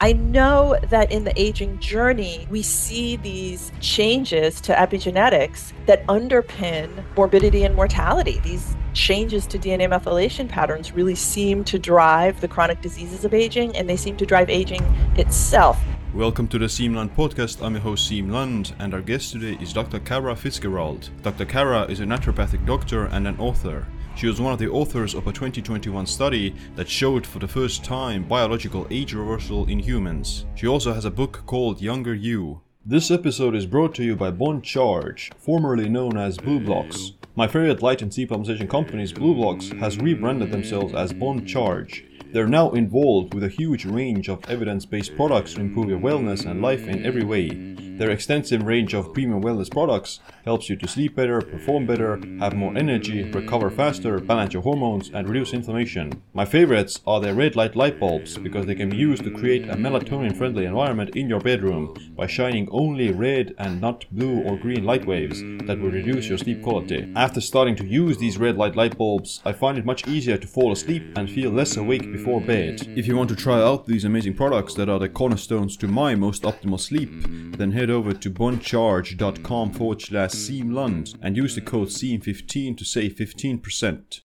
I 0.00 0.12
know 0.12 0.78
that 0.90 1.10
in 1.10 1.24
the 1.24 1.32
aging 1.34 1.80
journey, 1.80 2.46
we 2.50 2.62
see 2.62 3.16
these 3.16 3.72
changes 3.80 4.60
to 4.60 4.72
epigenetics 4.72 5.72
that 5.86 6.06
underpin 6.06 7.02
morbidity 7.16 7.64
and 7.64 7.74
mortality. 7.74 8.38
These 8.44 8.76
changes 8.94 9.44
to 9.48 9.58
DNA 9.58 9.88
methylation 9.88 10.48
patterns 10.48 10.92
really 10.92 11.16
seem 11.16 11.64
to 11.64 11.80
drive 11.80 12.40
the 12.40 12.46
chronic 12.46 12.80
diseases 12.80 13.24
of 13.24 13.34
aging, 13.34 13.76
and 13.76 13.90
they 13.90 13.96
seem 13.96 14.16
to 14.18 14.24
drive 14.24 14.48
aging 14.48 14.84
itself. 15.16 15.80
Welcome 16.14 16.46
to 16.46 16.60
the 16.60 16.66
Siim 16.66 16.94
Land 16.94 17.16
podcast. 17.16 17.60
I'm 17.60 17.72
your 17.72 17.82
host 17.82 18.08
Siim 18.08 18.30
Land, 18.30 18.76
and 18.78 18.94
our 18.94 19.02
guest 19.02 19.32
today 19.32 19.60
is 19.60 19.72
Dr. 19.72 19.98
Kara 19.98 20.36
Fitzgerald. 20.36 21.10
Dr. 21.24 21.44
Kara 21.44 21.82
is 21.86 21.98
a 21.98 22.04
naturopathic 22.04 22.64
doctor 22.64 23.06
and 23.06 23.26
an 23.26 23.36
author. 23.40 23.84
She 24.18 24.26
was 24.26 24.40
one 24.40 24.52
of 24.52 24.58
the 24.58 24.68
authors 24.68 25.14
of 25.14 25.28
a 25.28 25.32
2021 25.32 26.04
study 26.04 26.52
that 26.74 26.88
showed 26.88 27.24
for 27.24 27.38
the 27.38 27.46
first 27.46 27.84
time 27.84 28.26
biological 28.26 28.84
age 28.90 29.14
reversal 29.14 29.68
in 29.68 29.78
humans. 29.78 30.44
She 30.56 30.66
also 30.66 30.92
has 30.92 31.04
a 31.04 31.10
book 31.10 31.44
called 31.46 31.80
Younger 31.80 32.14
You. 32.16 32.60
This 32.84 33.12
episode 33.12 33.54
is 33.54 33.64
brought 33.64 33.94
to 33.94 34.02
you 34.02 34.16
by 34.16 34.32
Bon 34.32 34.60
Charge, 34.60 35.30
formerly 35.38 35.88
known 35.88 36.16
as 36.16 36.36
BlueBlox. 36.36 37.12
My 37.36 37.46
favorite 37.46 37.80
light 37.80 38.02
and 38.02 38.10
supplementation 38.10 38.68
companies, 38.68 39.12
BlueBlox, 39.12 39.78
has 39.78 39.98
rebranded 39.98 40.50
themselves 40.50 40.94
as 40.94 41.12
Bon 41.12 41.46
Charge. 41.46 42.04
They're 42.30 42.46
now 42.46 42.70
involved 42.72 43.32
with 43.32 43.44
a 43.44 43.48
huge 43.48 43.86
range 43.86 44.28
of 44.28 44.44
evidence 44.50 44.84
based 44.84 45.16
products 45.16 45.54
to 45.54 45.60
improve 45.60 45.88
your 45.88 45.98
wellness 45.98 46.44
and 46.44 46.60
life 46.60 46.86
in 46.86 47.06
every 47.06 47.24
way. 47.24 47.74
Their 47.98 48.10
extensive 48.10 48.62
range 48.62 48.94
of 48.94 49.12
premium 49.12 49.42
wellness 49.42 49.68
products 49.68 50.20
helps 50.44 50.70
you 50.70 50.76
to 50.76 50.86
sleep 50.86 51.16
better, 51.16 51.40
perform 51.40 51.84
better, 51.84 52.20
have 52.38 52.54
more 52.54 52.76
energy, 52.78 53.24
recover 53.24 53.70
faster, 53.70 54.20
balance 54.20 54.52
your 54.52 54.62
hormones, 54.62 55.10
and 55.12 55.28
reduce 55.28 55.52
inflammation. 55.52 56.22
My 56.32 56.44
favorites 56.44 57.00
are 57.08 57.20
their 57.20 57.34
red 57.34 57.56
light 57.56 57.74
light 57.74 57.98
bulbs 57.98 58.38
because 58.38 58.66
they 58.66 58.76
can 58.76 58.90
be 58.90 58.96
used 58.96 59.24
to 59.24 59.32
create 59.32 59.68
a 59.68 59.74
melatonin 59.74 60.36
friendly 60.36 60.66
environment 60.66 61.16
in 61.16 61.28
your 61.28 61.40
bedroom 61.40 61.92
by 62.14 62.28
shining 62.28 62.68
only 62.70 63.10
red 63.10 63.56
and 63.58 63.80
not 63.80 64.04
blue 64.12 64.44
or 64.44 64.56
green 64.56 64.84
light 64.84 65.04
waves 65.04 65.40
that 65.66 65.80
will 65.80 65.90
reduce 65.90 66.28
your 66.28 66.38
sleep 66.38 66.62
quality. 66.62 67.12
After 67.16 67.40
starting 67.40 67.74
to 67.76 67.84
use 67.84 68.16
these 68.16 68.38
red 68.38 68.56
light 68.56 68.76
light 68.76 68.96
bulbs, 68.96 69.42
I 69.44 69.52
find 69.52 69.76
it 69.76 69.84
much 69.84 70.06
easier 70.06 70.38
to 70.38 70.46
fall 70.46 70.70
asleep 70.70 71.18
and 71.18 71.28
feel 71.28 71.50
less 71.50 71.76
awake 71.76 72.04
before 72.18 72.40
bed. 72.40 72.86
If 72.96 73.06
you 73.06 73.16
want 73.16 73.30
to 73.30 73.36
try 73.36 73.62
out 73.62 73.86
these 73.86 74.04
amazing 74.04 74.34
products 74.34 74.74
that 74.74 74.88
are 74.88 74.98
the 74.98 75.08
cornerstones 75.08 75.76
to 75.76 75.86
my 75.86 76.16
most 76.16 76.42
optimal 76.42 76.80
sleep, 76.80 77.10
then 77.56 77.70
head 77.70 77.90
over 77.90 78.12
to 78.12 78.30
boncharge.com 78.30 79.72
forward 79.72 80.02
slash 80.02 80.30
Siimland 80.30 81.16
and 81.22 81.36
use 81.36 81.54
the 81.54 81.60
code 81.60 81.88
SIIM15 81.88 82.76
to 82.76 82.84
save 82.84 83.14
15%. 83.14 84.20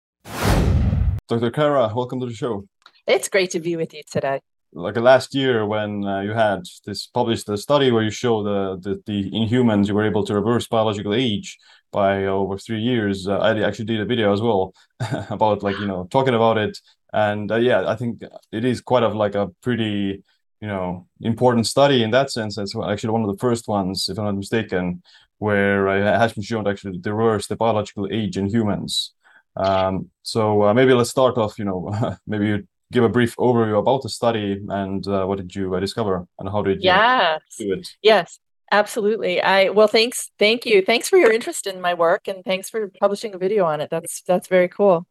Dr. 1.27 1.52
Kara, 1.52 1.94
welcome 1.95 2.19
to 2.19 2.25
the 2.25 2.33
show. 2.33 2.66
It's 3.05 3.30
great 3.30 3.52
to 3.52 3.59
be 3.59 3.75
with 3.75 3.94
you 3.94 4.02
today. 4.11 4.41
Like 4.75 4.97
last 4.97 5.35
year, 5.35 5.67
when 5.67 6.03
uh, 6.03 6.22
you 6.22 6.31
had 6.31 6.61
this 6.85 7.05
published 7.05 7.45
the 7.45 7.57
study 7.57 7.91
where 7.91 8.02
you 8.02 8.09
show 8.09 8.41
the, 8.41 8.80
the, 8.81 9.03
the 9.05 9.19
in 9.38 9.47
humans 9.47 9.88
you 9.88 9.94
were 9.94 10.05
able 10.05 10.25
to 10.25 10.33
reverse 10.33 10.67
biological 10.67 11.13
age 11.13 11.59
by 11.91 12.25
over 12.25 12.57
three 12.57 12.81
years. 12.81 13.28
Uh, 13.28 13.38
I 13.38 13.61
actually 13.61 13.85
did 13.85 14.02
a 14.02 14.05
video 14.05 14.33
as 14.33 14.41
well 14.41 14.73
about 15.30 15.61
like 15.61 15.78
you 15.78 15.85
know 15.85 16.07
talking 16.09 16.33
about 16.33 16.57
it, 16.57 16.80
and 17.14 17.52
uh, 17.52 17.58
yeah, 17.58 17.88
I 17.88 17.95
think 17.95 18.22
it 18.52 18.66
is 18.66 18.81
quite 18.81 19.03
of 19.03 19.16
like 19.16 19.36
a 19.36 19.50
pretty 19.61 20.23
you 20.59 20.67
know 20.67 21.08
important 21.22 21.67
study 21.67 22.03
in 22.03 22.11
that 22.11 22.31
sense. 22.31 22.58
It's 22.58 22.75
actually 22.75 23.11
one 23.11 23.23
of 23.23 23.31
the 23.31 23.39
first 23.39 23.67
ones, 23.67 24.09
if 24.09 24.17
I'm 24.17 24.25
not 24.25 24.36
mistaken, 24.36 25.03
where 25.38 25.88
it 25.88 26.03
has 26.03 26.34
been 26.34 26.44
shown 26.44 26.64
to 26.66 26.72
actually 26.72 27.00
reverse 27.00 27.47
the 27.47 27.56
biological 27.56 28.08
age 28.11 28.38
in 28.38 28.47
humans. 28.47 29.14
Um, 29.56 30.09
so 30.23 30.64
uh, 30.64 30.73
maybe 30.73 30.94
let's 30.94 31.11
start 31.11 31.38
off. 31.38 31.59
You 31.59 31.66
know, 31.66 32.17
maybe 32.28 32.47
you 32.47 32.67
give 32.91 33.03
a 33.03 33.09
brief 33.09 33.36
overview 33.38 33.78
about 33.80 34.02
the 34.03 34.09
study 34.09 34.61
and 34.69 35.08
uh, 35.08 35.25
what 35.25 35.38
did 35.38 35.53
you 35.53 35.75
uh, 35.75 35.80
discover 35.80 36.28
and 36.39 36.50
how 36.50 36.61
did 36.61 36.78
you 36.78 36.86
yes. 36.86 37.41
do 37.59 37.73
it? 37.73 37.88
Yes. 38.02 38.39
Absolutely. 38.72 39.39
I 39.39 39.69
well 39.69 39.88
thanks 39.88 40.31
thank 40.39 40.66
you. 40.66 40.81
Thanks 40.81 41.08
for 41.08 41.17
your 41.17 41.31
interest 41.31 41.67
in 41.67 41.80
my 41.80 41.94
work 41.94 42.28
and 42.28 42.44
thanks 42.44 42.69
for 42.72 42.91
publishing 43.00 43.36
a 43.36 43.38
video 43.38 43.66
on 43.66 43.81
it. 43.81 43.90
That's 43.91 44.24
that's 44.24 44.47
very 44.47 44.68
cool. 44.68 45.06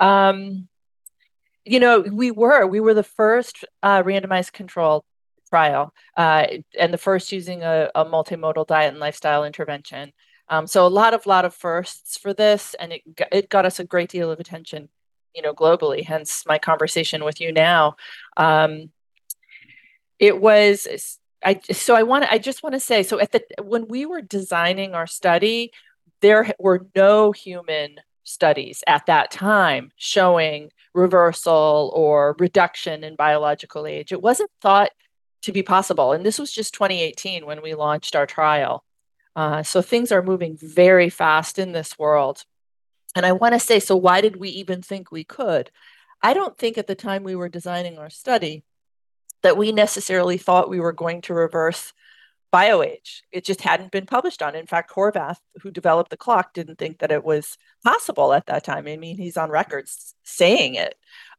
Um 0.00 0.68
you 1.66 1.80
know, 1.80 2.00
we 2.00 2.30
were 2.30 2.66
we 2.66 2.80
were 2.80 2.94
the 2.94 3.02
first 3.02 3.64
uh, 3.82 4.02
randomized 4.02 4.52
control 4.52 5.04
trial 5.48 5.92
uh, 6.16 6.46
and 6.78 6.92
the 6.92 6.98
first 6.98 7.32
using 7.32 7.62
a, 7.62 7.90
a, 7.94 8.04
multimodal 8.04 8.66
diet 8.66 8.90
and 8.90 9.00
lifestyle 9.00 9.44
intervention. 9.44 10.12
Um, 10.48 10.66
so 10.66 10.86
a 10.86 10.88
lot 10.88 11.14
of 11.14 11.26
lot 11.26 11.44
of 11.44 11.54
firsts 11.54 12.16
for 12.16 12.32
this, 12.32 12.74
and 12.78 12.92
it 12.92 13.02
it 13.32 13.48
got 13.48 13.66
us 13.66 13.80
a 13.80 13.84
great 13.84 14.10
deal 14.10 14.30
of 14.30 14.38
attention, 14.38 14.88
you 15.34 15.42
know, 15.42 15.52
globally. 15.52 16.04
Hence 16.04 16.44
my 16.46 16.58
conversation 16.58 17.24
with 17.24 17.40
you 17.40 17.52
now. 17.52 17.96
Um, 18.36 18.90
it 20.18 20.40
was 20.40 21.18
I 21.44 21.60
so 21.72 21.96
I 21.96 22.04
want 22.04 22.24
I 22.30 22.38
just 22.38 22.62
want 22.62 22.74
to 22.74 22.80
say 22.80 23.02
so 23.02 23.18
at 23.18 23.32
the 23.32 23.42
when 23.60 23.88
we 23.88 24.06
were 24.06 24.22
designing 24.22 24.94
our 24.94 25.08
study, 25.08 25.72
there 26.20 26.54
were 26.60 26.86
no 26.94 27.32
human 27.32 27.96
studies 28.22 28.82
at 28.86 29.06
that 29.06 29.30
time 29.30 29.90
showing 29.96 30.70
reversal 30.96 31.92
or 31.94 32.34
reduction 32.38 33.04
in 33.04 33.14
biological 33.14 33.86
age. 33.86 34.12
It 34.12 34.22
wasn't 34.22 34.50
thought 34.60 34.90
to 35.42 35.52
be 35.52 35.62
possible. 35.62 36.12
And 36.12 36.24
this 36.24 36.38
was 36.38 36.52
just 36.52 36.74
2018 36.74 37.46
when 37.46 37.62
we 37.62 37.74
launched 37.74 38.16
our 38.16 38.26
trial. 38.26 38.82
Uh, 39.36 39.62
so 39.62 39.82
things 39.82 40.10
are 40.10 40.22
moving 40.22 40.56
very 40.60 41.10
fast 41.10 41.58
in 41.58 41.72
this 41.72 41.98
world. 41.98 42.42
And 43.14 43.26
I 43.26 43.32
want 43.32 43.54
to 43.54 43.60
say 43.60 43.78
so, 43.78 43.96
why 43.96 44.20
did 44.20 44.36
we 44.36 44.48
even 44.48 44.82
think 44.82 45.12
we 45.12 45.24
could? 45.24 45.70
I 46.22 46.32
don't 46.32 46.56
think 46.56 46.78
at 46.78 46.86
the 46.86 46.94
time 46.94 47.22
we 47.22 47.36
were 47.36 47.48
designing 47.48 47.98
our 47.98 48.10
study 48.10 48.64
that 49.42 49.56
we 49.56 49.72
necessarily 49.72 50.38
thought 50.38 50.70
we 50.70 50.80
were 50.80 50.92
going 50.92 51.20
to 51.22 51.34
reverse 51.34 51.92
bioage. 52.56 53.20
It 53.32 53.44
just 53.44 53.60
hadn't 53.60 53.92
been 53.92 54.06
published 54.06 54.42
on. 54.42 54.54
In 54.54 54.66
fact, 54.66 54.92
Horvath, 54.94 55.38
who 55.62 55.70
developed 55.70 56.10
the 56.10 56.16
clock, 56.16 56.54
didn't 56.54 56.78
think 56.78 56.98
that 56.98 57.12
it 57.12 57.24
was 57.24 57.58
possible 57.84 58.32
at 58.32 58.46
that 58.46 58.64
time. 58.64 58.86
I 58.86 58.96
mean, 58.96 59.18
he's 59.18 59.36
on 59.36 59.50
record 59.50 59.88
saying 60.22 60.74
it. 60.76 60.94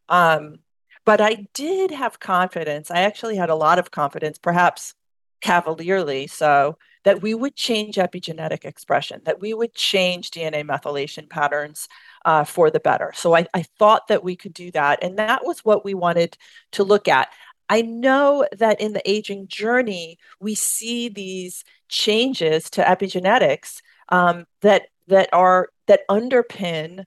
Um, 0.10 0.60
but 1.06 1.20
I 1.22 1.48
did 1.54 1.92
have 1.92 2.20
confidence. 2.20 2.92
I 2.92 3.02
actually 3.02 3.38
had 3.38 3.50
a 3.50 3.56
lot 3.56 3.80
of 3.80 3.92
confidence, 3.92 4.38
perhaps 4.38 4.94
cavalierly 5.42 6.28
so, 6.28 6.78
that 7.04 7.22
we 7.22 7.34
would 7.34 7.56
change 7.56 7.96
epigenetic 7.96 8.66
expression, 8.66 9.22
that 9.24 9.40
we 9.40 9.54
would 9.54 9.74
change 9.74 10.32
DNA 10.32 10.64
methylation 10.66 11.30
patterns 11.30 11.88
uh, 12.26 12.44
for 12.44 12.70
the 12.70 12.82
better. 12.82 13.14
So 13.16 13.36
I, 13.36 13.48
I 13.54 13.64
thought 13.80 14.10
that 14.10 14.24
we 14.24 14.36
could 14.36 14.54
do 14.54 14.72
that. 14.72 15.02
And 15.02 15.18
that 15.18 15.46
was 15.46 15.64
what 15.64 15.86
we 15.86 15.94
wanted 15.94 16.38
to 16.74 16.84
look 16.84 17.08
at. 17.08 17.30
I 17.70 17.82
know 17.82 18.48
that 18.58 18.80
in 18.80 18.94
the 18.94 19.10
aging 19.10 19.48
journey, 19.48 20.18
we 20.40 20.56
see 20.56 21.10
these 21.10 21.64
changes 21.90 22.70
to 22.72 22.84
epigenetics 22.84 23.82
um, 24.10 24.46
that 24.62 24.84
that 25.08 25.30
are 25.34 25.70
that 25.88 26.02
underpin 26.10 27.06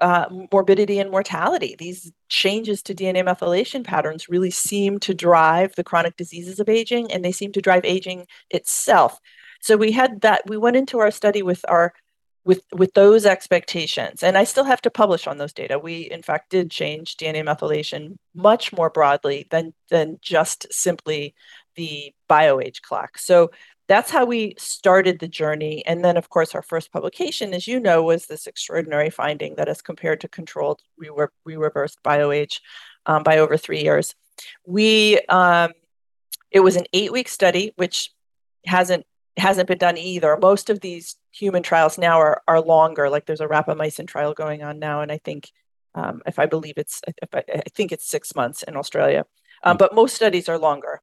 uh, 0.00 0.26
morbidity 0.52 0.98
and 0.98 1.10
mortality. 1.10 1.76
These 1.78 2.12
changes 2.28 2.82
to 2.82 2.94
DNA 2.94 3.24
methylation 3.24 3.84
patterns 3.84 4.28
really 4.28 4.50
seem 4.50 4.98
to 5.00 5.14
drive 5.14 5.74
the 5.76 5.84
chronic 5.84 6.16
diseases 6.16 6.58
of 6.58 6.68
aging, 6.68 7.12
and 7.12 7.24
they 7.24 7.32
seem 7.32 7.52
to 7.52 7.60
drive 7.60 7.84
aging 7.84 8.26
itself. 8.50 9.18
So 9.60 9.76
we 9.76 9.92
had 9.92 10.22
that. 10.22 10.42
We 10.46 10.56
went 10.56 10.76
into 10.76 10.98
our 10.98 11.10
study 11.10 11.42
with 11.42 11.64
our 11.68 11.92
with 12.50 12.64
with 12.72 12.92
those 12.94 13.26
expectations. 13.26 14.24
And 14.24 14.36
i 14.36 14.42
still 14.42 14.64
have 14.64 14.82
to 14.82 14.90
publish 14.90 15.28
on 15.28 15.38
those 15.38 15.52
data. 15.52 15.78
We 15.78 16.10
in 16.16 16.20
fact 16.20 16.50
did 16.50 16.68
change 16.68 17.16
dna 17.16 17.44
methylation 17.44 18.16
much 18.34 18.72
more 18.72 18.90
broadly 18.90 19.46
than 19.52 19.72
than 19.88 20.18
just 20.20 20.66
simply 20.72 21.34
the 21.76 22.12
bioage 22.28 22.82
clock. 22.82 23.18
So 23.18 23.52
that's 23.86 24.10
how 24.10 24.24
we 24.24 24.54
started 24.58 25.20
the 25.20 25.28
journey. 25.28 25.86
And 25.86 26.04
then 26.04 26.16
of 26.16 26.28
course 26.28 26.52
our 26.56 26.62
first 26.62 26.92
publication 26.92 27.54
as 27.54 27.68
you 27.68 27.78
know 27.78 28.02
was 28.02 28.26
this 28.26 28.48
extraordinary 28.48 29.10
finding 29.10 29.54
that 29.54 29.68
as 29.68 29.80
compared 29.80 30.20
to 30.22 30.28
controlled 30.40 30.80
we 30.98 31.08
were 31.08 31.30
we 31.46 31.54
reversed 31.54 31.98
bioage 32.02 32.58
um, 33.06 33.22
by 33.22 33.38
over 33.38 33.56
three 33.56 33.82
years. 33.82 34.16
We 34.66 35.20
um, 35.28 35.70
it 36.50 36.60
was 36.66 36.74
an 36.74 36.86
eight 36.92 37.12
week 37.12 37.28
study 37.28 37.72
which 37.76 38.10
hasn't 38.66 39.06
hasn't 39.40 39.68
been 39.68 39.78
done 39.78 39.98
either. 39.98 40.36
Most 40.40 40.70
of 40.70 40.80
these 40.80 41.16
human 41.32 41.62
trials 41.62 41.98
now 41.98 42.18
are 42.18 42.42
are 42.46 42.60
longer. 42.60 43.10
Like 43.10 43.26
there's 43.26 43.40
a 43.40 43.48
rapamycin 43.48 44.06
trial 44.06 44.34
going 44.34 44.62
on 44.62 44.78
now, 44.78 45.00
and 45.02 45.10
I 45.10 45.18
think 45.18 45.50
um, 45.94 46.22
if 46.26 46.38
I 46.38 46.46
believe 46.46 46.74
it's 46.76 47.00
I, 47.32 47.42
I, 47.48 47.62
think 47.74 47.92
it's 47.92 48.08
six 48.08 48.34
months 48.34 48.62
in 48.62 48.76
Australia, 48.76 49.26
um, 49.62 49.76
but 49.76 49.94
most 49.94 50.14
studies 50.14 50.48
are 50.48 50.58
longer. 50.58 51.00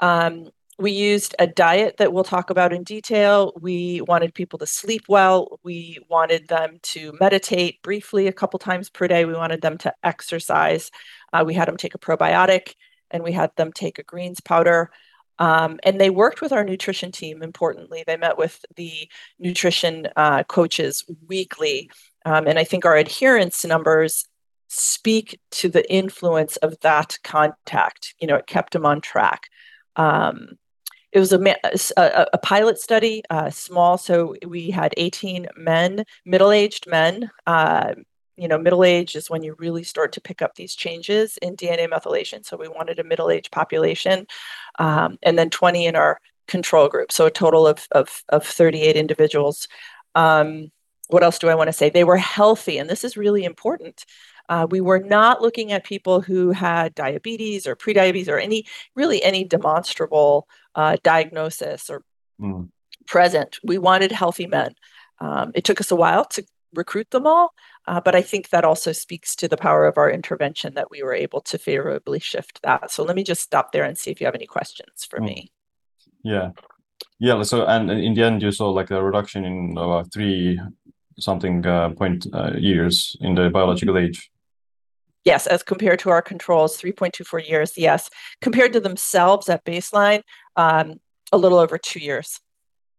Um, 0.00 0.48
we 0.78 0.92
used 0.92 1.34
a 1.38 1.46
diet 1.46 1.98
that 1.98 2.12
we'll 2.12 2.24
talk 2.24 2.50
about 2.50 2.72
in 2.72 2.82
detail. 2.82 3.52
We 3.60 4.00
wanted 4.00 4.34
people 4.34 4.58
to 4.60 4.66
sleep 4.66 5.02
well. 5.08 5.60
We 5.62 5.98
wanted 6.08 6.48
them 6.48 6.78
to 6.82 7.12
meditate 7.20 7.82
briefly 7.82 8.26
a 8.26 8.32
couple 8.32 8.58
times 8.58 8.88
per 8.88 9.06
day. 9.06 9.24
We 9.24 9.34
wanted 9.34 9.60
them 9.60 9.78
to 9.78 9.94
exercise. 10.02 10.90
Uh, 11.32 11.44
we 11.46 11.54
had 11.54 11.68
them 11.68 11.76
take 11.76 11.94
a 11.94 11.98
probiotic 11.98 12.74
and 13.10 13.22
we 13.22 13.32
had 13.32 13.54
them 13.56 13.72
take 13.72 13.98
a 13.98 14.02
greens 14.02 14.40
powder. 14.40 14.90
Um, 15.38 15.80
and 15.82 16.00
they 16.00 16.10
worked 16.10 16.40
with 16.40 16.52
our 16.52 16.64
nutrition 16.64 17.10
team 17.10 17.42
importantly. 17.42 18.04
They 18.06 18.16
met 18.16 18.38
with 18.38 18.64
the 18.76 19.08
nutrition 19.38 20.08
uh, 20.16 20.44
coaches 20.44 21.04
weekly. 21.26 21.90
Um, 22.24 22.46
and 22.46 22.58
I 22.58 22.64
think 22.64 22.84
our 22.84 22.96
adherence 22.96 23.64
numbers 23.64 24.28
speak 24.68 25.38
to 25.50 25.68
the 25.68 25.90
influence 25.92 26.56
of 26.56 26.78
that 26.80 27.18
contact. 27.24 28.14
You 28.20 28.26
know, 28.26 28.36
it 28.36 28.46
kept 28.46 28.72
them 28.72 28.86
on 28.86 29.00
track. 29.00 29.48
Um, 29.96 30.58
it 31.12 31.18
was 31.18 31.32
a, 31.32 31.58
a, 31.98 32.26
a 32.32 32.38
pilot 32.38 32.78
study, 32.78 33.22
uh, 33.28 33.50
small. 33.50 33.98
So 33.98 34.34
we 34.46 34.70
had 34.70 34.94
18 34.96 35.46
men, 35.56 36.04
middle-aged 36.24 36.86
men. 36.86 37.30
Uh, 37.46 37.94
you 38.36 38.48
know, 38.48 38.58
middle 38.58 38.82
age 38.82 39.14
is 39.14 39.28
when 39.28 39.42
you 39.42 39.54
really 39.58 39.82
start 39.82 40.12
to 40.12 40.20
pick 40.22 40.40
up 40.40 40.54
these 40.54 40.74
changes 40.74 41.36
in 41.36 41.54
DNA 41.54 41.86
methylation. 41.88 42.44
So 42.44 42.56
we 42.56 42.66
wanted 42.66 42.98
a 42.98 43.04
middle-aged 43.04 43.52
population, 43.52 44.26
um, 44.78 45.18
and 45.22 45.38
then 45.38 45.50
20 45.50 45.86
in 45.86 45.96
our 45.96 46.20
control 46.48 46.88
group. 46.88 47.12
So 47.12 47.26
a 47.26 47.30
total 47.30 47.66
of 47.66 47.86
of, 47.92 48.22
of 48.28 48.46
38 48.46 48.96
individuals. 48.96 49.68
Um, 50.14 50.70
what 51.08 51.22
else 51.22 51.38
do 51.38 51.48
I 51.48 51.54
want 51.54 51.68
to 51.68 51.72
say? 51.72 51.90
They 51.90 52.04
were 52.04 52.16
healthy, 52.16 52.78
and 52.78 52.88
this 52.88 53.04
is 53.04 53.16
really 53.16 53.44
important. 53.44 54.04
Uh, 54.48 54.66
we 54.70 54.80
were 54.80 54.98
not 54.98 55.40
looking 55.40 55.72
at 55.72 55.84
people 55.84 56.20
who 56.20 56.50
had 56.50 56.94
diabetes 56.94 57.66
or 57.66 57.76
prediabetes 57.76 58.28
or 58.28 58.38
any 58.38 58.64
really 58.94 59.22
any 59.22 59.44
demonstrable 59.44 60.48
uh, 60.74 60.96
diagnosis 61.02 61.88
or 61.88 62.02
mm. 62.40 62.68
present. 63.06 63.58
We 63.62 63.78
wanted 63.78 64.12
healthy 64.12 64.46
men. 64.46 64.74
Um, 65.20 65.52
it 65.54 65.64
took 65.64 65.80
us 65.80 65.90
a 65.90 65.96
while 65.96 66.24
to 66.26 66.44
recruit 66.74 67.10
them 67.10 67.26
all, 67.26 67.54
uh, 67.86 68.00
but 68.00 68.14
I 68.14 68.22
think 68.22 68.50
that 68.50 68.64
also 68.64 68.92
speaks 68.92 69.34
to 69.36 69.48
the 69.48 69.56
power 69.56 69.86
of 69.86 69.98
our 69.98 70.10
intervention 70.10 70.74
that 70.74 70.90
we 70.90 71.02
were 71.02 71.14
able 71.14 71.40
to 71.42 71.58
favorably 71.58 72.20
shift 72.20 72.60
that. 72.62 72.90
So 72.90 73.02
let 73.02 73.16
me 73.16 73.24
just 73.24 73.42
stop 73.42 73.72
there 73.72 73.84
and 73.84 73.98
see 73.98 74.10
if 74.10 74.20
you 74.20 74.26
have 74.26 74.34
any 74.34 74.46
questions 74.46 75.04
for 75.08 75.18
mm. 75.18 75.24
me. 75.24 75.52
Yeah, 76.22 76.50
yeah. 77.18 77.42
So 77.42 77.66
and 77.66 77.90
in 77.90 78.14
the 78.14 78.22
end, 78.22 78.42
you 78.42 78.52
saw 78.52 78.70
like 78.70 78.90
a 78.90 79.02
reduction 79.02 79.44
in 79.44 79.76
uh, 79.76 80.04
three 80.12 80.60
something 81.18 81.66
uh, 81.66 81.90
point 81.90 82.26
uh, 82.32 82.52
years 82.56 83.16
in 83.20 83.34
the 83.34 83.50
biological 83.50 83.98
age. 83.98 84.30
Yes, 85.24 85.46
as 85.46 85.62
compared 85.62 86.00
to 86.00 86.10
our 86.10 86.22
controls, 86.22 86.80
3.24 86.80 87.48
years. 87.48 87.78
Yes, 87.78 88.10
compared 88.40 88.72
to 88.72 88.80
themselves 88.80 89.48
at 89.48 89.64
baseline, 89.64 90.22
um, 90.56 90.94
a 91.30 91.38
little 91.38 91.58
over 91.58 91.78
two 91.78 92.00
years. 92.00 92.40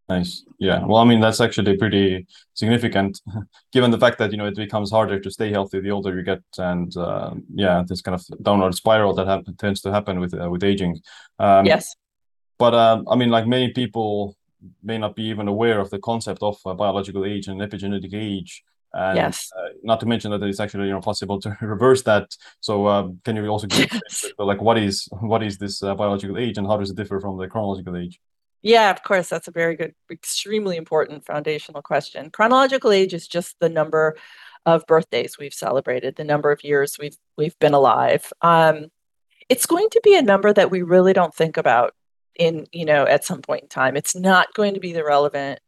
Nice. 0.09 0.43
Yeah. 0.59 0.85
Well, 0.85 0.97
I 0.97 1.05
mean, 1.05 1.21
that's 1.21 1.39
actually 1.39 1.77
pretty 1.77 2.27
significant, 2.53 3.21
given 3.71 3.89
the 3.89 3.97
fact 3.97 4.17
that 4.19 4.31
you 4.31 4.37
know 4.37 4.47
it 4.47 4.55
becomes 4.55 4.91
harder 4.91 5.19
to 5.19 5.31
stay 5.31 5.49
healthy 5.49 5.79
the 5.79 5.91
older 5.91 6.15
you 6.15 6.23
get, 6.23 6.41
and 6.57 6.95
uh, 6.97 7.31
yeah, 7.53 7.83
this 7.87 8.01
kind 8.01 8.15
of 8.15 8.43
downward 8.43 8.75
spiral 8.75 9.13
that 9.13 9.27
happen, 9.27 9.55
tends 9.55 9.81
to 9.81 9.91
happen 9.91 10.19
with 10.19 10.33
uh, 10.33 10.49
with 10.49 10.63
aging. 10.63 10.99
Um, 11.39 11.65
yes. 11.65 11.95
But 12.59 12.73
uh, 12.73 13.01
I 13.09 13.15
mean, 13.15 13.29
like 13.29 13.47
many 13.47 13.71
people 13.71 14.35
may 14.81 14.97
not 14.97 15.15
be 15.15 15.23
even 15.23 15.47
aware 15.47 15.79
of 15.79 15.89
the 15.89 15.99
concept 15.99 16.43
of 16.43 16.57
uh, 16.65 16.73
biological 16.73 17.25
age 17.25 17.47
and 17.47 17.61
epigenetic 17.61 18.13
age. 18.13 18.63
And, 18.93 19.17
yes. 19.17 19.49
Uh, 19.57 19.69
not 19.83 19.99
to 20.01 20.05
mention 20.05 20.31
that 20.31 20.43
it's 20.43 20.59
actually 20.59 20.87
you 20.87 20.93
know 20.93 21.01
possible 21.01 21.39
to 21.41 21.57
reverse 21.61 22.03
that. 22.03 22.35
So 22.59 22.85
uh, 22.85 23.07
can 23.23 23.37
you 23.37 23.47
also 23.47 23.67
give 23.67 23.91
yes. 23.93 24.25
like 24.37 24.61
what 24.61 24.77
is 24.77 25.07
what 25.21 25.43
is 25.43 25.57
this 25.57 25.81
uh, 25.81 25.95
biological 25.95 26.37
age 26.37 26.57
and 26.57 26.67
how 26.67 26.77
does 26.77 26.91
it 26.91 26.97
differ 26.97 27.19
from 27.21 27.37
the 27.37 27.47
chronological 27.47 27.95
age? 27.95 28.19
Yeah, 28.63 28.89
of 28.89 29.03
course. 29.03 29.29
That's 29.29 29.49
a 29.49 29.51
very 29.51 29.75
good, 29.75 29.93
extremely 30.09 30.77
important 30.77 31.25
foundational 31.25 31.81
question. 31.81 32.31
Chronological 32.31 32.91
age 32.91 33.13
is 33.13 33.27
just 33.27 33.59
the 33.59 33.69
number 33.69 34.15
of 34.65 34.87
birthdays 34.87 35.37
we've 35.37 35.53
celebrated, 35.53 36.15
the 36.15 36.23
number 36.23 36.51
of 36.51 36.63
years 36.63 36.97
we've 36.97 37.17
we've 37.37 37.59
been 37.59 37.73
alive. 37.73 38.31
Um, 38.41 38.87
it's 39.49 39.65
going 39.65 39.89
to 39.91 40.01
be 40.03 40.15
a 40.15 40.21
number 40.21 40.53
that 40.53 40.71
we 40.71 40.81
really 40.81 41.11
don't 41.11 41.35
think 41.35 41.57
about 41.57 41.93
in 42.35 42.65
you 42.71 42.85
know 42.85 43.05
at 43.05 43.25
some 43.25 43.41
point 43.41 43.63
in 43.63 43.69
time. 43.69 43.97
It's 43.97 44.15
not 44.15 44.53
going 44.53 44.75
to 44.75 44.79
be 44.79 44.93
the 44.93 45.03
relevant 45.03 45.59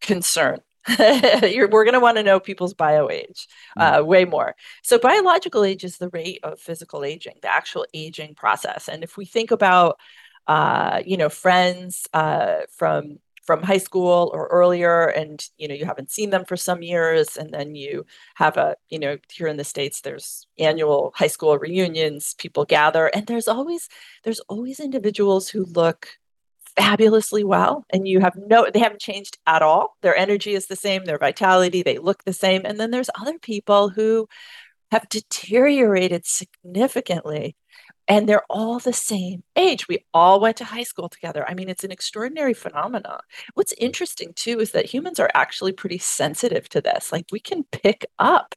concern 0.00 0.60
we're 0.98 1.68
going 1.68 1.94
to 1.94 2.00
want 2.00 2.18
to 2.18 2.22
know 2.22 2.38
people's 2.38 2.74
bio 2.74 3.08
age 3.08 3.48
uh, 3.78 3.98
mm. 3.98 4.06
way 4.06 4.26
more. 4.26 4.54
So, 4.82 4.98
biological 4.98 5.64
age 5.64 5.82
is 5.82 5.96
the 5.96 6.10
rate 6.10 6.40
of 6.42 6.60
physical 6.60 7.04
aging, 7.04 7.36
the 7.40 7.52
actual 7.52 7.86
aging 7.94 8.34
process. 8.34 8.88
And 8.88 9.02
if 9.02 9.16
we 9.16 9.24
think 9.24 9.50
about, 9.50 9.98
uh, 10.46 11.02
you 11.04 11.16
know, 11.16 11.28
friends 11.28 12.06
uh, 12.12 12.60
from 12.70 13.18
from 13.44 13.62
high 13.62 13.78
school 13.78 14.30
or 14.32 14.46
earlier, 14.46 15.06
and 15.06 15.46
you 15.58 15.68
know, 15.68 15.74
you 15.74 15.84
haven't 15.84 16.10
seen 16.10 16.30
them 16.30 16.44
for 16.44 16.56
some 16.56 16.82
years, 16.82 17.36
and 17.36 17.52
then 17.52 17.74
you 17.74 18.06
have 18.36 18.56
a, 18.56 18.74
you 18.88 18.98
know, 18.98 19.18
here 19.30 19.48
in 19.48 19.58
the 19.58 19.64
states, 19.64 20.00
there's 20.00 20.46
annual 20.58 21.12
high 21.14 21.26
school 21.26 21.58
reunions, 21.58 22.34
people 22.38 22.64
gather, 22.64 23.08
and 23.08 23.26
there's 23.26 23.48
always 23.48 23.88
there's 24.24 24.40
always 24.40 24.80
individuals 24.80 25.48
who 25.48 25.64
look 25.64 26.08
fabulously 26.76 27.44
well 27.44 27.84
and 27.90 28.08
you 28.08 28.18
have 28.18 28.34
no 28.36 28.68
they 28.72 28.80
haven't 28.80 29.00
changed 29.00 29.38
at 29.46 29.62
all. 29.62 29.96
Their 30.02 30.16
energy 30.16 30.54
is 30.54 30.66
the 30.66 30.76
same 30.76 31.04
their 31.04 31.18
vitality 31.18 31.82
they 31.82 31.98
look 31.98 32.24
the 32.24 32.32
same 32.32 32.62
and 32.64 32.80
then 32.80 32.90
there's 32.90 33.10
other 33.20 33.38
people 33.38 33.90
who 33.90 34.28
have 34.90 35.08
deteriorated 35.08 36.26
significantly 36.26 37.56
and 38.06 38.28
they're 38.28 38.44
all 38.50 38.78
the 38.78 38.92
same 38.92 39.42
age 39.56 39.88
we 39.88 40.04
all 40.12 40.40
went 40.40 40.56
to 40.56 40.64
high 40.64 40.82
school 40.82 41.08
together 41.08 41.44
i 41.48 41.54
mean 41.54 41.68
it's 41.68 41.84
an 41.84 41.92
extraordinary 41.92 42.54
phenomenon 42.54 43.20
what's 43.54 43.72
interesting 43.74 44.32
too 44.34 44.60
is 44.60 44.72
that 44.72 44.86
humans 44.86 45.18
are 45.20 45.30
actually 45.34 45.72
pretty 45.72 45.98
sensitive 45.98 46.68
to 46.68 46.80
this 46.80 47.12
like 47.12 47.26
we 47.32 47.40
can 47.40 47.64
pick 47.64 48.06
up 48.18 48.54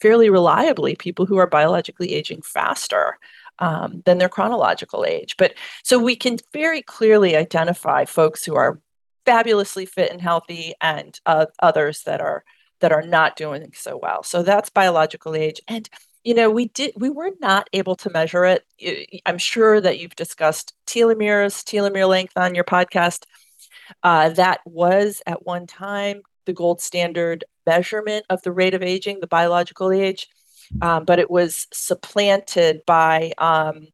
fairly 0.00 0.28
reliably 0.28 0.96
people 0.96 1.26
who 1.26 1.36
are 1.36 1.46
biologically 1.46 2.12
aging 2.12 2.42
faster 2.42 3.18
um, 3.60 4.02
than 4.04 4.18
their 4.18 4.28
chronological 4.28 5.04
age. 5.04 5.36
But 5.36 5.54
so 5.84 5.98
we 5.98 6.16
can 6.16 6.38
very 6.52 6.82
clearly 6.82 7.36
identify 7.36 8.04
folks 8.04 8.44
who 8.44 8.56
are 8.56 8.80
fabulously 9.24 9.86
fit 9.86 10.10
and 10.10 10.20
healthy 10.20 10.74
and 10.80 11.18
uh, 11.24 11.46
others 11.60 12.02
that 12.02 12.20
are 12.20 12.44
that 12.80 12.90
are 12.90 13.02
not 13.02 13.36
doing 13.36 13.70
so 13.74 13.96
well. 13.96 14.24
So 14.24 14.42
that's 14.42 14.68
biological 14.68 15.36
age. 15.36 15.60
And 15.68 15.88
you 16.24 16.34
know, 16.34 16.50
we 16.50 16.66
did 16.68 16.92
we 16.96 17.10
were 17.10 17.30
not 17.40 17.68
able 17.72 17.96
to 17.96 18.10
measure 18.10 18.44
it. 18.44 19.22
I'm 19.26 19.38
sure 19.38 19.80
that 19.80 19.98
you've 19.98 20.16
discussed 20.16 20.74
telomeres, 20.86 21.64
telomere 21.64 22.08
length 22.08 22.36
on 22.36 22.54
your 22.54 22.64
podcast. 22.64 23.24
Uh, 24.02 24.30
that 24.30 24.60
was 24.64 25.22
at 25.26 25.44
one 25.44 25.66
time 25.66 26.22
the 26.46 26.52
gold 26.52 26.80
standard 26.80 27.44
measurement 27.66 28.24
of 28.30 28.42
the 28.42 28.52
rate 28.52 28.74
of 28.74 28.82
aging, 28.82 29.20
the 29.20 29.26
biological 29.26 29.90
age 29.92 30.28
um, 30.80 31.04
but 31.04 31.18
it 31.18 31.30
was 31.30 31.66
supplanted 31.72 32.82
by 32.86 33.32
um, 33.38 33.88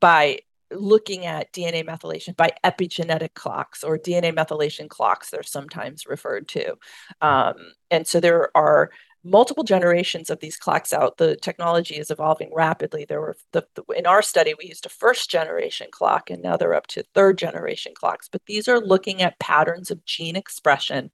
by 0.00 0.40
looking 0.72 1.26
at 1.26 1.52
DNA 1.52 1.84
methylation 1.84 2.36
by 2.36 2.50
epigenetic 2.64 3.34
clocks 3.34 3.82
or 3.82 3.98
DNA 3.98 4.34
methylation 4.34 4.88
clocks. 4.88 5.30
They're 5.30 5.42
sometimes 5.42 6.06
referred 6.06 6.48
to, 6.48 6.76
um, 7.20 7.54
and 7.90 8.06
so 8.06 8.20
there 8.20 8.56
are 8.56 8.90
multiple 9.22 9.64
generations 9.64 10.30
of 10.30 10.40
these 10.40 10.56
clocks 10.56 10.92
out. 10.92 11.18
The 11.18 11.36
technology 11.36 11.96
is 11.96 12.10
evolving 12.10 12.50
rapidly. 12.54 13.04
There 13.04 13.20
were 13.20 13.36
the, 13.52 13.66
the, 13.74 13.82
in 13.94 14.06
our 14.06 14.22
study 14.22 14.54
we 14.54 14.68
used 14.68 14.86
a 14.86 14.90
first 14.90 15.30
generation 15.30 15.88
clock, 15.90 16.30
and 16.30 16.42
now 16.42 16.56
they're 16.56 16.74
up 16.74 16.86
to 16.88 17.04
third 17.14 17.36
generation 17.38 17.92
clocks. 17.94 18.28
But 18.28 18.42
these 18.46 18.66
are 18.68 18.80
looking 18.80 19.20
at 19.22 19.38
patterns 19.38 19.90
of 19.90 20.04
gene 20.04 20.36
expression, 20.36 21.10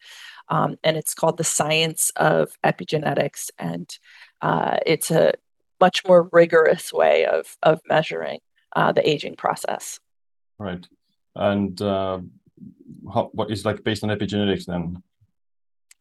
um, 0.49 0.76
and 0.85 0.97
it's 0.97 1.14
called 1.14 1.37
the 1.37 1.45
science 1.45 2.11
of 2.16 2.52
epigenetics. 2.64 3.50
And 3.59 3.90
uh, 4.40 4.78
it's 4.87 5.11
a 5.11 5.35
much 5.80 6.07
more 6.07 6.28
rigorous 6.33 6.92
way 6.92 7.26
of 7.26 7.57
of 7.62 7.80
measuring 7.88 8.38
uh, 8.75 8.92
the 8.92 9.09
aging 9.09 9.37
process. 9.37 9.99
Right, 10.59 10.87
and 11.35 11.80
uh, 11.83 12.21
how, 13.12 13.30
what 13.33 13.50
is 13.50 13.64
like 13.64 13.83
based 13.83 14.04
on 14.04 14.11
epigenetics 14.11 14.66
then? 14.66 15.02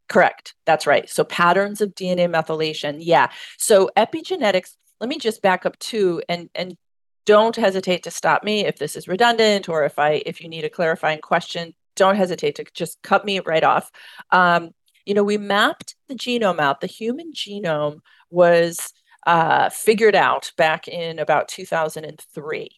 Correct. 0.07 0.53
That's 0.65 0.85
right. 0.85 1.09
So 1.09 1.24
patterns 1.24 1.81
of 1.81 1.95
DNA 1.95 2.29
methylation. 2.29 2.97
Yeah. 3.00 3.29
So 3.57 3.89
epigenetics. 3.97 4.75
Let 5.01 5.09
me 5.09 5.17
just 5.17 5.41
back 5.41 5.65
up 5.65 5.77
too, 5.79 6.21
and 6.29 6.50
and 6.55 6.77
don't 7.25 7.55
hesitate 7.55 8.03
to 8.03 8.12
stop 8.12 8.43
me 8.43 8.65
if 8.65 8.77
this 8.77 8.95
is 8.95 9.07
redundant 9.07 9.67
or 9.67 9.83
if 9.83 10.00
I 10.00 10.24
if 10.25 10.41
you 10.41 10.47
need 10.47 10.63
a 10.63 10.69
clarifying 10.69 11.19
question. 11.19 11.74
Don't 11.95 12.15
hesitate 12.15 12.55
to 12.55 12.65
just 12.74 13.01
cut 13.01 13.25
me 13.25 13.39
right 13.39 13.63
off. 13.63 13.89
Um, 14.31 14.71
you 15.05 15.13
know, 15.13 15.24
we 15.24 15.38
mapped 15.38 15.95
the 16.07 16.15
genome 16.15 16.59
out, 16.59 16.81
the 16.81 16.88
human 16.88 17.31
genome 17.33 18.00
was 18.29 18.93
uh, 19.25 19.69
figured 19.69 20.15
out 20.15 20.51
back 20.57 20.88
in 20.88 21.19
about 21.19 21.47
2003. 21.47 22.69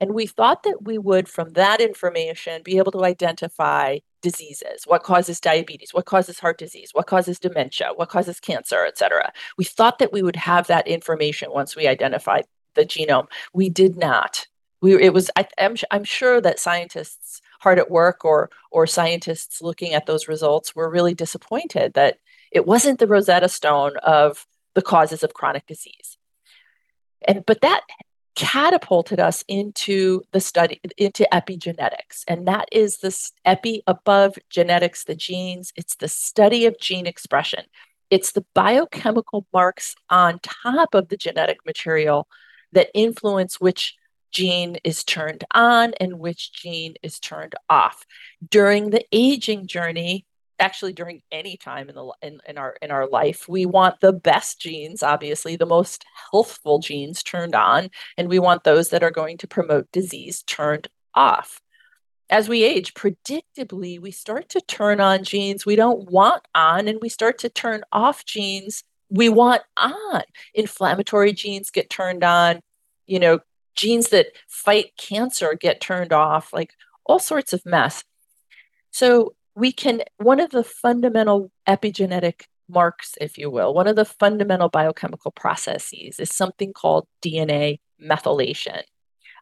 And 0.00 0.14
we 0.14 0.26
thought 0.26 0.62
that 0.62 0.82
we 0.82 0.98
would, 0.98 1.28
from 1.28 1.52
that 1.54 1.80
information, 1.80 2.62
be 2.62 2.78
able 2.78 2.92
to 2.92 3.04
identify 3.04 3.98
diseases 4.20 4.82
what 4.84 5.04
causes 5.04 5.38
diabetes 5.38 5.94
what 5.94 6.04
causes 6.04 6.40
heart 6.40 6.58
disease 6.58 6.90
what 6.92 7.06
causes 7.06 7.38
dementia 7.38 7.90
what 7.94 8.08
causes 8.08 8.40
cancer 8.40 8.84
et 8.84 8.98
cetera. 8.98 9.32
We 9.56 9.64
thought 9.64 10.00
that 10.00 10.12
we 10.12 10.22
would 10.22 10.34
have 10.34 10.66
that 10.66 10.88
information 10.88 11.52
once 11.52 11.76
we 11.76 11.86
identified 11.86 12.44
the 12.74 12.84
genome. 12.84 13.28
We 13.52 13.68
did 13.68 13.96
not. 13.96 14.46
We 14.80 15.00
it 15.00 15.14
was 15.14 15.30
I, 15.36 15.46
I'm, 15.58 15.76
I'm 15.90 16.04
sure 16.04 16.40
that 16.40 16.58
scientists 16.58 17.40
hard 17.60 17.78
at 17.78 17.90
work 17.90 18.24
or 18.24 18.50
or 18.70 18.86
scientists 18.86 19.62
looking 19.62 19.92
at 19.94 20.06
those 20.06 20.28
results 20.28 20.74
were 20.74 20.90
really 20.90 21.14
disappointed 21.14 21.94
that 21.94 22.18
it 22.50 22.66
wasn't 22.66 22.98
the 22.98 23.06
rosetta 23.06 23.48
stone 23.48 23.96
of 23.98 24.46
the 24.74 24.82
causes 24.82 25.22
of 25.22 25.34
chronic 25.34 25.66
disease. 25.66 26.18
And 27.26 27.44
but 27.46 27.60
that 27.60 27.82
catapulted 28.38 29.18
us 29.18 29.44
into 29.48 30.22
the 30.30 30.40
study 30.40 30.80
into 30.96 31.26
epigenetics 31.32 32.22
and 32.28 32.46
that 32.46 32.68
is 32.70 32.98
this 32.98 33.32
epi 33.44 33.82
above 33.88 34.38
genetics 34.48 35.02
the 35.04 35.16
genes 35.16 35.72
it's 35.74 35.96
the 35.96 36.06
study 36.06 36.64
of 36.64 36.78
gene 36.78 37.06
expression 37.06 37.64
It's 38.10 38.32
the 38.32 38.44
biochemical 38.54 39.44
marks 39.52 39.96
on 40.08 40.38
top 40.40 40.94
of 40.94 41.08
the 41.08 41.16
genetic 41.16 41.58
material 41.66 42.28
that 42.72 42.90
influence 42.94 43.60
which 43.60 43.96
gene 44.30 44.76
is 44.84 45.04
turned 45.04 45.44
on 45.52 45.94
and 46.00 46.18
which 46.20 46.52
gene 46.52 46.94
is 47.02 47.18
turned 47.18 47.54
off. 47.68 48.04
During 48.48 48.90
the 48.90 49.04
aging 49.12 49.66
journey, 49.66 50.26
actually 50.58 50.92
during 50.92 51.22
any 51.30 51.56
time 51.56 51.88
in 51.88 51.94
the 51.94 52.12
in, 52.22 52.40
in 52.48 52.58
our 52.58 52.76
in 52.82 52.90
our 52.90 53.08
life 53.08 53.48
we 53.48 53.64
want 53.64 54.00
the 54.00 54.12
best 54.12 54.60
genes 54.60 55.02
obviously 55.02 55.56
the 55.56 55.66
most 55.66 56.04
healthful 56.30 56.78
genes 56.78 57.22
turned 57.22 57.54
on 57.54 57.90
and 58.16 58.28
we 58.28 58.38
want 58.38 58.64
those 58.64 58.90
that 58.90 59.02
are 59.02 59.10
going 59.10 59.36
to 59.38 59.46
promote 59.46 59.90
disease 59.92 60.42
turned 60.42 60.88
off. 61.14 61.60
As 62.30 62.48
we 62.48 62.64
age 62.64 62.94
predictably 62.94 64.00
we 64.00 64.10
start 64.10 64.48
to 64.50 64.60
turn 64.60 65.00
on 65.00 65.24
genes 65.24 65.64
we 65.64 65.76
don't 65.76 66.10
want 66.10 66.42
on 66.54 66.88
and 66.88 66.98
we 67.00 67.08
start 67.08 67.38
to 67.38 67.48
turn 67.48 67.82
off 67.92 68.24
genes 68.24 68.84
we 69.10 69.28
want 69.28 69.62
on. 69.76 70.22
Inflammatory 70.54 71.32
genes 71.32 71.70
get 71.70 71.88
turned 71.88 72.24
on 72.24 72.60
you 73.06 73.18
know 73.18 73.40
genes 73.76 74.08
that 74.08 74.26
fight 74.48 74.92
cancer 74.96 75.54
get 75.54 75.80
turned 75.80 76.12
off 76.12 76.52
like 76.52 76.72
all 77.06 77.18
sorts 77.18 77.52
of 77.52 77.64
mess. 77.64 78.04
So 78.90 79.34
we 79.58 79.72
can, 79.72 80.02
one 80.18 80.38
of 80.38 80.50
the 80.50 80.62
fundamental 80.62 81.50
epigenetic 81.66 82.42
marks, 82.68 83.14
if 83.20 83.36
you 83.36 83.50
will, 83.50 83.74
one 83.74 83.88
of 83.88 83.96
the 83.96 84.04
fundamental 84.04 84.68
biochemical 84.68 85.32
processes 85.32 86.20
is 86.20 86.34
something 86.34 86.72
called 86.72 87.08
DNA 87.24 87.80
methylation. 88.00 88.82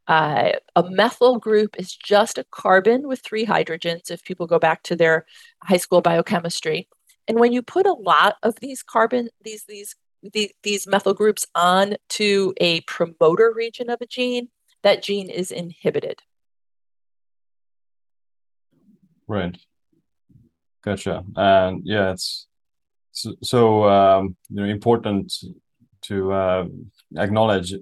Uh, 0.08 0.52
a 0.74 0.88
methyl 0.88 1.38
group 1.38 1.76
is 1.78 1.94
just 1.94 2.38
a 2.38 2.46
carbon 2.50 3.06
with 3.06 3.20
three 3.20 3.44
hydrogens, 3.44 4.10
if 4.10 4.24
people 4.24 4.46
go 4.46 4.58
back 4.58 4.82
to 4.84 4.96
their 4.96 5.26
high 5.62 5.76
school 5.76 6.00
biochemistry. 6.00 6.88
And 7.28 7.38
when 7.38 7.52
you 7.52 7.60
put 7.60 7.86
a 7.86 7.92
lot 7.92 8.36
of 8.42 8.54
these 8.60 8.82
carbon, 8.82 9.28
these, 9.44 9.64
these, 9.68 9.96
these, 10.32 10.52
these 10.62 10.86
methyl 10.86 11.12
groups 11.12 11.46
on 11.54 11.96
to 12.10 12.54
a 12.58 12.80
promoter 12.82 13.52
region 13.54 13.90
of 13.90 14.00
a 14.00 14.06
gene, 14.06 14.48
that 14.82 15.02
gene 15.02 15.28
is 15.28 15.50
inhibited. 15.50 16.22
Right. 19.28 19.58
Gotcha. 20.86 21.24
And 21.34 21.82
yeah, 21.84 22.12
it's 22.12 22.46
so, 23.10 23.34
so 23.42 23.84
um, 23.88 24.36
you 24.48 24.56
know 24.56 24.64
important 24.64 25.32
to 26.02 26.32
uh, 26.32 26.66
acknowledge 27.16 27.74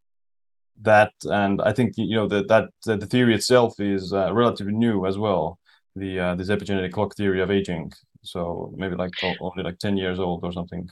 that, 0.82 1.12
and 1.24 1.62
I 1.62 1.72
think 1.72 1.92
you 1.96 2.16
know 2.16 2.26
that 2.26 2.48
that, 2.48 2.70
that 2.86 2.98
the 2.98 3.06
theory 3.06 3.36
itself 3.36 3.78
is 3.78 4.12
uh, 4.12 4.34
relatively 4.34 4.72
new 4.72 5.06
as 5.06 5.16
well. 5.16 5.60
The 5.94 6.18
uh, 6.18 6.34
this 6.34 6.48
epigenetic 6.48 6.90
clock 6.90 7.14
theory 7.14 7.40
of 7.40 7.52
aging. 7.52 7.92
So 8.22 8.72
maybe 8.76 8.96
like 8.96 9.12
only 9.22 9.62
like 9.62 9.78
ten 9.78 9.96
years 9.96 10.18
old 10.18 10.42
or 10.42 10.52
something. 10.52 10.90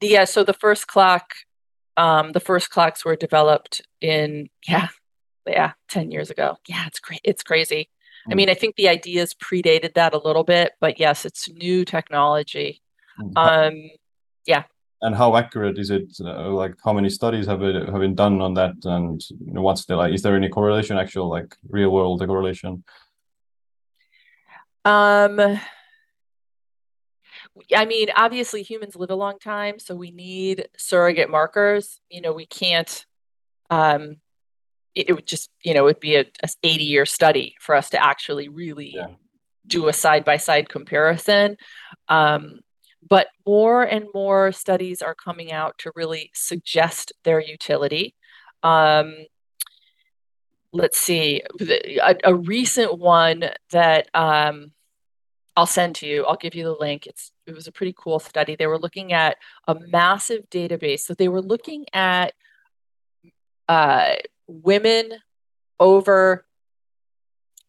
Yeah. 0.00 0.24
So 0.24 0.44
the 0.44 0.54
first 0.54 0.86
clock, 0.86 1.34
um, 1.98 2.32
the 2.32 2.40
first 2.40 2.70
clocks 2.70 3.04
were 3.04 3.16
developed 3.16 3.82
in 4.00 4.48
yeah, 4.66 4.88
yeah, 5.46 5.72
ten 5.90 6.10
years 6.10 6.30
ago. 6.30 6.56
Yeah, 6.66 6.86
it's 6.86 7.00
great. 7.00 7.20
It's 7.22 7.42
crazy. 7.42 7.90
I 8.30 8.34
mean, 8.34 8.48
I 8.48 8.54
think 8.54 8.76
the 8.76 8.88
ideas 8.88 9.34
predated 9.34 9.94
that 9.94 10.14
a 10.14 10.18
little 10.18 10.44
bit, 10.44 10.72
but 10.80 11.00
yes, 11.00 11.24
it's 11.24 11.48
new 11.48 11.84
technology. 11.84 12.82
Mm-hmm. 13.20 13.36
Um, 13.36 13.90
yeah. 14.46 14.64
And 15.00 15.16
how 15.16 15.36
accurate 15.36 15.78
is 15.78 15.90
it? 15.90 16.12
Uh, 16.20 16.50
like, 16.50 16.74
how 16.84 16.92
many 16.92 17.10
studies 17.10 17.46
have 17.46 17.62
it, 17.62 17.88
have 17.88 18.00
been 18.00 18.14
done 18.14 18.40
on 18.40 18.54
that? 18.54 18.74
And 18.84 19.20
you 19.28 19.52
know, 19.52 19.62
what's 19.62 19.84
the 19.84 19.96
like? 19.96 20.14
Is 20.14 20.22
there 20.22 20.36
any 20.36 20.48
correlation, 20.48 20.96
actual 20.96 21.28
like 21.28 21.56
real 21.68 21.90
world 21.90 22.24
correlation? 22.24 22.84
Um, 24.84 25.58
I 27.74 27.84
mean, 27.84 28.08
obviously, 28.16 28.62
humans 28.62 28.94
live 28.94 29.10
a 29.10 29.16
long 29.16 29.40
time, 29.40 29.80
so 29.80 29.96
we 29.96 30.12
need 30.12 30.68
surrogate 30.76 31.30
markers. 31.30 32.00
You 32.08 32.20
know, 32.20 32.32
we 32.32 32.46
can't 32.46 33.04
um, 33.70 34.16
it 34.94 35.12
would 35.12 35.26
just 35.26 35.50
you 35.62 35.74
know 35.74 35.86
it'd 35.86 36.00
be 36.00 36.16
a, 36.16 36.24
a 36.42 36.48
80 36.62 36.84
year 36.84 37.06
study 37.06 37.54
for 37.60 37.74
us 37.74 37.90
to 37.90 38.04
actually 38.04 38.48
really 38.48 38.92
yeah. 38.94 39.08
do 39.66 39.88
a 39.88 39.92
side 39.92 40.24
by 40.24 40.36
side 40.36 40.68
comparison. 40.68 41.56
Um, 42.08 42.60
but 43.08 43.28
more 43.46 43.82
and 43.82 44.06
more 44.14 44.52
studies 44.52 45.02
are 45.02 45.14
coming 45.14 45.50
out 45.52 45.76
to 45.78 45.92
really 45.96 46.30
suggest 46.34 47.12
their 47.24 47.40
utility. 47.40 48.14
Um, 48.62 49.14
let's 50.72 50.98
see 50.98 51.42
a, 51.60 52.14
a, 52.24 52.34
recent 52.34 52.98
one 52.98 53.44
that 53.72 54.08
um, 54.14 54.72
i'll 55.54 55.66
send 55.66 55.94
to 55.94 56.06
you 56.06 56.24
i'll 56.24 56.36
give 56.36 56.54
you 56.54 56.64
the 56.64 56.76
link. 56.78 57.06
It's 57.06 57.32
it 57.46 57.54
was 57.54 57.66
a 57.66 57.72
pretty 57.72 57.94
cool 57.96 58.18
study. 58.18 58.56
They 58.56 58.66
were 58.66 58.78
looking 58.78 59.12
at 59.12 59.36
a 59.66 59.74
massive 59.74 60.48
database. 60.50 61.00
So 61.00 61.14
they 61.14 61.28
were 61.28 61.42
looking 61.42 61.86
at 61.92 62.34
uh, 63.68 64.14
women 64.62 65.14
over 65.80 66.44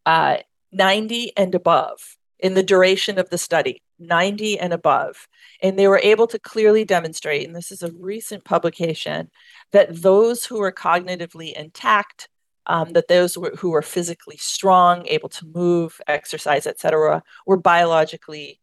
uh, 0.06 0.38
90 0.72 1.38
and 1.38 1.56
above 1.56 2.18
in 2.40 2.54
the 2.54 2.64
duration 2.64 3.18
of 3.18 3.30
the 3.30 3.38
study, 3.38 3.82
90 4.00 4.60
and 4.60 4.74
above. 4.74 5.28
And 5.62 5.80
they 5.80 5.88
were 5.88 6.02
able 6.04 6.28
to 6.28 6.40
clearly 6.40 6.84
demonstrate, 6.84 7.48
and 7.48 7.56
this 7.56 7.72
is 7.72 7.82
a 7.82 7.92
recent 7.94 8.44
publication, 8.44 9.32
that 9.72 10.02
those 10.02 10.46
who 10.46 10.60
were 10.60 10.72
cognitively 10.72 11.54
intact, 11.54 12.28
um, 12.66 12.94
that 12.94 13.08
those 13.08 13.36
who 13.36 13.70
were 13.72 13.82
physically 13.82 14.38
strong, 14.38 15.08
able 15.08 15.30
to 15.30 15.46
move, 15.46 16.02
exercise, 16.08 16.68
etc., 16.68 17.24
were 17.46 17.58
biologically 17.58 18.60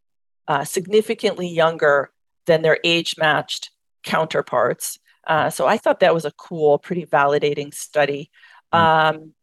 uh, 0.47 0.63
significantly 0.63 1.47
younger 1.47 2.11
than 2.45 2.61
their 2.61 2.79
age 2.83 3.15
matched 3.17 3.71
counterparts. 4.03 4.99
Uh, 5.25 5.49
so 5.49 5.67
I 5.67 5.77
thought 5.77 5.99
that 5.99 6.13
was 6.13 6.25
a 6.25 6.31
cool, 6.31 6.77
pretty 6.77 7.05
validating 7.05 7.73
study. 7.73 8.31
Mm-hmm. 8.73 9.17
Um, 9.17 9.33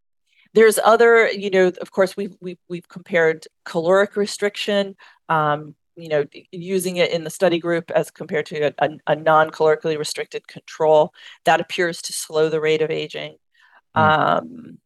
there's 0.54 0.78
other, 0.82 1.30
you 1.30 1.50
know, 1.50 1.72
of 1.80 1.90
course, 1.90 2.16
we've 2.16 2.36
we've, 2.40 2.58
we've 2.68 2.88
compared 2.88 3.46
caloric 3.64 4.16
restriction, 4.16 4.96
um, 5.28 5.74
you 5.94 6.08
know, 6.08 6.24
using 6.50 6.96
it 6.96 7.12
in 7.12 7.24
the 7.24 7.30
study 7.30 7.58
group 7.58 7.90
as 7.90 8.10
compared 8.10 8.46
to 8.46 8.72
a, 8.78 8.90
a, 9.06 9.16
non-calorically 9.16 9.98
restricted 9.98 10.48
control. 10.48 11.12
That 11.44 11.60
appears 11.60 12.00
to 12.02 12.12
slow 12.12 12.48
the 12.48 12.60
rate 12.60 12.82
of 12.82 12.90
aging. 12.90 13.36
Mm. 13.96 14.00
Um, 14.00 14.78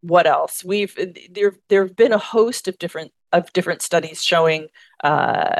what 0.00 0.26
else? 0.26 0.64
We've 0.64 0.96
there 1.30 1.54
there 1.68 1.86
have 1.86 1.96
been 1.96 2.12
a 2.12 2.18
host 2.18 2.66
of 2.68 2.78
different 2.78 3.12
of 3.32 3.52
different 3.52 3.82
studies 3.82 4.22
showing 4.22 4.68
uh, 5.04 5.54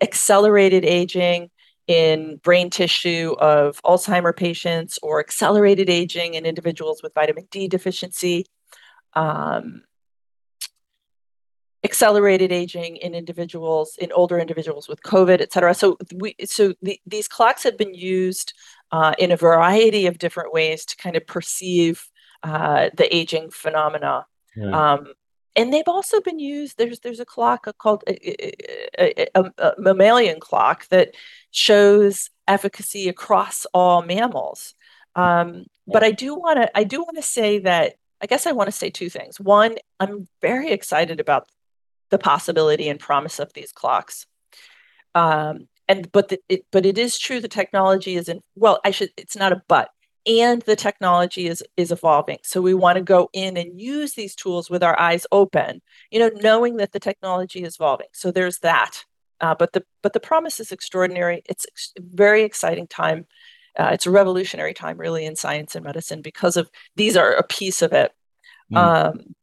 accelerated 0.00 0.84
aging 0.84 1.50
in 1.86 2.36
brain 2.42 2.68
tissue 2.70 3.36
of 3.38 3.80
Alzheimer 3.82 4.34
patients 4.34 4.98
or 5.02 5.20
accelerated 5.20 5.88
aging 5.88 6.34
in 6.34 6.44
individuals 6.44 7.02
with 7.02 7.14
vitamin 7.14 7.46
D 7.50 7.68
deficiency, 7.68 8.46
um, 9.14 9.82
accelerated 11.84 12.50
aging 12.50 12.96
in 12.96 13.14
individuals, 13.14 13.96
in 13.98 14.10
older 14.10 14.38
individuals 14.38 14.88
with 14.88 15.00
COVID, 15.02 15.40
et 15.40 15.52
cetera. 15.52 15.74
So, 15.74 15.96
we, 16.14 16.34
so 16.44 16.74
the, 16.82 17.00
these 17.06 17.28
clocks 17.28 17.62
have 17.62 17.78
been 17.78 17.94
used 17.94 18.52
uh, 18.90 19.14
in 19.18 19.30
a 19.30 19.36
variety 19.36 20.06
of 20.06 20.18
different 20.18 20.52
ways 20.52 20.84
to 20.86 20.96
kind 20.96 21.16
of 21.16 21.26
perceive 21.26 22.08
uh, 22.42 22.90
the 22.96 23.14
aging 23.14 23.50
phenomena. 23.50 24.26
Yeah. 24.56 24.94
Um, 24.94 25.12
and 25.56 25.72
they've 25.72 25.88
also 25.88 26.20
been 26.20 26.38
used. 26.38 26.76
There's 26.76 27.00
there's 27.00 27.20
a 27.20 27.24
clock 27.24 27.66
uh, 27.66 27.72
called 27.72 28.04
a, 28.06 29.28
a, 29.36 29.52
a, 29.58 29.74
mammalian 29.78 30.38
clock 30.38 30.86
that 30.88 31.14
shows 31.50 32.30
efficacy 32.46 33.08
across 33.08 33.66
all 33.72 34.02
mammals. 34.02 34.74
Um, 35.14 35.64
but 35.86 36.04
I 36.04 36.10
do 36.10 36.34
want 36.34 36.60
to 36.60 36.76
I 36.76 36.84
do 36.84 37.00
want 37.00 37.16
to 37.16 37.22
say 37.22 37.60
that 37.60 37.94
I 38.20 38.26
guess 38.26 38.46
I 38.46 38.52
want 38.52 38.68
to 38.68 38.72
say 38.72 38.90
two 38.90 39.08
things. 39.08 39.40
One, 39.40 39.76
I'm 39.98 40.28
very 40.42 40.70
excited 40.70 41.20
about 41.20 41.48
the 42.10 42.18
possibility 42.18 42.88
and 42.88 43.00
promise 43.00 43.38
of 43.38 43.52
these 43.52 43.72
clocks. 43.72 44.26
Um, 45.14 45.68
and 45.88 46.10
but 46.12 46.28
the, 46.28 46.38
it, 46.48 46.66
but 46.70 46.84
it 46.84 46.98
is 46.98 47.18
true 47.18 47.40
the 47.40 47.48
technology 47.48 48.16
is 48.16 48.28
in 48.28 48.40
well 48.56 48.80
I 48.84 48.90
should 48.90 49.10
it's 49.16 49.36
not 49.36 49.52
a 49.52 49.62
but 49.68 49.90
and 50.26 50.62
the 50.62 50.76
technology 50.76 51.46
is 51.46 51.62
is 51.76 51.92
evolving. 51.92 52.38
So 52.42 52.60
we 52.60 52.74
want 52.74 52.96
to 52.96 53.02
go 53.02 53.28
in 53.32 53.56
and 53.56 53.80
use 53.80 54.14
these 54.14 54.34
tools 54.34 54.68
with 54.68 54.82
our 54.82 54.98
eyes 54.98 55.26
open 55.32 55.82
you 56.10 56.18
know 56.18 56.30
knowing 56.34 56.76
that 56.76 56.92
the 56.92 57.00
technology 57.00 57.62
is 57.62 57.76
evolving. 57.76 58.08
So 58.12 58.30
there's 58.30 58.58
that. 58.60 59.04
Uh, 59.40 59.54
but 59.54 59.72
the 59.72 59.84
but 60.02 60.12
the 60.12 60.20
promise 60.20 60.60
is 60.60 60.72
extraordinary. 60.72 61.42
It's 61.46 61.66
a 61.98 62.02
very 62.02 62.42
exciting 62.42 62.86
time. 62.86 63.26
Uh, 63.78 63.90
it's 63.92 64.06
a 64.06 64.10
revolutionary 64.10 64.72
time 64.72 64.96
really 64.96 65.26
in 65.26 65.36
science 65.36 65.74
and 65.74 65.84
medicine 65.84 66.22
because 66.22 66.56
of 66.56 66.70
these 66.96 67.16
are 67.16 67.32
a 67.32 67.42
piece 67.42 67.82
of 67.82 67.92
it. 67.92 68.12
Mm. 68.72 68.76
um, 68.78 69.34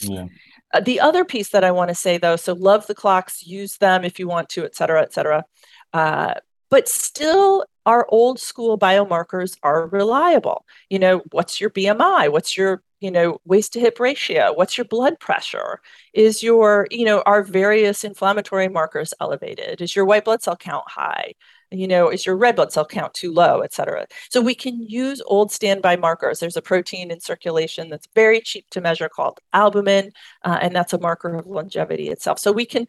yeah. 0.00 0.26
Uh, 0.74 0.80
the 0.80 0.98
other 0.98 1.24
piece 1.24 1.50
that 1.50 1.62
i 1.62 1.70
want 1.70 1.88
to 1.88 1.94
say 1.94 2.18
though 2.18 2.34
so 2.34 2.54
love 2.54 2.86
the 2.88 2.94
clocks 2.94 3.46
use 3.46 3.76
them 3.76 4.04
if 4.04 4.18
you 4.18 4.26
want 4.26 4.48
to 4.48 4.64
et 4.64 4.74
cetera 4.74 5.02
et 5.02 5.12
cetera. 5.12 5.44
Uh, 5.92 6.34
but 6.72 6.88
still 6.88 7.66
our 7.84 8.06
old 8.08 8.40
school 8.40 8.78
biomarkers 8.78 9.58
are 9.62 9.88
reliable. 9.88 10.64
You 10.88 10.98
know, 11.00 11.22
what's 11.30 11.60
your 11.60 11.68
BMI? 11.68 12.32
What's 12.32 12.56
your 12.56 12.82
you 13.00 13.10
know 13.10 13.40
waist 13.44 13.74
to 13.74 13.80
hip 13.80 14.00
ratio? 14.00 14.54
What's 14.54 14.78
your 14.78 14.86
blood 14.86 15.20
pressure? 15.20 15.80
Is 16.14 16.42
your 16.42 16.86
you 16.90 17.04
know 17.04 17.22
are 17.26 17.42
various 17.42 18.04
inflammatory 18.04 18.68
markers 18.68 19.12
elevated? 19.20 19.82
Is 19.82 19.94
your 19.94 20.06
white 20.06 20.24
blood 20.24 20.42
cell 20.42 20.56
count 20.56 20.84
high? 20.88 21.34
You 21.70 21.88
know 21.88 22.08
is 22.08 22.24
your 22.24 22.36
red 22.36 22.56
blood 22.56 22.72
cell 22.72 22.86
count 22.86 23.12
too 23.12 23.32
low 23.32 23.60
et 23.60 23.74
cetera. 23.74 24.06
So 24.30 24.40
we 24.40 24.54
can 24.54 24.82
use 24.82 25.20
old 25.26 25.52
standby 25.52 25.96
markers. 25.96 26.38
There's 26.40 26.56
a 26.56 26.62
protein 26.62 27.10
in 27.10 27.20
circulation 27.20 27.90
that's 27.90 28.08
very 28.14 28.40
cheap 28.40 28.70
to 28.70 28.80
measure 28.80 29.10
called 29.10 29.40
albumin 29.52 30.12
uh, 30.44 30.58
and 30.62 30.74
that's 30.74 30.92
a 30.94 30.98
marker 30.98 31.34
of 31.34 31.46
longevity 31.46 32.08
itself. 32.08 32.38
So 32.38 32.50
we 32.52 32.64
can 32.66 32.86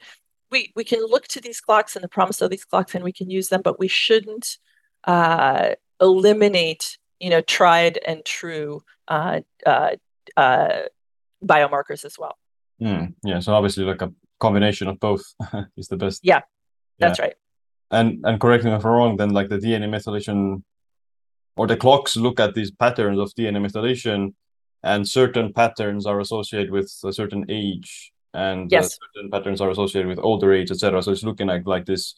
we 0.53 0.71
we 0.75 0.85
can 0.85 1.01
look 1.13 1.27
to 1.27 1.41
these 1.41 1.59
clocks 1.59 1.95
and 1.95 2.03
the 2.03 2.13
promise 2.17 2.39
of 2.41 2.49
these 2.49 2.63
clocks 2.63 2.95
and 2.95 3.03
we 3.03 3.11
can 3.11 3.29
use 3.29 3.49
them 3.49 3.61
but 3.61 3.79
we 3.79 3.89
shouldn't 3.89 4.57
uh, 5.03 5.71
eliminate 5.99 6.97
you 7.19 7.29
know 7.29 7.41
tried 7.41 7.99
and 8.05 8.23
true 8.25 8.83
uh, 9.07 9.41
uh, 9.65 9.95
uh, 10.37 10.83
biomarkers 11.43 12.05
as 12.05 12.17
well. 12.17 12.37
Mm, 12.81 13.13
yeah, 13.23 13.39
so 13.39 13.53
obviously, 13.53 13.83
like 13.83 14.01
a 14.01 14.13
combination 14.39 14.87
of 14.87 14.99
both 14.99 15.23
is 15.77 15.87
the 15.87 15.97
best. 15.97 16.21
Yeah, 16.23 16.41
that's 16.99 17.19
yeah. 17.19 17.25
right. 17.25 17.35
And 17.91 18.25
and 18.25 18.39
correct 18.39 18.63
me 18.63 18.71
if 18.71 18.85
I'm 18.85 18.91
wrong. 18.91 19.17
Then, 19.17 19.29
like 19.29 19.49
the 19.49 19.57
DNA 19.57 19.89
methylation, 19.89 20.63
or 21.55 21.67
the 21.67 21.77
clocks 21.77 22.15
look 22.15 22.39
at 22.39 22.55
these 22.55 22.71
patterns 22.71 23.19
of 23.19 23.33
DNA 23.35 23.65
methylation, 23.65 24.33
and 24.81 25.07
certain 25.07 25.53
patterns 25.53 26.05
are 26.05 26.19
associated 26.19 26.71
with 26.71 26.91
a 27.03 27.13
certain 27.13 27.45
age, 27.49 28.12
and 28.33 28.71
uh, 28.73 28.77
yes. 28.77 28.85
uh, 28.85 29.05
certain 29.13 29.31
patterns 29.31 29.61
are 29.61 29.69
associated 29.69 30.07
with 30.07 30.19
older 30.19 30.53
age, 30.53 30.71
etc. 30.71 31.01
So 31.01 31.11
it's 31.11 31.23
looking 31.23 31.49
at 31.49 31.67
like 31.67 31.85
this 31.85 32.15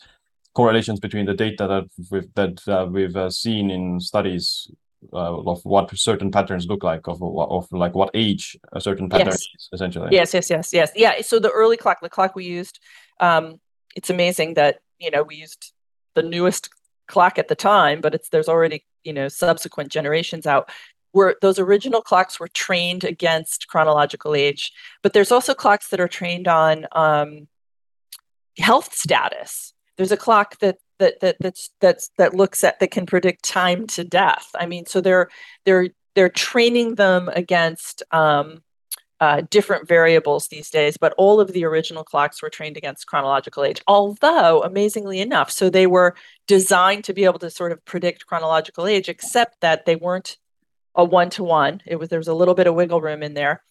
correlations 0.53 0.99
between 0.99 1.25
the 1.25 1.33
data 1.33 1.67
that 1.67 2.09
we've 2.11 2.33
that 2.33 2.67
uh, 2.67 2.87
we've 2.89 3.15
uh, 3.15 3.29
seen 3.29 3.69
in 3.69 3.99
studies 3.99 4.71
uh, 5.13 5.37
of 5.37 5.63
what 5.63 5.95
certain 5.97 6.31
patterns 6.31 6.65
look 6.67 6.83
like 6.83 7.07
of 7.07 7.21
of 7.21 7.71
like 7.71 7.93
what 7.93 8.09
age 8.13 8.57
a 8.73 8.81
certain 8.81 9.09
pattern 9.09 9.27
yes. 9.27 9.35
is 9.55 9.69
essentially 9.73 10.07
yes 10.11 10.33
yes 10.33 10.49
yes 10.49 10.73
yes 10.73 10.91
yeah 10.95 11.21
so 11.21 11.39
the 11.39 11.51
early 11.51 11.77
clock 11.77 11.99
the 12.01 12.09
clock 12.09 12.35
we 12.35 12.45
used 12.45 12.79
um 13.19 13.59
it's 13.95 14.09
amazing 14.09 14.55
that 14.55 14.79
you 14.97 15.11
know 15.11 15.21
we 15.21 15.35
used 15.35 15.73
the 16.15 16.23
newest 16.23 16.69
clock 17.07 17.37
at 17.37 17.49
the 17.49 17.55
time 17.55 18.01
but 18.01 18.15
it's 18.15 18.29
there's 18.29 18.49
already 18.49 18.83
you 19.03 19.13
know 19.13 19.27
subsequent 19.27 19.91
generations 19.91 20.47
out 20.47 20.69
where 21.15 21.35
those 21.41 21.59
original 21.59 22.01
clocks 22.01 22.39
were 22.39 22.47
trained 22.49 23.03
against 23.03 23.67
chronological 23.67 24.35
age 24.35 24.71
but 25.01 25.13
there's 25.13 25.31
also 25.31 25.53
clocks 25.53 25.89
that 25.89 25.99
are 25.99 26.07
trained 26.07 26.47
on 26.47 26.85
um, 26.91 27.47
health 28.57 28.93
status 28.93 29.73
there's 29.97 30.11
a 30.11 30.17
clock 30.17 30.59
that 30.59 30.77
that 30.99 31.19
that 31.21 31.37
that's 31.39 31.71
that's 31.79 32.11
that 32.17 32.33
looks 32.33 32.63
at 32.63 32.79
that 32.79 32.91
can 32.91 33.05
predict 33.05 33.43
time 33.43 33.87
to 33.87 34.03
death. 34.03 34.49
I 34.57 34.65
mean, 34.65 34.85
so 34.85 35.01
they're 35.01 35.29
they're 35.65 35.89
they're 36.15 36.29
training 36.29 36.95
them 36.95 37.29
against 37.33 38.03
um, 38.11 38.63
uh, 39.19 39.41
different 39.49 39.87
variables 39.87 40.47
these 40.47 40.69
days, 40.69 40.97
but 40.97 41.13
all 41.17 41.39
of 41.39 41.51
the 41.51 41.65
original 41.65 42.03
clocks 42.03 42.41
were 42.41 42.49
trained 42.49 42.77
against 42.77 43.07
chronological 43.07 43.63
age. 43.63 43.81
Although, 43.87 44.63
amazingly 44.63 45.19
enough, 45.19 45.51
so 45.51 45.69
they 45.69 45.87
were 45.87 46.15
designed 46.47 47.03
to 47.05 47.13
be 47.13 47.25
able 47.25 47.39
to 47.39 47.49
sort 47.49 47.71
of 47.71 47.83
predict 47.85 48.27
chronological 48.27 48.87
age, 48.87 49.09
except 49.09 49.61
that 49.61 49.85
they 49.85 49.95
weren't 49.95 50.37
a 50.95 51.03
one 51.03 51.29
to 51.31 51.43
one. 51.43 51.81
It 51.85 51.97
was 51.97 52.09
there 52.09 52.19
was 52.19 52.27
a 52.27 52.33
little 52.33 52.55
bit 52.55 52.67
of 52.67 52.75
wiggle 52.75 53.01
room 53.01 53.23
in 53.23 53.33
there, 53.33 53.63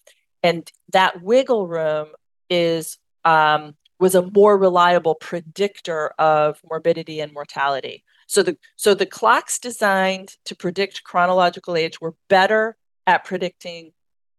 and 0.43 0.71
that 0.93 1.23
wiggle 1.23 1.67
room 1.67 2.09
is 2.51 2.99
um, 3.25 3.75
was 3.99 4.15
a 4.15 4.31
more 4.31 4.59
reliable 4.59 5.15
predictor 5.15 6.13
of 6.19 6.61
morbidity 6.69 7.21
and 7.21 7.33
mortality. 7.33 8.05
So 8.27 8.43
the 8.43 8.57
so 8.77 8.95
the 8.95 9.07
clocks 9.07 9.59
designed 9.59 10.37
to 10.45 10.57
predict 10.57 11.05
chronological 11.05 11.77
age 11.77 12.01
were 12.01 12.15
better 12.29 12.77
at 13.07 13.25
predicting 13.25 13.93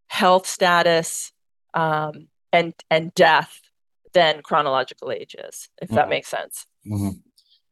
health 0.08 0.46
status 0.46 1.32
um, 1.74 2.28
and 2.52 2.74
and 2.90 3.14
death 3.14 3.60
than 4.12 4.42
chronological 4.42 5.10
age 5.12 5.36
is, 5.38 5.68
if 5.82 5.88
that 5.90 6.02
mm-hmm. 6.02 6.10
makes 6.10 6.28
sense. 6.28 6.66
Mm-hmm. 6.86 7.18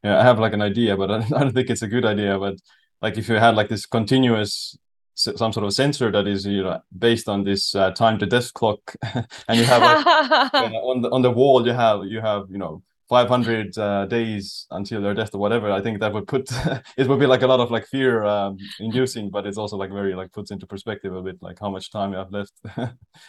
Yeah, 0.02 0.21
I 0.21 0.23
have 0.25 0.38
like 0.38 0.52
an 0.52 0.61
idea, 0.62 0.97
but 0.97 1.11
I 1.11 1.21
don't 1.21 1.52
think 1.54 1.71
it's 1.71 1.83
a 1.83 1.88
good 1.88 2.04
idea. 2.04 2.38
But 2.38 2.56
like 3.00 3.16
if 3.16 3.28
you 3.28 3.37
had 3.37 3.54
like 3.54 3.68
this 3.68 3.87
continuous 3.87 4.76
some 5.14 5.52
sort 5.52 5.64
of 5.64 5.73
sensor 5.73 6.11
that 6.11 6.26
is 6.26 6.44
you 6.44 6.62
know 6.62 6.80
based 6.99 7.28
on 7.28 7.44
this 7.44 7.75
uh, 7.75 7.90
time 7.92 8.18
to 8.18 8.26
death 8.26 8.52
clock. 8.54 8.94
And 9.49 9.59
you 9.59 9.64
have 9.64 9.83
like, 9.83 10.53
on 10.55 11.03
the 11.03 11.11
on 11.11 11.22
the 11.22 11.31
wall 11.31 11.66
you 11.66 11.72
have 11.72 12.05
you 12.05 12.20
have 12.20 12.46
you 12.50 12.59
know 12.59 12.83
500 13.09 13.77
uh, 13.77 14.07
days 14.07 14.66
until 14.70 15.03
their 15.03 15.12
death 15.12 15.35
or 15.35 15.38
whatever. 15.38 15.70
I 15.70 15.83
think 15.83 16.00
that 16.00 16.12
would 16.14 16.27
put 16.27 16.50
it 16.96 17.07
would 17.07 17.20
be 17.20 17.27
like 17.27 17.42
a 17.42 17.46
lot 17.46 17.61
of 17.61 17.70
like 17.70 17.87
fear 17.87 18.24
um, 18.24 18.57
inducing 18.81 19.31
but 19.31 19.46
it's 19.46 19.59
also 19.59 19.77
like 19.77 19.90
very 19.90 20.14
like 20.14 20.33
puts 20.33 20.50
into 20.50 20.66
perspective 20.66 21.14
a 21.14 21.22
bit 21.22 21.37
like 21.40 21.59
how 21.61 21.70
much 21.70 21.90
time 21.90 22.12
you 22.12 22.18
have 22.18 22.33
left. 22.33 22.53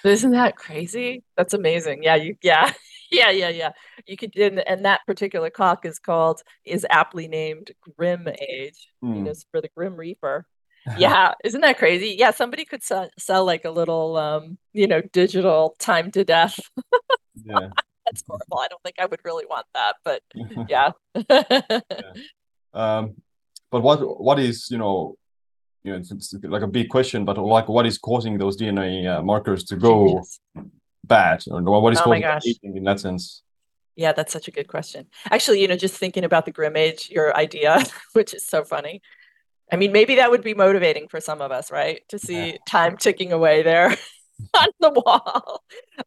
Isn't 0.04 0.32
that 0.32 0.56
crazy? 0.56 1.24
That's 1.38 1.54
amazing. 1.54 2.04
Yeah 2.04 2.16
you 2.16 2.36
yeah. 2.42 2.72
Yeah 3.12 3.30
yeah 3.30 3.50
yeah. 3.50 3.72
You 4.08 4.18
could 4.18 4.36
and, 4.38 4.60
and 4.68 4.86
that 4.86 5.02
particular 5.06 5.50
clock 5.50 5.86
is 5.86 6.00
called 6.00 6.42
is 6.64 6.86
aptly 6.90 7.28
named 7.28 7.72
grim 7.98 8.28
age 8.28 8.88
mm. 9.04 9.16
you 9.16 9.22
know 9.24 9.34
for 9.52 9.62
the 9.62 9.70
grim 9.76 9.96
reaper 9.96 10.48
yeah 10.98 11.34
isn't 11.44 11.62
that 11.62 11.78
crazy 11.78 12.16
yeah 12.18 12.32
somebody 12.32 12.66
could 12.66 12.84
sell, 12.84 13.10
sell 13.18 13.46
like 13.46 13.66
a 13.66 13.72
little 13.72 14.18
um 14.18 14.58
you 14.74 14.88
know 14.88 15.02
digital 15.14 15.76
time 15.80 16.12
to 16.12 16.24
death 16.24 16.60
yeah 17.44 17.70
that's 18.06 18.24
horrible 18.28 18.60
i 18.60 18.68
don't 18.68 18.82
think 18.84 18.96
i 19.00 19.06
would 19.06 19.20
really 19.24 19.46
want 19.46 19.66
that 19.74 19.96
but 20.04 20.22
yeah. 20.70 20.92
yeah. 21.30 21.80
um 22.74 23.16
but 23.72 23.82
what 23.82 24.00
what 24.22 24.40
is 24.40 24.68
you 24.70 24.78
know 24.78 25.16
you 25.84 25.92
know 25.92 25.98
it's, 25.98 26.36
like 26.44 26.62
a 26.62 26.68
big 26.68 26.90
question 26.90 27.26
but 27.26 27.38
like 27.38 27.68
what 27.68 27.86
is 27.86 27.98
causing 27.98 28.38
those 28.38 28.58
dna 28.58 29.18
uh, 29.18 29.22
markers 29.24 29.64
to 29.64 29.76
go 29.76 30.16
yes. 30.16 30.40
bad 31.04 31.44
or 31.50 31.82
what 31.82 31.94
is 31.94 32.00
oh 32.02 32.04
causing 32.04 32.56
in 32.64 32.84
that 32.84 33.00
sense 33.00 33.44
yeah, 33.96 34.12
that's 34.12 34.34
such 34.34 34.48
a 34.48 34.52
good 34.52 34.68
question. 34.68 35.08
Actually, 35.32 35.62
you 35.62 35.68
know, 35.68 35.78
just 35.78 35.96
thinking 35.96 36.26
about 36.26 36.46
the 36.46 36.52
grim 36.52 36.76
age, 36.76 37.10
your 37.10 37.36
idea, 37.36 37.82
which 38.14 38.34
is 38.34 38.46
so 38.46 38.64
funny. 38.64 39.02
I 39.72 39.78
mean, 39.78 39.92
maybe 39.92 40.16
that 40.16 40.30
would 40.32 40.44
be 40.44 40.54
motivating 40.54 41.08
for 41.08 41.20
some 41.20 41.42
of 41.42 41.52
us, 41.52 41.72
right? 41.72 42.08
To 42.10 42.20
see 42.20 42.52
yeah. 42.52 42.58
time 42.68 42.98
ticking 42.98 43.32
away 43.32 43.64
there 43.64 43.90
on 44.54 44.68
the 44.80 44.90
wall. 44.92 45.64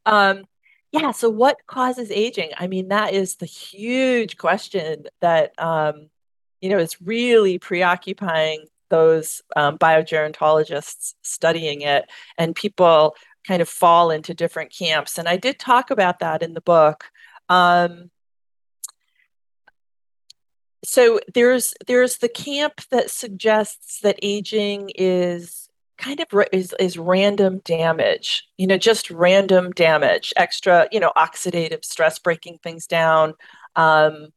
Um, 0.06 0.44
yeah. 0.92 1.10
So, 1.10 1.28
what 1.28 1.58
causes 1.66 2.10
aging? 2.10 2.50
I 2.56 2.66
mean, 2.66 2.88
that 2.88 3.12
is 3.12 3.36
the 3.36 3.46
huge 3.46 4.38
question 4.38 5.04
that 5.20 5.52
um, 5.58 6.08
you 6.60 6.70
know 6.70 6.78
is 6.78 7.00
really 7.02 7.58
preoccupying 7.58 8.66
those 8.90 9.42
um, 9.54 9.76
biogerontologists 9.76 11.14
studying 11.22 11.82
it, 11.82 12.08
and 12.38 12.54
people 12.54 13.16
kind 13.46 13.60
of 13.62 13.68
fall 13.68 14.10
into 14.10 14.34
different 14.34 14.72
camps. 14.72 15.18
And 15.18 15.28
I 15.28 15.36
did 15.36 15.58
talk 15.58 15.90
about 15.90 16.20
that 16.20 16.42
in 16.42 16.54
the 16.54 16.60
book. 16.60 17.04
Um, 17.48 18.10
so 20.84 21.20
there's 21.34 21.74
there's 21.86 22.18
the 22.18 22.28
camp 22.28 22.80
that 22.90 23.10
suggests 23.10 24.00
that 24.00 24.18
aging 24.22 24.90
is 24.94 25.68
kind 25.96 26.20
of 26.20 26.26
is, 26.52 26.74
is 26.78 26.96
random 26.96 27.60
damage 27.64 28.46
you 28.56 28.66
know 28.66 28.78
just 28.78 29.10
random 29.10 29.72
damage 29.72 30.32
extra 30.36 30.88
you 30.92 31.00
know 31.00 31.12
oxidative 31.16 31.84
stress 31.84 32.18
breaking 32.18 32.58
things 32.62 32.86
down 32.86 33.34
um, 33.74 34.28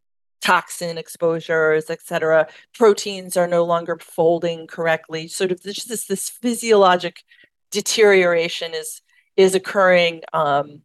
toxin 0.42 0.98
exposures 0.98 1.90
etc 1.90 2.48
proteins 2.74 3.38
are 3.38 3.48
no 3.48 3.64
longer 3.64 3.98
folding 4.00 4.68
correctly. 4.68 5.28
Sort 5.28 5.52
of 5.52 5.62
just 5.62 5.88
this 5.88 6.06
this 6.06 6.30
physiologic 6.30 7.24
deterioration 7.70 8.74
is 8.74 9.02
is 9.38 9.56
occurring 9.56 10.22
um, 10.34 10.82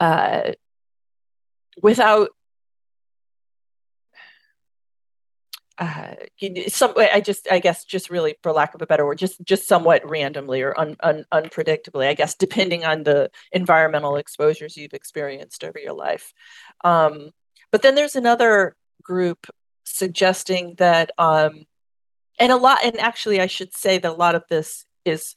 uh, 0.00 0.52
without 1.82 2.30
uh, 5.78 6.14
some 6.68 6.94
I 6.96 7.20
just 7.20 7.46
I 7.50 7.58
guess 7.58 7.84
just 7.84 8.08
really 8.08 8.36
for 8.42 8.52
lack 8.52 8.74
of 8.74 8.80
a 8.80 8.86
better 8.86 9.04
word 9.04 9.18
just 9.18 9.42
just 9.44 9.68
somewhat 9.68 10.08
randomly 10.08 10.62
or 10.62 10.78
un, 10.78 10.96
un, 11.00 11.24
unpredictably 11.32 12.08
I 12.08 12.14
guess 12.14 12.34
depending 12.34 12.84
on 12.84 13.02
the 13.02 13.30
environmental 13.52 14.16
exposures 14.16 14.76
you've 14.76 14.94
experienced 14.94 15.64
over 15.64 15.78
your 15.78 15.92
life. 15.92 16.32
Um, 16.82 17.30
but 17.70 17.82
then 17.82 17.94
there's 17.94 18.16
another 18.16 18.74
group 19.02 19.46
suggesting 19.84 20.74
that 20.78 21.10
um, 21.18 21.64
and 22.38 22.52
a 22.52 22.56
lot 22.56 22.78
and 22.82 22.98
actually 22.98 23.40
I 23.40 23.46
should 23.46 23.74
say 23.74 23.98
that 23.98 24.10
a 24.10 24.14
lot 24.14 24.34
of 24.34 24.44
this 24.48 24.86
is 25.04 25.34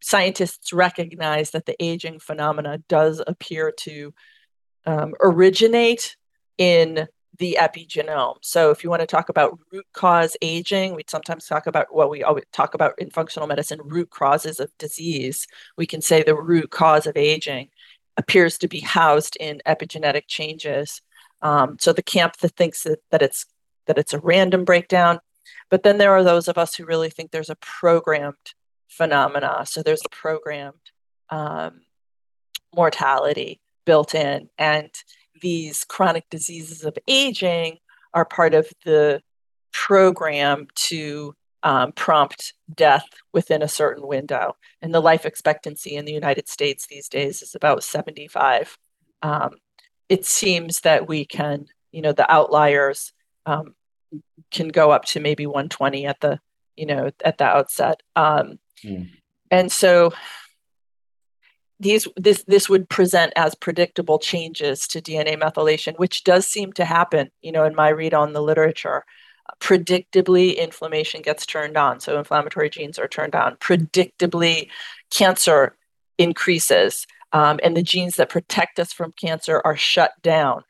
scientists 0.00 0.72
recognize 0.72 1.52
that 1.52 1.66
the 1.66 1.76
aging 1.82 2.18
phenomena 2.18 2.78
does 2.88 3.22
appear 3.24 3.72
to 3.78 4.12
um, 4.86 5.14
originate 5.20 6.16
in 6.56 7.06
the 7.38 7.56
epigenome. 7.60 8.36
So, 8.42 8.70
if 8.70 8.82
you 8.82 8.90
want 8.90 9.00
to 9.00 9.06
talk 9.06 9.28
about 9.28 9.58
root 9.72 9.86
cause 9.92 10.36
aging, 10.42 10.94
we 10.94 11.04
sometimes 11.08 11.46
talk 11.46 11.66
about 11.66 11.94
what 11.94 12.10
we 12.10 12.22
always 12.22 12.44
talk 12.52 12.74
about 12.74 12.98
in 12.98 13.10
functional 13.10 13.48
medicine 13.48 13.80
root 13.84 14.10
causes 14.10 14.60
of 14.60 14.70
disease. 14.78 15.46
We 15.76 15.86
can 15.86 16.00
say 16.00 16.22
the 16.22 16.34
root 16.34 16.70
cause 16.70 17.06
of 17.06 17.16
aging 17.16 17.68
appears 18.16 18.58
to 18.58 18.68
be 18.68 18.80
housed 18.80 19.36
in 19.36 19.62
epigenetic 19.66 20.22
changes. 20.26 21.00
Um, 21.42 21.76
so, 21.80 21.92
the 21.92 22.02
camp 22.02 22.38
that 22.38 22.56
thinks 22.56 22.82
that, 22.82 23.00
that 23.10 23.22
it's 23.22 23.46
that 23.86 23.98
it's 23.98 24.12
a 24.12 24.20
random 24.20 24.64
breakdown. 24.64 25.20
But 25.70 25.82
then 25.82 25.98
there 25.98 26.12
are 26.12 26.24
those 26.24 26.48
of 26.48 26.58
us 26.58 26.74
who 26.74 26.84
really 26.84 27.10
think 27.10 27.30
there's 27.30 27.50
a 27.50 27.56
programmed 27.56 28.36
phenomena. 28.88 29.64
So 29.66 29.82
there's 29.82 30.02
a 30.04 30.08
programmed 30.08 30.74
um, 31.30 31.82
mortality 32.74 33.60
built 33.84 34.14
in. 34.14 34.48
And 34.58 34.90
these 35.40 35.84
chronic 35.84 36.28
diseases 36.30 36.84
of 36.84 36.96
aging 37.06 37.78
are 38.14 38.24
part 38.24 38.54
of 38.54 38.68
the 38.84 39.22
program 39.72 40.66
to 40.74 41.34
um, 41.62 41.92
prompt 41.92 42.54
death 42.74 43.04
within 43.32 43.62
a 43.62 43.68
certain 43.68 44.06
window. 44.06 44.56
And 44.80 44.94
the 44.94 45.00
life 45.00 45.26
expectancy 45.26 45.96
in 45.96 46.04
the 46.04 46.12
United 46.12 46.48
States 46.48 46.86
these 46.86 47.08
days 47.08 47.42
is 47.42 47.54
about 47.54 47.82
75. 47.82 48.76
Um, 49.22 49.50
it 50.08 50.24
seems 50.24 50.80
that 50.80 51.08
we 51.08 51.24
can, 51.24 51.66
you 51.92 52.02
know, 52.02 52.12
the 52.12 52.30
outliers 52.30 53.12
um, 53.46 53.74
can 54.50 54.68
go 54.68 54.90
up 54.90 55.04
to 55.06 55.20
maybe 55.20 55.46
120 55.46 56.06
at 56.06 56.20
the, 56.20 56.40
you 56.76 56.86
know, 56.86 57.10
at 57.24 57.38
the 57.38 57.44
outset. 57.44 58.02
Mm. 58.84 59.10
And 59.50 59.72
so 59.72 60.12
these 61.80 62.08
this 62.16 62.44
this 62.44 62.68
would 62.68 62.88
present 62.88 63.32
as 63.36 63.54
predictable 63.54 64.18
changes 64.18 64.86
to 64.88 65.00
DNA 65.00 65.40
methylation, 65.40 65.98
which 65.98 66.24
does 66.24 66.46
seem 66.46 66.72
to 66.74 66.84
happen, 66.84 67.30
you 67.42 67.52
know, 67.52 67.64
in 67.64 67.74
my 67.74 67.88
read 67.88 68.14
on 68.14 68.32
the 68.32 68.42
literature. 68.42 69.04
Predictably 69.60 70.56
inflammation 70.56 71.22
gets 71.22 71.46
turned 71.46 71.76
on 71.76 72.00
so 72.00 72.18
inflammatory 72.18 72.68
genes 72.68 72.98
are 72.98 73.08
turned 73.08 73.34
on. 73.34 73.56
Predictably 73.56 74.68
cancer 75.10 75.76
increases 76.18 77.06
um, 77.32 77.58
and 77.62 77.76
the 77.76 77.82
genes 77.82 78.16
that 78.16 78.28
protect 78.28 78.78
us 78.78 78.92
from 78.92 79.12
cancer 79.12 79.62
are 79.64 79.76
shut 79.76 80.12
down. 80.22 80.64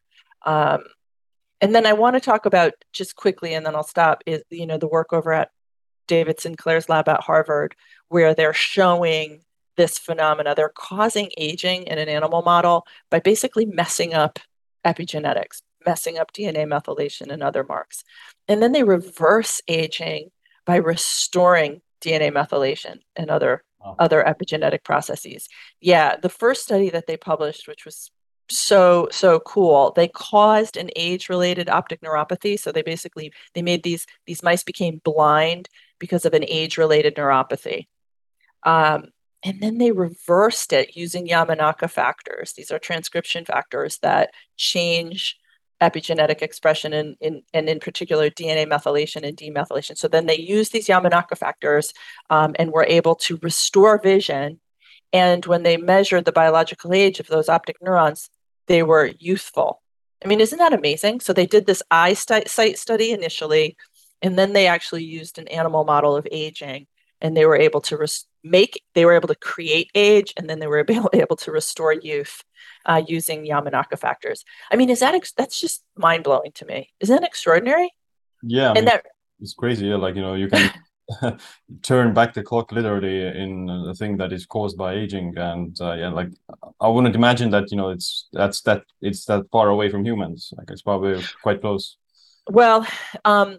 Um, 0.47 0.85
and 1.61 1.75
then 1.75 1.87
i 1.87 1.93
want 1.93 2.15
to 2.15 2.21
talk 2.21 2.47
about 2.47 2.73
just 2.93 3.17
quickly 3.17 3.55
and 3.55 3.65
then 3.65 3.75
i'll 3.75 3.83
stop 3.83 4.23
is 4.27 4.43
you 4.51 4.67
know 4.67 4.79
the 4.79 4.89
work 4.89 5.13
over 5.13 5.33
at 5.33 5.51
david 6.07 6.41
sinclair's 6.41 6.89
lab 6.89 7.09
at 7.09 7.21
harvard 7.21 7.75
where 8.09 8.35
they're 8.35 8.55
showing 8.55 9.41
this 9.79 9.99
phenomena 9.99 10.55
they're 10.55 10.69
causing 10.75 11.31
aging 11.39 11.85
in 11.85 11.97
an 11.97 12.09
animal 12.09 12.43
model 12.43 12.87
by 13.11 13.19
basically 13.19 13.65
messing 13.65 14.13
up 14.13 14.39
epigenetics 14.85 15.63
messing 15.87 16.19
up 16.19 16.33
DNA 16.33 16.67
methylation 16.67 17.31
and 17.31 17.43
other 17.43 17.65
marks. 17.65 18.05
And 18.47 18.63
then 18.63 18.73
they 18.73 18.83
reverse 18.83 19.63
aging 19.69 20.31
by 20.67 20.77
restoring 20.77 21.81
DNA 22.03 22.31
methylation 22.31 22.99
and 23.17 23.31
other 23.31 23.65
wow. 23.81 23.97
other 23.99 24.23
epigenetic 24.23 24.85
processes. 24.85 25.49
Yeah, 25.81 26.17
the 26.17 26.29
first 26.29 26.63
study 26.63 26.91
that 26.91 27.07
they 27.07 27.17
published, 27.17 27.67
which 27.67 27.85
was 27.85 28.11
so 28.51 29.09
so 29.11 29.41
cool, 29.41 29.93
they 29.95 30.09
caused 30.09 30.77
an 30.77 30.91
age-related 30.97 31.69
optic 31.69 32.01
neuropathy. 32.01 32.59
So 32.59 32.71
they 32.71 32.83
basically 32.83 33.33
they 33.55 33.63
made 33.63 33.83
these 33.83 34.07
these 34.27 34.43
mice 34.43 34.63
became 34.63 35.01
blind 35.05 35.69
because 35.99 36.25
of 36.25 36.35
an 36.35 36.45
age-related 36.47 37.17
neuropathy. 37.17 37.87
Um, 38.63 39.09
and 39.45 39.61
then 39.61 39.79
they 39.79 39.93
reversed 39.93 40.73
it 40.73 40.97
using 40.97 41.29
Yamanaka 41.29 41.91
factors. 41.91 42.53
These 42.53 42.71
are 42.71 42.79
transcription 42.79 43.45
factors 43.45 43.99
that 43.99 44.31
change 44.57 45.37
epigenetic 45.81 46.43
expression 46.43 46.93
and 46.93 47.17
in, 47.21 47.43
in 47.53 47.79
particular 47.79 48.31
DNA 48.31 48.67
methylation 48.67 49.23
and 49.27 49.37
demethylation. 49.37 49.97
So 49.97 50.09
then 50.09 50.27
they 50.27 50.39
use 50.39 50.71
these 50.71 50.89
Yamanaka 50.89 51.39
factors 51.39 51.93
um, 52.31 52.57
and 52.59 52.73
were 52.73 52.87
able 52.89 53.15
to 53.17 53.39
restore 53.43 54.01
vision. 54.01 54.59
And 55.13 55.47
when 55.47 55.63
they 55.63 55.77
measured 55.77 56.25
the 56.25 56.33
biological 56.33 56.93
age 56.93 57.21
of 57.21 57.29
those 57.29 57.49
optic 57.49 57.77
neurons, 57.81 58.29
they 58.67 58.83
were 58.83 59.13
youthful. 59.19 59.81
I 60.23 60.29
mean, 60.29 60.41
isn't 60.41 60.59
that 60.59 60.73
amazing? 60.73 61.21
So 61.21 61.33
they 61.33 61.47
did 61.47 61.67
this 61.67 61.83
eye 61.91 62.17
eyesight 62.31 62.79
study 62.79 63.13
initially, 63.13 63.77
and 64.21 64.37
then 64.37 64.53
they 64.53 64.67
actually 64.67 65.05
used 65.05 65.39
an 65.39 65.47
animal 65.49 65.85
model 65.85 66.17
of 66.17 66.27
aging, 66.31 66.89
and 67.21 67.37
they 67.37 67.47
were 67.47 67.57
able 67.57 67.81
to 67.83 67.97
res- 67.97 68.27
make, 68.45 68.83
they 68.95 69.05
were 69.05 69.15
able 69.15 69.29
to 69.29 69.35
create 69.35 69.91
age, 69.95 70.33
and 70.37 70.49
then 70.49 70.59
they 70.59 70.67
were 70.67 70.79
able, 70.89 71.11
able 71.13 71.37
to 71.37 71.51
restore 71.51 71.93
youth 71.93 72.45
uh, 72.87 73.03
using 73.07 73.47
Yamanaka 73.47 73.99
factors. 73.99 74.45
I 74.71 74.77
mean, 74.77 74.91
is 74.91 75.01
that 75.01 75.15
ex- 75.15 75.33
that's 75.33 75.61
just 75.61 75.85
mind 75.97 76.25
blowing 76.25 76.53
to 76.53 76.67
me? 76.67 76.91
Isn't 77.01 77.17
that 77.17 77.27
extraordinary? 77.27 77.93
Yeah, 78.43 78.67
I 78.67 78.69
and 78.69 78.75
mean, 78.77 78.85
that 78.87 79.05
it's 79.41 79.55
crazy. 79.55 79.87
Yeah, 79.87 79.97
like 79.97 80.15
you 80.15 80.23
know, 80.23 80.35
you 80.35 80.49
can 80.49 80.71
turn 81.83 82.13
back 82.13 82.35
the 82.35 82.43
clock 82.43 82.73
literally 82.73 83.27
in 83.27 83.69
a 83.89 83.95
thing 83.95 84.17
that 84.19 84.33
is 84.33 84.47
caused 84.47 84.77
by 84.77 84.95
aging, 84.95 85.37
and 85.37 85.77
uh, 85.81 85.95
yeah, 85.95 86.11
like 86.11 86.31
I 86.81 86.89
wouldn't 86.89 87.15
imagine 87.15 87.51
that 87.51 87.71
you 87.71 87.77
know 87.77 87.91
it's 87.91 88.29
that's 88.33 88.61
that 88.63 88.83
it's 89.01 89.25
that 89.27 89.47
far 89.51 89.69
away 89.69 89.91
from 89.91 90.05
humans. 90.05 90.53
Like 90.57 90.71
it's 90.71 90.83
probably 90.83 91.23
quite 91.43 91.61
close. 91.61 91.97
Well, 92.49 92.87
um, 93.25 93.59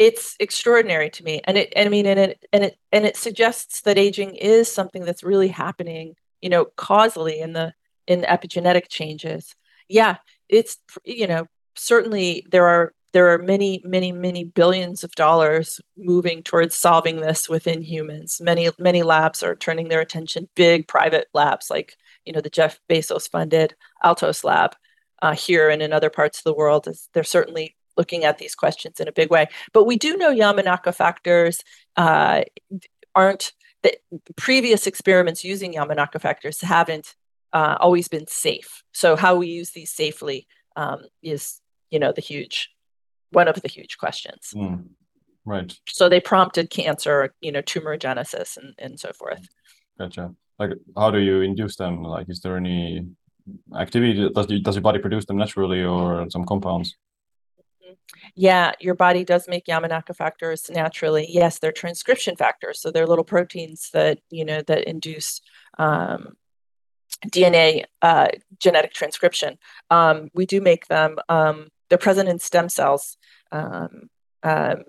it's 0.00 0.34
extraordinary 0.40 1.10
to 1.10 1.22
me 1.22 1.40
and 1.44 1.58
it 1.58 1.72
and 1.76 1.86
i 1.86 1.90
mean 1.90 2.06
and 2.06 2.18
it 2.18 2.44
and 2.52 2.64
it 2.64 2.78
and 2.90 3.04
it 3.04 3.16
suggests 3.16 3.82
that 3.82 3.98
aging 3.98 4.34
is 4.34 4.72
something 4.72 5.04
that's 5.04 5.22
really 5.22 5.48
happening 5.48 6.14
you 6.40 6.48
know 6.48 6.64
causally 6.76 7.38
in 7.38 7.52
the 7.52 7.72
in 8.10 8.22
epigenetic 8.22 8.88
changes. 8.88 9.54
Yeah, 9.88 10.16
it's 10.48 10.78
you 11.04 11.26
know 11.26 11.46
certainly 11.76 12.44
there 12.50 12.66
are 12.66 12.92
there 13.12 13.32
are 13.32 13.38
many 13.38 13.80
many 13.84 14.12
many 14.12 14.44
billions 14.44 15.04
of 15.04 15.12
dollars 15.12 15.80
moving 15.96 16.42
towards 16.42 16.76
solving 16.76 17.20
this 17.20 17.48
within 17.48 17.82
humans. 17.82 18.40
Many 18.40 18.70
many 18.78 19.02
labs 19.02 19.42
are 19.42 19.54
turning 19.54 19.88
their 19.88 20.00
attention. 20.00 20.48
Big 20.56 20.88
private 20.88 21.28
labs 21.34 21.70
like 21.70 21.96
you 22.24 22.32
know 22.32 22.40
the 22.40 22.50
Jeff 22.50 22.80
Bezos 22.88 23.30
funded 23.30 23.74
Altos 24.02 24.44
Lab 24.44 24.74
uh, 25.22 25.34
here 25.34 25.70
and 25.70 25.82
in 25.82 25.92
other 25.92 26.10
parts 26.10 26.38
of 26.38 26.44
the 26.44 26.54
world. 26.54 26.88
They're 27.14 27.24
certainly 27.24 27.76
looking 27.96 28.24
at 28.24 28.38
these 28.38 28.54
questions 28.54 29.00
in 29.00 29.08
a 29.08 29.12
big 29.12 29.30
way. 29.30 29.46
But 29.72 29.84
we 29.84 29.96
do 29.96 30.16
know 30.16 30.32
Yamanaka 30.32 30.94
factors 30.94 31.62
uh, 31.96 32.42
aren't 33.14 33.52
that 33.82 33.96
previous 34.36 34.86
experiments 34.86 35.44
using 35.44 35.74
Yamanaka 35.74 36.20
factors 36.20 36.60
haven't 36.60 37.14
uh, 37.52 37.76
always 37.80 38.08
been 38.08 38.26
safe. 38.26 38.82
So 38.92 39.16
how 39.16 39.36
we 39.36 39.48
use 39.48 39.70
these 39.70 39.92
safely 39.92 40.46
um, 40.76 41.00
is, 41.22 41.60
you 41.90 41.98
know, 41.98 42.12
the 42.12 42.20
huge, 42.20 42.70
one 43.30 43.48
of 43.48 43.60
the 43.62 43.68
huge 43.68 43.98
questions. 43.98 44.52
Mm, 44.54 44.88
right. 45.44 45.72
So 45.88 46.08
they 46.08 46.20
prompted 46.20 46.70
cancer, 46.70 47.34
you 47.40 47.52
know, 47.52 47.62
tumorigenesis 47.62 48.56
and, 48.56 48.74
and 48.78 49.00
so 49.00 49.12
forth. 49.12 49.48
Gotcha. 49.98 50.34
Like, 50.58 50.70
how 50.96 51.10
do 51.10 51.18
you 51.18 51.40
induce 51.40 51.76
them? 51.76 52.02
Like, 52.02 52.28
is 52.28 52.40
there 52.40 52.56
any 52.56 53.06
activity? 53.76 54.28
Does, 54.34 54.46
does 54.46 54.74
your 54.76 54.82
body 54.82 54.98
produce 54.98 55.24
them 55.24 55.38
naturally 55.38 55.82
or 55.82 56.28
some 56.30 56.44
compounds? 56.44 56.96
Yeah, 58.34 58.72
your 58.80 58.94
body 58.94 59.24
does 59.24 59.48
make 59.48 59.66
Yamanaka 59.66 60.14
factors 60.16 60.70
naturally. 60.70 61.26
Yes, 61.28 61.58
they're 61.58 61.72
transcription 61.72 62.36
factors, 62.36 62.80
so 62.80 62.90
they're 62.90 63.06
little 63.06 63.24
proteins 63.24 63.90
that 63.92 64.20
you 64.30 64.44
know 64.44 64.62
that 64.62 64.84
induce 64.84 65.40
um, 65.78 66.36
DNA 67.26 67.84
uh, 68.02 68.28
genetic 68.58 68.92
transcription. 68.92 69.58
Um, 69.90 70.30
we 70.34 70.46
do 70.46 70.60
make 70.60 70.86
them. 70.86 71.16
Um, 71.28 71.68
they're 71.88 71.98
present 71.98 72.28
in 72.28 72.38
stem 72.38 72.68
cells, 72.68 73.16
um, 73.52 74.08
um, 74.42 74.84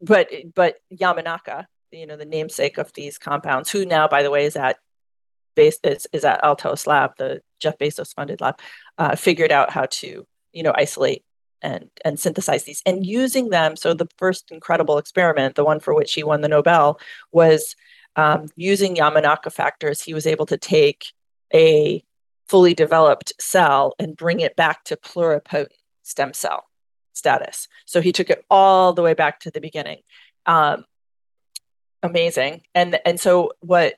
but 0.00 0.28
but 0.54 0.76
Yamanaka, 0.92 1.66
you 1.92 2.06
know, 2.06 2.16
the 2.16 2.24
namesake 2.24 2.78
of 2.78 2.92
these 2.92 3.18
compounds, 3.18 3.70
who 3.70 3.86
now, 3.86 4.08
by 4.08 4.22
the 4.22 4.30
way, 4.30 4.44
is 4.44 4.56
at 4.56 4.78
base 5.54 5.78
is, 5.82 6.06
is 6.12 6.24
at 6.24 6.44
Altos 6.44 6.86
Lab, 6.86 7.12
the 7.18 7.40
Jeff 7.58 7.78
Bezos 7.78 8.14
funded 8.14 8.40
lab, 8.40 8.60
uh, 8.98 9.16
figured 9.16 9.52
out 9.52 9.70
how 9.70 9.86
to 9.86 10.26
you 10.52 10.62
know 10.62 10.72
isolate 10.74 11.24
and 11.62 11.90
and 12.04 12.18
synthesize 12.18 12.64
these 12.64 12.82
and 12.86 13.06
using 13.06 13.48
them. 13.50 13.76
So 13.76 13.94
the 13.94 14.08
first 14.18 14.50
incredible 14.50 14.98
experiment, 14.98 15.54
the 15.54 15.64
one 15.64 15.80
for 15.80 15.94
which 15.94 16.12
he 16.14 16.22
won 16.22 16.40
the 16.40 16.48
Nobel, 16.48 17.00
was 17.32 17.76
um, 18.16 18.48
using 18.56 18.96
Yamanaka 18.96 19.52
factors, 19.52 20.02
he 20.02 20.14
was 20.14 20.26
able 20.26 20.46
to 20.46 20.56
take 20.56 21.12
a 21.52 22.02
fully 22.48 22.74
developed 22.74 23.32
cell 23.40 23.94
and 23.98 24.16
bring 24.16 24.40
it 24.40 24.56
back 24.56 24.84
to 24.84 24.96
pluripotent 24.96 25.68
stem 26.02 26.32
cell 26.32 26.64
status. 27.12 27.68
So 27.86 28.00
he 28.00 28.12
took 28.12 28.30
it 28.30 28.44
all 28.50 28.92
the 28.92 29.02
way 29.02 29.14
back 29.14 29.40
to 29.40 29.50
the 29.50 29.60
beginning. 29.60 30.02
Um, 30.44 30.84
amazing. 32.02 32.62
And 32.74 32.98
and 33.04 33.18
so 33.18 33.52
what 33.60 33.94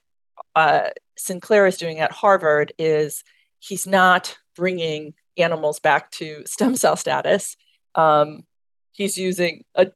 uh, 0.55 0.90
Sinclair 1.16 1.66
is 1.66 1.77
doing 1.77 2.01
at 2.01 2.12
Harvard 2.12 2.73
is 2.79 3.25
he's 3.59 3.87
not 3.87 4.38
bringing 4.57 5.14
animals 5.38 5.81
back 5.81 6.11
to 6.12 6.42
stem 6.46 6.77
cell 6.77 6.96
status. 6.96 7.57
Um, 7.94 8.44
he's 8.92 9.16
using 9.16 9.64
a 9.74 9.88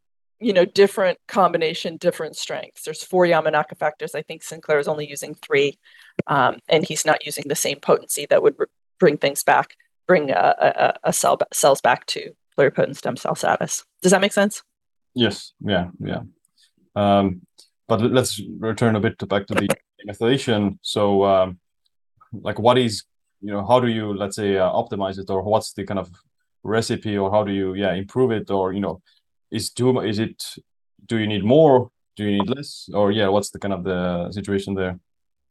you 0.43 0.53
know, 0.53 0.65
different 0.65 1.19
combination, 1.29 1.97
different 1.97 2.37
strengths. 2.37 2.83
There's 2.83 3.05
four 3.05 3.25
Yamanaka 3.25 3.79
factors. 3.79 4.15
I 4.15 4.23
think 4.23 4.43
Sinclair 4.43 4.81
is 4.81 4.89
only 4.89 5.09
using 5.09 5.35
three, 5.35 5.79
um, 6.27 6.59
and 6.69 6.85
he's 6.85 7.07
not 7.07 7.25
using 7.25 7.45
the 7.47 7.55
same 7.55 7.79
potency 7.79 8.27
that 8.29 8.43
would 8.43 8.57
bring 8.99 9.19
things 9.19 9.45
back, 9.45 9.77
bring 10.09 10.31
a, 10.31 10.35
a, 10.35 10.95
a 11.05 11.13
cell 11.13 11.39
cells 11.53 11.81
back 11.81 12.07
to 12.07 12.33
pluripotent 12.59 12.97
stem 12.97 13.17
cell 13.17 13.37
status. 13.37 13.85
Does 14.03 14.11
that 14.11 14.21
make 14.21 14.33
sense? 14.33 14.63
Yes. 15.15 15.53
Yeah. 15.61 15.91
Yeah. 16.01 16.23
Um, 16.97 17.43
but 17.87 18.01
let's 18.01 18.41
return 18.59 18.97
a 18.97 19.01
bit 19.01 19.19
to 19.21 19.27
back 19.27 19.47
to 19.47 19.55
the 19.55 19.69
methylation. 20.09 20.79
So, 20.83 21.25
um, 21.25 21.61
like, 22.33 22.59
what 22.59 22.79
is 22.79 23.05
you 23.43 23.53
know, 23.53 23.67
how 23.67 23.81
do 23.81 23.89
you 23.89 24.15
let's 24.15 24.37
say 24.37 24.57
uh, 24.57 24.71
optimize 24.71 25.19
it, 25.19 25.29
or 25.29 25.43
what's 25.43 25.73
the 25.73 25.85
kind 25.85 25.99
of 25.99 26.11
recipe 26.63 27.19
or 27.19 27.31
how 27.31 27.43
do 27.43 27.53
you 27.53 27.75
yeah 27.75 27.93
improve 27.93 28.31
it 28.31 28.49
or 28.51 28.73
you 28.73 28.81
know 28.81 29.03
is 29.51 29.71
too 29.71 29.99
is 30.01 30.19
it 30.19 30.43
do 31.07 31.19
you 31.19 31.27
need 31.27 31.45
more? 31.45 31.91
Do 32.17 32.25
you 32.25 32.39
need 32.39 32.49
less? 32.49 32.89
Or 32.95 33.11
yeah 33.11 33.29
what's 33.29 33.51
the 33.51 33.59
kind 33.59 33.75
of 33.75 33.85
the 33.85 34.31
situation 34.33 34.75
there? 34.75 34.99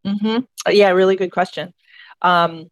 Mm-hmm. 0.06 0.40
yeah 0.72 0.90
really 0.90 1.16
good 1.16 1.32
question. 1.32 1.74
Um, 2.22 2.72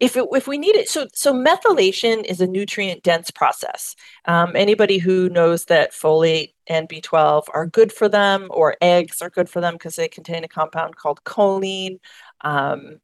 if 0.00 0.16
it, 0.16 0.26
if 0.32 0.46
we 0.46 0.58
need 0.58 0.76
it 0.76 0.88
so 0.88 1.06
so 1.14 1.32
methylation 1.32 2.24
is 2.24 2.40
a 2.40 2.46
nutrient 2.46 3.02
dense 3.02 3.30
process. 3.30 3.96
Um, 4.26 4.54
anybody 4.54 4.98
who 4.98 5.30
knows 5.30 5.64
that 5.66 5.92
folate 5.92 6.52
and 6.66 6.88
b12 6.88 7.44
are 7.54 7.66
good 7.66 7.92
for 7.92 8.08
them 8.08 8.48
or 8.50 8.76
eggs 8.82 9.22
are 9.22 9.30
good 9.30 9.48
for 9.48 9.60
them 9.60 9.74
because 9.74 9.96
they 9.96 10.08
contain 10.08 10.44
a 10.44 10.48
compound 10.48 10.96
called 10.96 11.22
choline 11.24 11.98
um, 12.42 13.00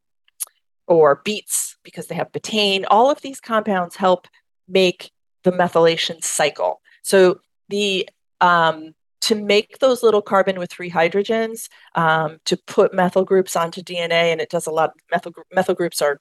or 0.91 1.21
beets 1.23 1.77
because 1.83 2.07
they 2.07 2.15
have 2.15 2.31
betaine 2.31 2.83
all 2.89 3.09
of 3.09 3.21
these 3.21 3.39
compounds 3.39 3.95
help 3.95 4.27
make 4.67 5.11
the 5.43 5.51
methylation 5.51 6.23
cycle 6.23 6.81
so 7.01 7.39
the 7.69 8.07
um, 8.41 8.93
to 9.21 9.35
make 9.35 9.77
those 9.77 10.03
little 10.03 10.21
carbon 10.21 10.57
with 10.57 10.71
three 10.71 10.89
hydrogens 10.89 11.69
um, 11.95 12.39
to 12.45 12.57
put 12.57 12.93
methyl 12.93 13.23
groups 13.23 13.55
onto 13.55 13.81
DNA, 13.81 14.31
and 14.31 14.41
it 14.41 14.49
does 14.49 14.67
a 14.67 14.71
lot. 14.71 14.91
Methyl 15.11 15.31
methyl 15.51 15.75
groups 15.75 16.01
are 16.01 16.19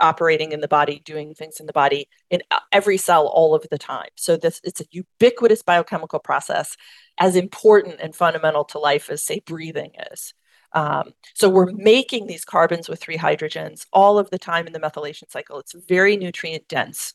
operating 0.00 0.52
in 0.52 0.60
the 0.60 0.68
body, 0.68 1.00
doing 1.04 1.34
things 1.34 1.60
in 1.60 1.66
the 1.66 1.72
body 1.72 2.08
in 2.30 2.42
uh, 2.50 2.58
every 2.72 2.96
cell 2.96 3.26
all 3.26 3.54
of 3.54 3.66
the 3.70 3.78
time. 3.78 4.08
So 4.16 4.36
this 4.36 4.60
it's 4.64 4.80
a 4.80 4.86
ubiquitous 4.90 5.62
biochemical 5.62 6.18
process, 6.18 6.76
as 7.18 7.36
important 7.36 8.00
and 8.00 8.14
fundamental 8.14 8.64
to 8.66 8.78
life 8.78 9.08
as 9.08 9.22
say 9.22 9.40
breathing 9.46 9.92
is. 10.10 10.34
Um, 10.74 11.12
so 11.34 11.48
we're 11.48 11.72
making 11.72 12.26
these 12.26 12.44
carbons 12.44 12.88
with 12.88 13.00
three 13.00 13.18
hydrogens 13.18 13.86
all 13.92 14.18
of 14.18 14.30
the 14.30 14.38
time 14.38 14.66
in 14.66 14.72
the 14.72 14.80
methylation 14.80 15.30
cycle. 15.30 15.58
It's 15.58 15.74
very 15.74 16.16
nutrient 16.16 16.68
dense. 16.68 17.14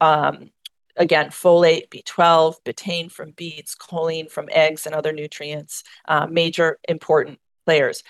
Um, 0.00 0.50
again, 0.96 1.28
folate, 1.28 1.88
B12, 1.88 2.56
betaine 2.64 3.10
from 3.10 3.32
beets, 3.32 3.74
choline 3.74 4.30
from 4.30 4.48
eggs 4.50 4.86
and 4.86 4.94
other 4.94 5.12
nutrients, 5.12 5.84
uh, 6.08 6.26
major 6.26 6.78
important 6.88 7.38
players. 7.66 8.02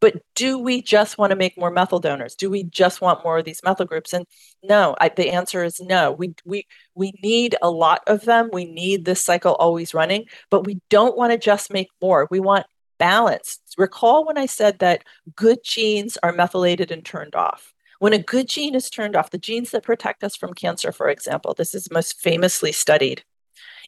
But 0.00 0.22
do 0.34 0.58
we 0.58 0.80
just 0.80 1.18
want 1.18 1.30
to 1.30 1.36
make 1.36 1.58
more 1.58 1.70
methyl 1.70 1.98
donors? 2.00 2.34
Do 2.34 2.48
we 2.48 2.64
just 2.64 3.02
want 3.02 3.22
more 3.22 3.38
of 3.38 3.44
these 3.44 3.60
methyl 3.62 3.84
groups? 3.84 4.14
And 4.14 4.24
no, 4.62 4.96
I, 4.98 5.10
the 5.10 5.30
answer 5.30 5.62
is 5.62 5.78
no. 5.78 6.12
We 6.12 6.34
we 6.46 6.66
we 6.94 7.12
need 7.22 7.56
a 7.60 7.70
lot 7.70 8.00
of 8.06 8.24
them. 8.24 8.48
We 8.50 8.64
need 8.64 9.04
this 9.04 9.22
cycle 9.22 9.54
always 9.56 9.92
running, 9.92 10.24
but 10.50 10.64
we 10.64 10.80
don't 10.88 11.18
want 11.18 11.32
to 11.32 11.38
just 11.38 11.70
make 11.70 11.88
more. 12.00 12.26
We 12.30 12.40
want 12.40 12.64
balance. 13.00 13.58
Recall 13.76 14.24
when 14.24 14.38
I 14.38 14.46
said 14.46 14.78
that 14.78 15.02
good 15.34 15.64
genes 15.64 16.16
are 16.22 16.32
methylated 16.32 16.92
and 16.92 17.04
turned 17.04 17.34
off. 17.34 17.74
When 17.98 18.12
a 18.12 18.18
good 18.18 18.48
gene 18.48 18.74
is 18.74 18.88
turned 18.88 19.16
off, 19.16 19.30
the 19.30 19.38
genes 19.38 19.72
that 19.72 19.82
protect 19.82 20.22
us 20.22 20.36
from 20.36 20.54
cancer, 20.54 20.92
for 20.92 21.08
example, 21.08 21.54
this 21.54 21.74
is 21.74 21.90
most 21.90 22.20
famously 22.20 22.72
studied. 22.72 23.24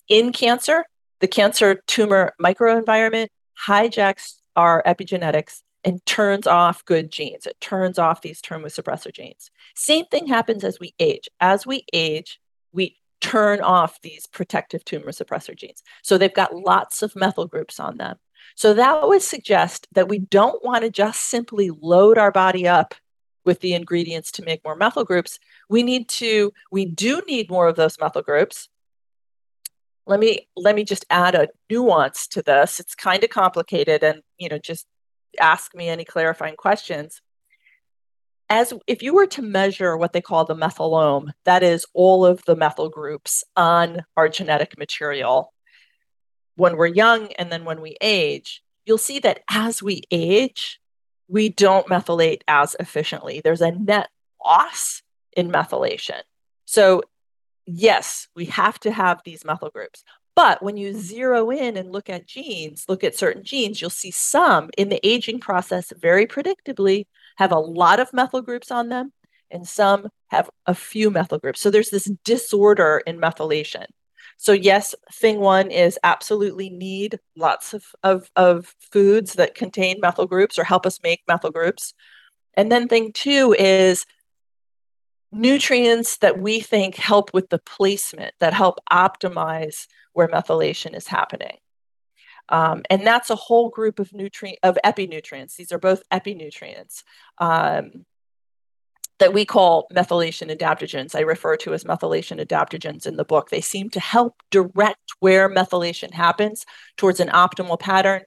In 0.08 0.32
cancer, 0.32 0.84
the 1.20 1.28
cancer 1.28 1.82
tumor 1.86 2.34
microenvironment 2.42 3.28
hijacks 3.66 4.40
our 4.56 4.82
epigenetics 4.84 5.60
and 5.84 6.04
turns 6.06 6.46
off 6.46 6.84
good 6.84 7.10
genes. 7.10 7.46
It 7.46 7.60
turns 7.60 7.98
off 7.98 8.22
these 8.22 8.40
suppressor 8.40 9.12
genes. 9.12 9.50
Same 9.74 10.06
thing 10.06 10.26
happens 10.26 10.64
as 10.64 10.78
we 10.80 10.94
age. 10.98 11.28
As 11.40 11.66
we 11.66 11.84
age, 11.92 12.40
we 12.72 12.96
turn 13.20 13.60
off 13.60 14.00
these 14.02 14.26
protective 14.26 14.84
tumor 14.84 15.12
suppressor 15.12 15.56
genes. 15.56 15.82
So 16.02 16.18
they've 16.18 16.34
got 16.34 16.54
lots 16.54 17.02
of 17.02 17.16
methyl 17.16 17.46
groups 17.46 17.80
on 17.80 17.96
them. 17.96 18.16
So 18.54 18.74
that 18.74 19.08
would 19.08 19.22
suggest 19.22 19.88
that 19.92 20.08
we 20.08 20.18
don't 20.18 20.64
want 20.64 20.84
to 20.84 20.90
just 20.90 21.24
simply 21.24 21.70
load 21.70 22.18
our 22.18 22.32
body 22.32 22.68
up 22.68 22.94
with 23.44 23.60
the 23.60 23.74
ingredients 23.74 24.30
to 24.32 24.44
make 24.44 24.64
more 24.64 24.76
methyl 24.76 25.04
groups, 25.04 25.38
we 25.68 25.82
need 25.82 26.08
to, 26.08 26.52
we 26.70 26.84
do 26.84 27.22
need 27.26 27.50
more 27.50 27.68
of 27.68 27.76
those 27.76 27.98
methyl 27.98 28.22
groups. 28.22 28.68
Let 30.06 30.18
me 30.18 30.48
let 30.56 30.74
me 30.74 30.84
just 30.84 31.04
add 31.10 31.36
a 31.36 31.48
nuance 31.70 32.26
to 32.28 32.42
this. 32.42 32.80
It's 32.80 32.94
kind 32.94 33.22
of 33.22 33.30
complicated 33.30 34.02
and 34.02 34.22
you 34.36 34.48
know, 34.48 34.58
just 34.58 34.86
ask 35.40 35.74
me 35.74 35.88
any 35.88 36.04
clarifying 36.04 36.56
questions. 36.56 37.20
As 38.48 38.74
if 38.86 39.02
you 39.02 39.14
were 39.14 39.28
to 39.28 39.42
measure 39.42 39.96
what 39.96 40.12
they 40.12 40.20
call 40.20 40.44
the 40.44 40.56
methylome, 40.56 41.30
that 41.44 41.62
is 41.62 41.86
all 41.94 42.26
of 42.26 42.44
the 42.44 42.56
methyl 42.56 42.88
groups 42.88 43.44
on 43.56 44.04
our 44.16 44.28
genetic 44.28 44.76
material 44.76 45.54
when 46.56 46.76
we're 46.76 46.86
young 46.86 47.32
and 47.32 47.50
then 47.50 47.64
when 47.64 47.80
we 47.80 47.96
age, 48.00 48.62
you'll 48.84 48.98
see 48.98 49.18
that 49.20 49.40
as 49.50 49.82
we 49.82 50.02
age, 50.10 50.80
we 51.28 51.48
don't 51.48 51.86
methylate 51.86 52.42
as 52.48 52.76
efficiently. 52.78 53.40
There's 53.42 53.62
a 53.62 53.70
net 53.70 54.08
loss 54.44 55.02
in 55.36 55.50
methylation. 55.50 56.20
So, 56.66 57.02
yes, 57.66 58.28
we 58.34 58.46
have 58.46 58.78
to 58.80 58.90
have 58.90 59.20
these 59.24 59.44
methyl 59.44 59.70
groups. 59.70 60.04
But 60.34 60.62
when 60.62 60.76
you 60.76 60.94
zero 60.94 61.50
in 61.50 61.76
and 61.76 61.92
look 61.92 62.08
at 62.08 62.26
genes, 62.26 62.86
look 62.88 63.04
at 63.04 63.16
certain 63.16 63.44
genes, 63.44 63.80
you'll 63.80 63.90
see 63.90 64.10
some 64.10 64.70
in 64.78 64.88
the 64.88 65.06
aging 65.06 65.40
process 65.40 65.92
very 66.00 66.26
predictably 66.26 67.06
have 67.36 67.52
a 67.52 67.58
lot 67.58 68.00
of 68.00 68.12
methyl 68.12 68.40
groups 68.42 68.70
on 68.70 68.88
them, 68.88 69.12
and 69.50 69.68
some 69.68 70.08
have 70.28 70.48
a 70.66 70.74
few 70.74 71.10
methyl 71.10 71.38
groups. 71.38 71.60
So 71.60 71.70
there's 71.70 71.90
this 71.90 72.10
disorder 72.24 73.02
in 73.06 73.18
methylation. 73.18 73.86
So 74.42 74.50
yes, 74.50 74.92
thing 75.12 75.38
one 75.38 75.70
is 75.70 76.00
absolutely 76.02 76.68
need 76.68 77.20
lots 77.36 77.74
of, 77.74 77.84
of, 78.02 78.28
of 78.34 78.74
foods 78.90 79.34
that 79.34 79.54
contain 79.54 80.00
methyl 80.00 80.26
groups 80.26 80.58
or 80.58 80.64
help 80.64 80.84
us 80.84 80.98
make 81.04 81.22
methyl 81.28 81.52
groups. 81.52 81.94
And 82.54 82.70
then 82.70 82.88
thing 82.88 83.12
two 83.12 83.54
is 83.56 84.04
nutrients 85.30 86.16
that 86.16 86.40
we 86.40 86.58
think 86.58 86.96
help 86.96 87.32
with 87.32 87.50
the 87.50 87.60
placement, 87.60 88.34
that 88.40 88.52
help 88.52 88.80
optimize 88.90 89.86
where 90.12 90.26
methylation 90.26 90.96
is 90.96 91.06
happening. 91.06 91.58
Um, 92.48 92.82
and 92.90 93.06
that's 93.06 93.30
a 93.30 93.36
whole 93.36 93.68
group 93.68 94.00
of 94.00 94.12
nutrient 94.12 94.58
of 94.64 94.76
epinutrients. 94.82 95.54
These 95.54 95.70
are 95.70 95.78
both 95.78 96.02
epinutrients. 96.10 97.04
Um, 97.38 98.06
that 99.22 99.32
we 99.32 99.44
call 99.44 99.86
methylation 99.94 100.50
adaptogens. 100.50 101.14
I 101.14 101.20
refer 101.20 101.56
to 101.58 101.72
as 101.72 101.84
methylation 101.84 102.44
adaptogens 102.44 103.06
in 103.06 103.14
the 103.14 103.24
book. 103.24 103.50
They 103.50 103.60
seem 103.60 103.88
to 103.90 104.00
help 104.00 104.34
direct 104.50 105.12
where 105.20 105.48
methylation 105.48 106.12
happens 106.12 106.66
towards 106.96 107.20
an 107.20 107.28
optimal 107.28 107.78
pattern. 107.78 108.22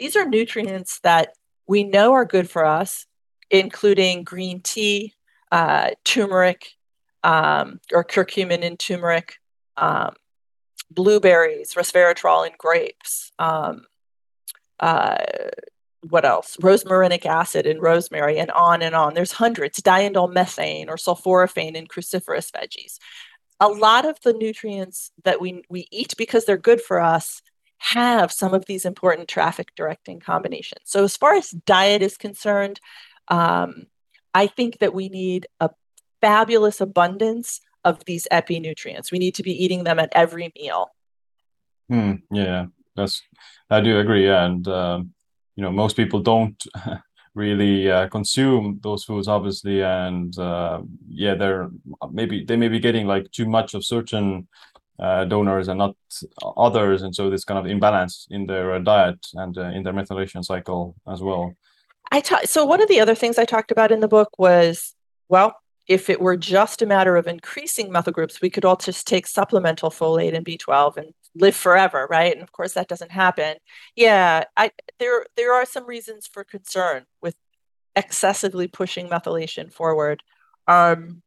These 0.00 0.16
are 0.16 0.28
nutrients 0.28 0.98
that 1.04 1.34
we 1.68 1.84
know 1.84 2.14
are 2.14 2.24
good 2.24 2.50
for 2.50 2.64
us, 2.64 3.06
including 3.48 4.24
green 4.24 4.60
tea, 4.60 5.14
uh, 5.52 5.90
turmeric, 6.02 6.66
um, 7.22 7.78
or 7.92 8.02
curcumin 8.02 8.62
in 8.62 8.76
turmeric, 8.76 9.36
um, 9.76 10.16
blueberries, 10.90 11.74
resveratrol 11.74 12.44
in 12.44 12.54
grapes, 12.58 13.30
um, 13.38 13.86
uh, 14.80 15.16
what 16.08 16.24
else? 16.24 16.56
Rosmarinic 16.58 17.26
acid 17.26 17.66
in 17.66 17.80
rosemary, 17.80 18.38
and 18.38 18.50
on 18.50 18.82
and 18.82 18.94
on. 18.94 19.14
There's 19.14 19.32
hundreds. 19.32 19.80
Diindolylmethane 19.80 20.88
or 20.88 20.96
sulforaphane 20.96 21.74
in 21.74 21.86
cruciferous 21.86 22.50
veggies. 22.50 22.98
A 23.60 23.68
lot 23.68 24.04
of 24.04 24.18
the 24.22 24.32
nutrients 24.32 25.12
that 25.24 25.40
we, 25.40 25.62
we 25.68 25.86
eat 25.90 26.14
because 26.18 26.44
they're 26.44 26.56
good 26.56 26.80
for 26.80 27.00
us 27.00 27.40
have 27.78 28.32
some 28.32 28.54
of 28.54 28.64
these 28.66 28.84
important 28.84 29.28
traffic 29.28 29.68
directing 29.76 30.20
combinations. 30.20 30.82
So, 30.84 31.04
as 31.04 31.16
far 31.16 31.34
as 31.34 31.50
diet 31.50 32.02
is 32.02 32.16
concerned, 32.16 32.80
um, 33.28 33.86
I 34.32 34.46
think 34.46 34.78
that 34.78 34.94
we 34.94 35.08
need 35.08 35.46
a 35.60 35.70
fabulous 36.20 36.80
abundance 36.80 37.60
of 37.84 38.04
these 38.06 38.26
epi 38.30 38.60
nutrients. 38.60 39.12
We 39.12 39.18
need 39.18 39.34
to 39.36 39.42
be 39.42 39.52
eating 39.52 39.84
them 39.84 39.98
at 39.98 40.08
every 40.12 40.52
meal. 40.56 40.88
Hmm, 41.88 42.14
yeah, 42.30 42.66
that's 42.96 43.22
I 43.70 43.80
do 43.80 43.98
agree. 43.98 44.28
And 44.28 44.66
um, 44.68 45.13
you 45.56 45.62
know 45.62 45.70
most 45.70 45.96
people 45.96 46.20
don't 46.20 46.64
really 47.34 47.90
uh, 47.90 48.08
consume 48.08 48.78
those 48.82 49.04
foods 49.04 49.28
obviously 49.28 49.82
and 49.82 50.38
uh, 50.38 50.80
yeah 51.08 51.34
they're 51.34 51.68
maybe 52.12 52.44
they 52.44 52.56
may 52.56 52.68
be 52.68 52.78
getting 52.78 53.06
like 53.06 53.30
too 53.30 53.46
much 53.46 53.74
of 53.74 53.84
certain 53.84 54.46
uh, 55.00 55.24
donors 55.24 55.66
and 55.68 55.78
not 55.78 55.96
others 56.56 57.02
and 57.02 57.14
so 57.14 57.28
this 57.28 57.44
kind 57.44 57.58
of 57.58 57.66
imbalance 57.66 58.26
in 58.30 58.46
their 58.46 58.74
uh, 58.74 58.78
diet 58.78 59.26
and 59.34 59.58
uh, 59.58 59.64
in 59.64 59.82
their 59.82 59.92
methylation 59.92 60.44
cycle 60.44 60.94
as 61.08 61.20
well. 61.20 61.52
I 62.12 62.20
ta- 62.20 62.42
so 62.44 62.64
one 62.64 62.80
of 62.80 62.88
the 62.88 63.00
other 63.00 63.14
things 63.14 63.38
i 63.38 63.44
talked 63.44 63.72
about 63.72 63.90
in 63.90 64.00
the 64.00 64.08
book 64.08 64.28
was 64.38 64.94
well 65.28 65.56
if 65.88 66.08
it 66.08 66.20
were 66.20 66.36
just 66.36 66.80
a 66.80 66.86
matter 66.86 67.16
of 67.16 67.26
increasing 67.26 67.90
methyl 67.90 68.12
groups 68.12 68.40
we 68.40 68.50
could 68.50 68.64
all 68.64 68.76
just 68.76 69.06
take 69.06 69.26
supplemental 69.26 69.90
folate 69.90 70.36
and 70.36 70.46
b12 70.46 70.96
and 70.98 71.14
live 71.34 71.56
forever, 71.56 72.06
right? 72.08 72.32
And 72.32 72.42
of 72.42 72.52
course 72.52 72.74
that 72.74 72.88
doesn't 72.88 73.10
happen. 73.10 73.56
Yeah, 73.96 74.44
I 74.56 74.70
there 74.98 75.26
there 75.36 75.54
are 75.54 75.66
some 75.66 75.86
reasons 75.86 76.26
for 76.26 76.44
concern 76.44 77.06
with 77.20 77.36
excessively 77.96 78.68
pushing 78.68 79.08
methylation 79.08 79.72
forward. 79.72 80.22
Um, 80.66 81.22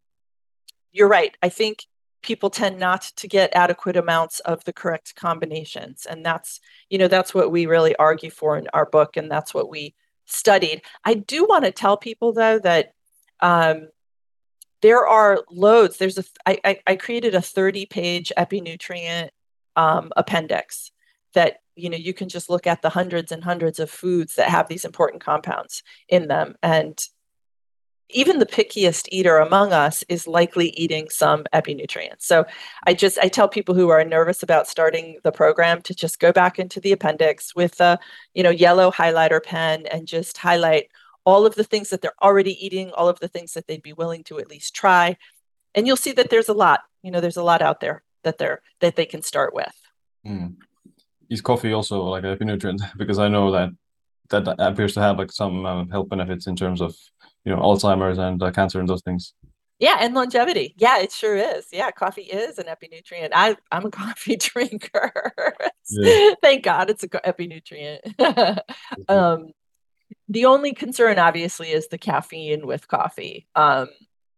you're 0.91 1.07
right. 1.07 1.35
I 1.41 1.49
think 1.49 1.85
people 2.21 2.49
tend 2.49 2.79
not 2.79 3.03
to 3.15 3.27
get 3.27 3.55
adequate 3.55 3.95
amounts 3.95 4.39
of 4.41 4.63
the 4.63 4.73
correct 4.73 5.15
combinations, 5.15 6.05
and 6.05 6.25
that's 6.25 6.59
you 6.89 6.97
know 6.97 7.07
that's 7.07 7.33
what 7.33 7.51
we 7.51 7.65
really 7.65 7.95
argue 7.97 8.31
for 8.31 8.57
in 8.57 8.67
our 8.73 8.85
book, 8.85 9.17
and 9.17 9.29
that's 9.29 9.53
what 9.53 9.69
we 9.69 9.95
studied. 10.25 10.81
I 11.05 11.15
do 11.15 11.45
want 11.45 11.65
to 11.65 11.71
tell 11.71 11.97
people 11.97 12.33
though 12.33 12.59
that 12.59 12.93
um, 13.41 13.89
there 14.81 15.05
are 15.07 15.43
loads. 15.51 15.97
There's 15.97 16.17
a 16.17 16.23
I, 16.45 16.59
I, 16.63 16.79
I 16.87 16.95
created 16.95 17.35
a 17.35 17.41
30 17.41 17.85
page 17.87 18.31
epinutrient 18.37 19.29
um, 19.77 20.11
appendix 20.17 20.91
that 21.33 21.61
you 21.75 21.89
know 21.89 21.97
you 21.97 22.13
can 22.13 22.27
just 22.27 22.49
look 22.49 22.67
at 22.67 22.81
the 22.81 22.89
hundreds 22.89 23.31
and 23.31 23.43
hundreds 23.43 23.79
of 23.79 23.89
foods 23.89 24.35
that 24.35 24.49
have 24.49 24.67
these 24.67 24.83
important 24.83 25.23
compounds 25.23 25.83
in 26.09 26.27
them 26.27 26.55
and 26.61 26.99
even 28.09 28.39
the 28.39 28.45
pickiest 28.45 29.07
eater 29.11 29.37
among 29.37 29.73
us 29.73 30.03
is 30.07 30.27
likely 30.27 30.69
eating 30.69 31.09
some 31.09 31.43
epinutrients. 31.51 32.25
So 32.25 32.45
I 32.85 32.93
just 32.93 33.19
I 33.19 33.27
tell 33.27 33.49
people 33.49 33.75
who 33.75 33.89
are 33.89 34.03
nervous 34.03 34.43
about 34.43 34.67
starting 34.67 35.19
the 35.23 35.31
program 35.31 35.81
to 35.83 35.93
just 35.93 36.19
go 36.19 36.31
back 36.31 36.57
into 36.57 36.79
the 36.79 36.93
appendix 36.93 37.53
with 37.53 37.79
a 37.81 37.99
you 38.33 38.43
know 38.43 38.49
yellow 38.49 38.91
highlighter 38.91 39.43
pen 39.43 39.85
and 39.87 40.07
just 40.07 40.37
highlight 40.37 40.89
all 41.25 41.45
of 41.45 41.55
the 41.55 41.63
things 41.65 41.89
that 41.89 42.01
they're 42.01 42.23
already 42.23 42.65
eating, 42.65 42.91
all 42.91 43.09
of 43.09 43.19
the 43.19 43.27
things 43.27 43.53
that 43.53 43.67
they'd 43.67 43.83
be 43.83 43.91
willing 43.91 44.23
to 44.23 44.39
at 44.39 44.49
least 44.49 44.73
try. 44.73 45.17
And 45.75 45.85
you'll 45.85 45.97
see 45.97 46.13
that 46.13 46.29
there's 46.29 46.47
a 46.47 46.53
lot, 46.53 46.83
you 47.03 47.11
know, 47.11 47.19
there's 47.19 47.35
a 47.35 47.43
lot 47.43 47.61
out 47.61 47.81
there 47.81 48.03
that 48.27 48.37
they're 48.37 48.61
that 48.81 48.95
they 48.95 49.05
can 49.05 49.21
start 49.21 49.53
with. 49.53 49.75
Mm. 50.25 50.55
Is 51.29 51.41
coffee 51.41 51.73
also 51.73 52.03
like 52.03 52.23
a 52.23 52.43
nutrient? 52.43 52.81
Because 52.97 53.19
I 53.19 53.29
know 53.29 53.51
that 53.51 53.69
that 54.29 54.55
appears 54.59 54.93
to 54.95 55.01
have 55.01 55.17
like 55.17 55.31
some 55.31 55.65
um, 55.65 55.89
health 55.89 56.09
benefits 56.09 56.47
in 56.47 56.55
terms 56.55 56.81
of 56.81 56.95
you 57.45 57.55
know 57.55 57.61
Alzheimer's 57.61 58.17
and 58.17 58.41
uh, 58.43 58.51
cancer 58.51 58.79
and 58.79 58.89
those 58.89 59.01
things. 59.01 59.33
Yeah, 59.79 59.97
and 60.01 60.15
longevity. 60.15 60.73
Yeah, 60.77 60.99
it 60.99 61.11
sure 61.11 61.35
is. 61.35 61.67
Yeah, 61.71 61.91
coffee 61.91 62.23
is 62.23 62.57
an 62.57 62.65
epinutrient. 62.65 63.29
I 63.33 63.55
I'm 63.71 63.85
a 63.85 63.91
coffee 64.03 64.35
drinker. 64.35 65.11
yeah. 65.89 66.33
Thank 66.41 66.63
God 66.63 66.89
it's 66.89 67.03
a 67.03 67.09
epinutrient. 67.09 68.59
um, 69.07 69.51
the 70.29 70.45
only 70.45 70.73
concern, 70.73 71.19
obviously, 71.19 71.71
is 71.71 71.87
the 71.87 71.97
caffeine 71.97 72.65
with 72.67 72.87
coffee. 72.87 73.47
Um, 73.55 73.87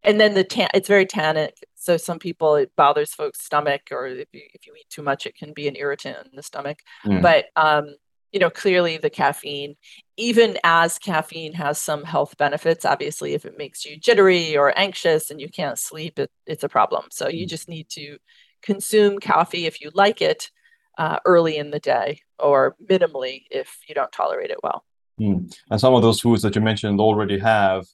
and 0.04 0.20
then 0.20 0.34
the 0.34 0.44
tan 0.44 0.70
it's 0.74 0.88
very 0.88 1.06
tannic 1.06 1.56
so 1.80 1.98
some 1.98 2.20
people 2.20 2.56
it 2.56 2.72
bothers 2.76 3.14
folks 3.14 3.44
stomach 3.44 3.82
or 3.92 4.08
if 4.08 4.28
you, 4.34 4.42
if 4.54 4.68
you 4.68 4.74
eat 4.78 4.90
too 4.90 5.02
much 5.02 5.26
it 5.26 5.36
can 5.36 5.54
be 5.54 5.68
an 5.68 5.76
irritant 5.76 6.18
in 6.28 6.36
the 6.36 6.44
stomach 6.44 6.80
mm. 7.06 7.22
but 7.22 7.46
um, 7.56 7.96
you 8.32 8.40
know, 8.40 8.50
clearly 8.50 8.98
the 8.98 9.10
caffeine, 9.10 9.76
even 10.18 10.58
as 10.64 11.00
caffeine 11.00 11.54
has 11.54 11.80
some 11.80 12.04
health 12.04 12.38
benefits, 12.38 12.86
obviously, 12.86 13.34
if 13.34 13.46
it 13.46 13.58
makes 13.58 13.86
you 13.86 13.98
jittery 13.98 14.56
or 14.56 14.78
anxious 14.78 15.32
and 15.32 15.42
you 15.42 15.50
can't 15.50 15.80
sleep, 15.80 16.20
it, 16.20 16.30
it's 16.46 16.64
a 16.64 16.70
problem. 16.70 17.06
So 17.12 17.28
you 17.28 17.46
mm. 17.46 17.50
just 17.50 17.68
need 17.68 17.90
to 17.90 18.18
consume 18.62 19.20
coffee 19.20 19.66
if 19.66 19.82
you 19.82 19.90
like 19.94 20.22
it 20.22 20.52
uh, 20.98 21.18
early 21.26 21.58
in 21.58 21.72
the 21.72 21.80
day 21.80 22.22
or 22.38 22.76
minimally 22.84 23.46
if 23.50 23.80
you 23.88 23.96
don't 23.96 24.12
tolerate 24.12 24.52
it 24.52 24.60
well. 24.62 24.84
Mm. 25.20 25.54
And 25.72 25.80
some 25.80 25.96
of 25.96 26.02
those 26.02 26.22
foods 26.22 26.44
that 26.44 26.56
you 26.56 26.62
mentioned 26.62 27.00
already 27.00 27.40
have 27.40 27.88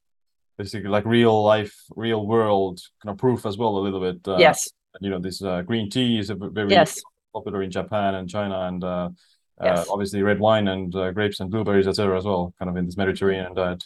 basically 0.58 0.90
like 0.90 1.06
real 1.06 1.44
life, 1.44 1.76
real 1.96 2.26
world 2.26 2.82
kind 3.02 3.12
of 3.12 3.18
proof 3.18 3.46
as 3.46 3.58
well, 3.58 3.78
a 3.78 3.80
little 3.80 4.02
bit. 4.02 4.28
Uh, 4.28 4.38
yes. 4.38 4.70
You 5.02 5.10
know, 5.10 5.20
this 5.20 5.42
uh, 5.42 5.62
green 5.62 5.90
tea 5.90 6.20
is 6.20 6.30
a 6.30 6.36
very 6.36 6.70
yes. 6.70 7.02
popular 7.34 7.62
in 7.64 7.72
Japan 7.72 8.16
and 8.16 8.30
China 8.30 8.62
and 8.62 8.84
uh, 8.84 9.10
Yes. 9.64 9.88
Uh, 9.88 9.94
obviously, 9.94 10.22
red 10.22 10.40
wine 10.40 10.68
and 10.68 10.94
uh, 10.96 11.12
grapes 11.12 11.40
and 11.40 11.50
blueberries, 11.50 11.88
etc., 11.88 12.18
as 12.18 12.26
well, 12.26 12.54
kind 12.60 12.70
of 12.70 12.76
in 12.76 12.86
this 12.86 12.98
Mediterranean 12.98 13.54
diet. 13.54 13.86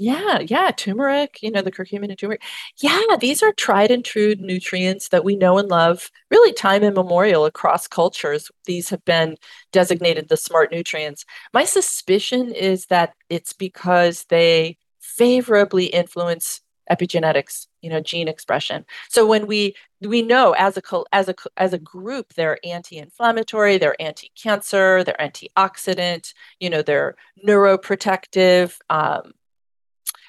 Yeah, 0.00 0.38
yeah, 0.46 0.70
turmeric, 0.70 1.38
you 1.42 1.50
know, 1.50 1.60
the 1.60 1.72
curcumin 1.72 2.10
and 2.10 2.16
turmeric. 2.16 2.42
Yeah, 2.80 3.00
these 3.18 3.42
are 3.42 3.52
tried 3.52 3.90
and 3.90 4.04
true 4.04 4.36
nutrients 4.38 5.08
that 5.08 5.24
we 5.24 5.34
know 5.34 5.58
and 5.58 5.68
love, 5.68 6.12
really 6.30 6.52
time 6.52 6.84
immemorial 6.84 7.46
across 7.46 7.88
cultures. 7.88 8.48
These 8.64 8.90
have 8.90 9.04
been 9.04 9.36
designated 9.72 10.28
the 10.28 10.36
smart 10.36 10.70
nutrients. 10.70 11.24
My 11.52 11.64
suspicion 11.64 12.52
is 12.52 12.86
that 12.86 13.14
it's 13.28 13.52
because 13.52 14.24
they 14.28 14.78
favorably 15.18 15.86
influence 15.86 16.62
epigenetics 16.90 17.66
you 17.82 17.90
know 17.90 18.00
gene 18.00 18.28
expression. 18.28 18.84
So 19.08 19.26
when 19.26 19.46
we 19.46 19.76
we 20.00 20.22
know 20.22 20.52
as 20.52 20.76
a 20.76 20.82
as 21.12 21.28
a 21.28 21.34
as 21.56 21.72
a 21.72 21.78
group 21.78 22.34
they're 22.34 22.58
anti-inflammatory 22.64 23.78
they're 23.78 24.00
anti-cancer 24.00 25.04
they're 25.04 25.16
antioxidant 25.20 26.32
you 26.60 26.70
know 26.70 26.82
they're 26.82 27.16
neuroprotective 27.46 28.78
um, 28.90 29.32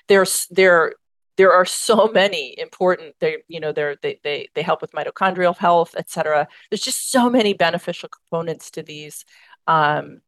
there's 0.07 0.47
there 0.51 0.93
there 1.37 1.53
are 1.53 1.65
so 1.65 2.07
many 2.13 2.57
important 2.59 3.15
they 3.19 3.37
you 3.47 3.59
know 3.59 3.71
they're 3.71 3.95
they 4.01 4.19
they, 4.23 4.49
they 4.55 4.61
help 4.61 4.81
with 4.81 4.91
mitochondrial 4.91 5.57
health 5.57 5.95
et 5.97 6.09
cetera. 6.09 6.47
There's 6.69 6.81
just 6.81 7.11
so 7.11 7.29
many 7.29 7.53
beneficial 7.53 8.09
components 8.09 8.71
to 8.71 8.83
these 8.83 9.25
um, 9.67 10.21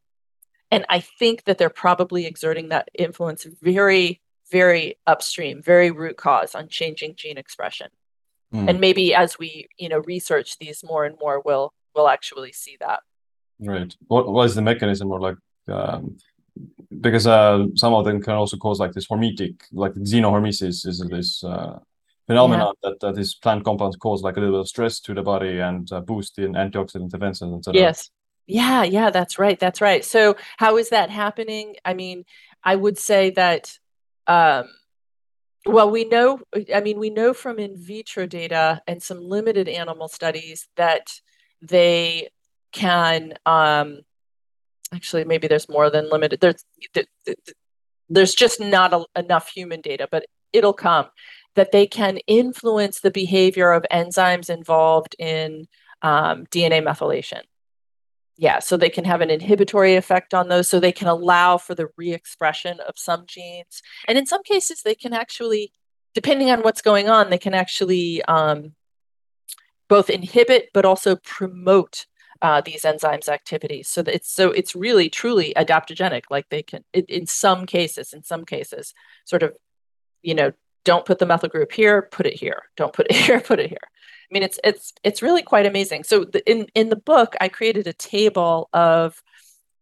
and 0.71 0.85
i 0.89 0.99
think 0.99 1.43
that 1.43 1.57
they're 1.57 1.69
probably 1.69 2.25
exerting 2.25 2.69
that 2.69 2.89
influence 2.97 3.45
very 3.61 4.20
very 4.51 4.97
upstream, 5.07 5.61
very 5.61 5.91
root 5.91 6.17
cause 6.17 6.53
on 6.55 6.67
changing 6.67 7.15
gene 7.15 7.37
expression. 7.37 7.87
Mm. 8.53 8.69
And 8.69 8.79
maybe 8.81 9.15
as 9.15 9.39
we, 9.39 9.67
you 9.77 9.89
know, 9.89 9.99
research 9.99 10.57
these 10.59 10.83
more 10.83 11.05
and 11.05 11.17
more, 11.19 11.41
we'll 11.43 11.73
we'll 11.95 12.09
actually 12.09 12.51
see 12.51 12.77
that. 12.79 12.99
Right. 13.59 13.95
What 14.07 14.31
what 14.31 14.43
is 14.43 14.55
the 14.55 14.61
mechanism, 14.61 15.11
or 15.11 15.21
like 15.21 15.37
um, 15.69 16.17
because 16.99 17.27
uh, 17.27 17.67
some 17.75 17.93
of 17.93 18.05
them 18.05 18.21
can 18.21 18.33
also 18.33 18.57
cause 18.57 18.79
like 18.79 18.91
this 18.91 19.07
hormetic, 19.07 19.61
like 19.71 19.93
xenohormesis, 19.93 20.85
is 20.85 20.99
this 21.09 21.43
uh, 21.43 21.79
phenomenon 22.27 22.73
yeah. 22.83 22.89
that, 22.89 22.99
that 22.99 23.15
these 23.15 23.35
plant 23.35 23.63
compounds 23.63 23.95
cause 23.95 24.21
like 24.21 24.37
a 24.37 24.39
little 24.39 24.55
bit 24.55 24.61
of 24.61 24.67
stress 24.67 24.99
to 25.01 25.13
the 25.13 25.21
body 25.21 25.59
and 25.59 25.91
uh, 25.91 26.01
boost 26.01 26.37
in 26.39 26.53
antioxidant 26.53 27.09
defenses, 27.09 27.53
etc. 27.53 27.79
Yes. 27.79 28.11
Yeah, 28.47 28.83
yeah, 28.83 29.11
that's 29.11 29.39
right. 29.39 29.57
That's 29.57 29.79
right. 29.79 30.03
So, 30.03 30.35
how 30.57 30.77
is 30.77 30.89
that 30.89 31.09
happening? 31.09 31.75
I 31.85 31.93
mean, 31.93 32.25
I 32.63 32.75
would 32.75 32.97
say 32.97 33.29
that 33.31 33.77
um, 34.27 34.65
well, 35.65 35.91
we 35.91 36.05
know, 36.05 36.39
I 36.73 36.81
mean, 36.81 36.99
we 36.99 37.09
know 37.09 37.33
from 37.33 37.59
in 37.59 37.77
vitro 37.77 38.25
data 38.25 38.81
and 38.87 39.01
some 39.01 39.21
limited 39.21 39.67
animal 39.67 40.07
studies 40.07 40.67
that 40.75 41.07
they 41.61 42.29
can, 42.71 43.33
um, 43.45 43.99
actually, 44.93 45.23
maybe 45.23 45.47
there's 45.47 45.69
more 45.69 45.89
than 45.89 46.09
limited. 46.09 46.39
There's, 46.39 46.65
there's 48.09 48.33
just 48.33 48.59
not 48.59 48.93
a, 48.93 49.05
enough 49.15 49.49
human 49.49 49.81
data, 49.81 50.07
but 50.09 50.25
it'll 50.51 50.73
come 50.73 51.07
that 51.55 51.71
they 51.71 51.85
can 51.85 52.17
influence 52.27 52.99
the 52.99 53.11
behavior 53.11 53.71
of 53.71 53.85
enzymes 53.91 54.49
involved 54.49 55.15
in 55.19 55.67
um, 56.01 56.45
DNA 56.47 56.83
methylation 56.83 57.41
yeah, 58.41 58.57
so 58.57 58.75
they 58.75 58.89
can 58.89 59.05
have 59.05 59.21
an 59.21 59.29
inhibitory 59.29 59.93
effect 59.95 60.33
on 60.33 60.49
those. 60.49 60.67
So 60.67 60.79
they 60.79 60.91
can 60.91 61.07
allow 61.07 61.59
for 61.59 61.75
the 61.75 61.89
re-expression 61.95 62.79
of 62.87 62.95
some 62.97 63.25
genes, 63.27 63.83
and 64.07 64.17
in 64.17 64.25
some 64.25 64.41
cases, 64.41 64.81
they 64.81 64.95
can 64.95 65.13
actually, 65.13 65.71
depending 66.15 66.49
on 66.49 66.61
what's 66.61 66.81
going 66.81 67.07
on, 67.07 67.29
they 67.29 67.37
can 67.37 67.53
actually 67.53 68.23
um, 68.23 68.73
both 69.87 70.09
inhibit 70.09 70.69
but 70.73 70.85
also 70.85 71.17
promote 71.17 72.07
uh, 72.41 72.61
these 72.61 72.81
enzymes 72.81 73.29
activities. 73.29 73.87
So 73.87 74.01
it's 74.07 74.31
so 74.33 74.49
it's 74.49 74.75
really 74.75 75.07
truly 75.07 75.53
adaptogenic. 75.55 76.23
Like 76.31 76.49
they 76.49 76.63
can, 76.63 76.83
in 76.93 77.27
some 77.27 77.67
cases, 77.67 78.11
in 78.11 78.23
some 78.23 78.43
cases, 78.43 78.95
sort 79.23 79.43
of, 79.43 79.53
you 80.23 80.33
know, 80.33 80.51
don't 80.83 81.05
put 81.05 81.19
the 81.19 81.25
methyl 81.25 81.49
group 81.49 81.71
here, 81.71 82.03
put 82.03 82.25
it 82.25 82.33
here. 82.33 82.63
Don't 82.75 82.93
put 82.93 83.07
it 83.09 83.15
here, 83.25 83.39
put 83.39 83.59
it 83.59 83.69
here. 83.69 83.77
I 83.83 84.33
mean, 84.33 84.43
it's 84.43 84.59
it's 84.63 84.93
it's 85.03 85.21
really 85.21 85.41
quite 85.41 85.65
amazing. 85.65 86.03
So 86.03 86.23
the, 86.23 86.49
in 86.49 86.67
in 86.73 86.89
the 86.89 86.95
book, 86.95 87.35
I 87.41 87.49
created 87.49 87.87
a 87.87 87.93
table 87.93 88.69
of 88.71 89.21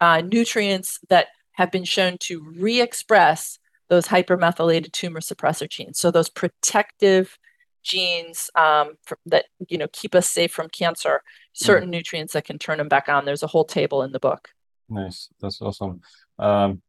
uh, 0.02 0.22
nutrients 0.22 1.00
that 1.10 1.28
have 1.54 1.72
been 1.72 1.84
shown 1.84 2.18
to 2.20 2.42
re-express 2.42 3.60
those 3.90 4.06
hypermethylated 4.08 4.92
tumor 4.92 5.20
suppressor 5.20 5.70
genes. 5.70 6.00
So 6.00 6.10
those 6.10 6.30
protective 6.30 7.38
genes 7.84 8.50
um, 8.56 8.98
for, 9.06 9.18
that 9.28 9.46
you 9.68 9.78
know 9.78 9.88
keep 9.92 10.16
us 10.16 10.28
safe 10.28 10.52
from 10.52 10.70
cancer. 10.70 11.22
Certain 11.54 11.90
mm. 11.90 11.94
nutrients 11.94 12.34
that 12.34 12.46
can 12.46 12.58
turn 12.58 12.78
them 12.78 12.88
back 12.88 13.10
on. 13.10 13.26
There's 13.26 13.44
a 13.44 13.48
whole 13.48 13.66
table 13.66 14.02
in 14.02 14.12
the 14.12 14.20
book. 14.20 14.50
Nice, 14.90 15.30
that's 15.40 15.62
awesome. 15.62 16.02
Um, 16.40 16.82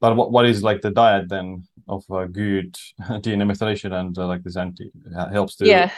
but 0.00 0.16
what, 0.16 0.32
what 0.32 0.46
is 0.46 0.62
like 0.62 0.80
the 0.80 0.90
diet 0.90 1.28
then 1.28 1.64
of 1.88 2.04
uh, 2.10 2.26
good 2.26 2.74
DNA 3.00 3.44
methylation 3.50 3.92
and 3.92 4.16
uh, 4.18 4.26
like 4.26 4.42
this 4.42 4.56
anti 4.56 4.90
helps 5.32 5.56
to 5.56 5.66
yeah. 5.66 5.90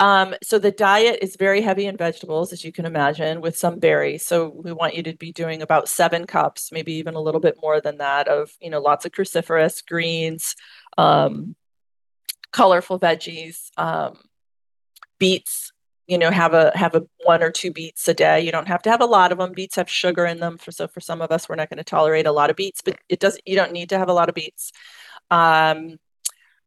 Um, 0.00 0.34
so 0.42 0.58
the 0.58 0.70
diet 0.70 1.18
is 1.22 1.36
very 1.36 1.60
heavy 1.60 1.86
in 1.86 1.96
vegetables, 1.96 2.52
as 2.52 2.64
you 2.64 2.72
can 2.72 2.86
imagine, 2.86 3.40
with 3.40 3.56
some 3.56 3.78
berries. 3.78 4.24
So 4.24 4.48
we 4.48 4.72
want 4.72 4.94
you 4.94 5.02
to 5.04 5.14
be 5.14 5.32
doing 5.32 5.62
about 5.62 5.88
seven 5.88 6.26
cups, 6.26 6.72
maybe 6.72 6.94
even 6.94 7.14
a 7.14 7.20
little 7.20 7.40
bit 7.40 7.56
more 7.60 7.80
than 7.80 7.98
that, 7.98 8.28
of 8.28 8.50
you 8.60 8.70
know 8.70 8.80
lots 8.80 9.04
of 9.04 9.12
cruciferous 9.12 9.84
greens, 9.86 10.56
um, 10.98 11.54
colorful 12.52 12.98
veggies, 12.98 13.70
um, 13.76 14.18
beets. 15.18 15.71
You 16.06 16.18
know, 16.18 16.30
have 16.30 16.54
a 16.54 16.72
have 16.74 16.94
a 16.94 17.06
one 17.24 17.42
or 17.42 17.50
two 17.50 17.72
beets 17.72 18.06
a 18.08 18.14
day. 18.14 18.40
You 18.40 18.52
don't 18.52 18.68
have 18.68 18.82
to 18.82 18.90
have 18.90 19.00
a 19.00 19.06
lot 19.06 19.32
of 19.32 19.38
them. 19.38 19.52
Beets 19.52 19.76
have 19.76 19.88
sugar 19.88 20.26
in 20.26 20.40
them, 20.40 20.58
for 20.58 20.72
so 20.72 20.88
for 20.88 21.00
some 21.00 21.22
of 21.22 21.30
us, 21.30 21.48
we're 21.48 21.56
not 21.56 21.70
going 21.70 21.78
to 21.78 21.84
tolerate 21.84 22.26
a 22.26 22.32
lot 22.32 22.50
of 22.50 22.56
beets, 22.56 22.82
but 22.82 22.98
it 23.08 23.20
doesn't 23.20 23.42
You 23.46 23.56
don't 23.56 23.72
need 23.72 23.88
to 23.90 23.98
have 23.98 24.08
a 24.08 24.12
lot 24.12 24.28
of 24.28 24.34
beets. 24.34 24.72
Um, 25.30 25.98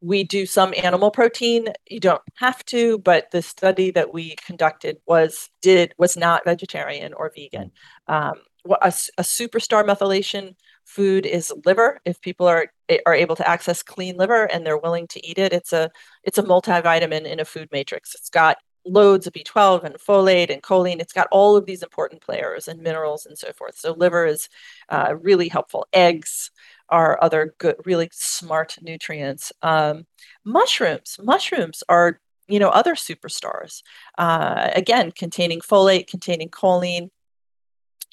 we 0.01 0.23
do 0.23 0.45
some 0.45 0.73
animal 0.83 1.09
protein 1.09 1.67
you 1.89 1.99
don't 1.99 2.21
have 2.35 2.63
to 2.65 2.99
but 2.99 3.31
the 3.31 3.41
study 3.41 3.91
that 3.91 4.13
we 4.13 4.35
conducted 4.35 4.97
was 5.07 5.49
did 5.61 5.93
was 5.97 6.17
not 6.17 6.43
vegetarian 6.43 7.13
or 7.13 7.31
vegan 7.35 7.71
um, 8.07 8.33
a, 8.81 8.89
a 9.17 9.23
superstar 9.23 9.85
methylation 9.85 10.53
food 10.85 11.25
is 11.25 11.51
liver 11.65 11.99
if 12.05 12.21
people 12.21 12.47
are 12.47 12.67
are 13.05 13.15
able 13.15 13.35
to 13.35 13.47
access 13.47 13.81
clean 13.81 14.17
liver 14.17 14.45
and 14.51 14.65
they're 14.65 14.77
willing 14.77 15.07
to 15.07 15.25
eat 15.25 15.37
it, 15.37 15.53
it's 15.53 15.73
a 15.73 15.89
it's 16.23 16.37
a 16.37 16.43
multivitamin 16.43 17.25
in 17.25 17.39
a 17.39 17.45
food 17.45 17.69
matrix. 17.71 18.15
It's 18.15 18.29
got 18.29 18.57
loads 18.85 19.27
of 19.27 19.33
B12 19.33 19.83
and 19.83 19.95
folate 19.95 20.51
and 20.51 20.61
choline. 20.61 20.99
It's 20.99 21.13
got 21.13 21.27
all 21.31 21.55
of 21.55 21.65
these 21.65 21.83
important 21.83 22.21
players 22.21 22.67
and 22.67 22.81
minerals 22.81 23.25
and 23.25 23.37
so 23.37 23.51
forth. 23.51 23.77
So 23.77 23.93
liver 23.93 24.25
is 24.25 24.49
uh, 24.89 25.15
really 25.21 25.47
helpful. 25.47 25.87
Eggs 25.91 26.51
are 26.89 27.17
other 27.21 27.55
good, 27.57 27.75
really 27.85 28.09
smart 28.11 28.77
nutrients. 28.81 29.51
Um, 29.61 30.05
mushrooms, 30.43 31.19
mushrooms 31.21 31.83
are 31.89 32.19
you 32.47 32.59
know 32.59 32.69
other 32.69 32.93
superstars. 32.95 33.81
Uh, 34.17 34.69
again, 34.75 35.11
containing 35.11 35.61
folate, 35.61 36.07
containing 36.07 36.49
choline. 36.49 37.09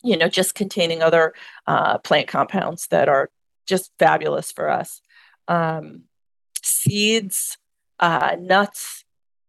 You 0.03 0.17
know, 0.17 0.29
just 0.29 0.55
containing 0.55 1.03
other 1.03 1.33
uh, 1.67 1.99
plant 1.99 2.27
compounds 2.27 2.89
that 2.89 3.09
are 3.09 3.31
just 3.67 3.93
fabulous 3.99 4.51
for 4.51 4.69
us. 4.69 5.01
Um, 5.47 6.05
seeds, 6.63 7.57
uh, 8.01 8.37
nuts, 8.41 9.02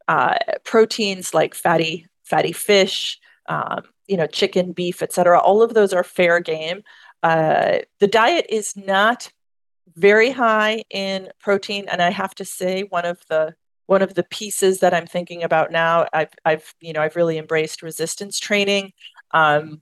uh, 0.08 0.38
proteins 0.64 1.34
like 1.34 1.56
fatty 1.56 2.08
fatty 2.24 2.51
fish, 2.51 3.20
um, 3.47 3.84
you 4.08 4.18
know, 4.18 4.28
chicken, 4.28 4.72
beef, 4.72 5.01
etc. 5.01 5.39
All 5.39 5.62
of 5.62 5.74
those 5.74 5.93
are 5.93 6.04
fair 6.04 6.39
game. 6.39 6.84
Uh, 7.22 7.80
the 7.99 8.08
diet 8.08 8.45
is 8.49 8.76
not 8.76 9.32
very 9.95 10.32
high 10.32 10.84
in 10.89 11.30
protein, 11.39 11.88
and 11.89 12.01
I 12.01 12.10
have 12.10 12.36
to 12.36 12.45
say, 12.45 12.84
one 12.84 13.06
of 13.06 13.22
the 13.30 13.56
one 13.86 14.01
of 14.01 14.14
the 14.14 14.24
pieces 14.24 14.80
that 14.80 14.93
I'm 14.93 15.06
thinking 15.06 15.43
about 15.43 15.72
now, 15.72 16.08
I've, 16.14 16.30
I've 16.45 16.74
you 16.80 16.93
know, 16.93 17.01
I've 17.01 17.18
really 17.18 17.38
embraced 17.38 17.82
resistance 17.82 18.39
training. 18.39 18.93
Um, 19.32 19.82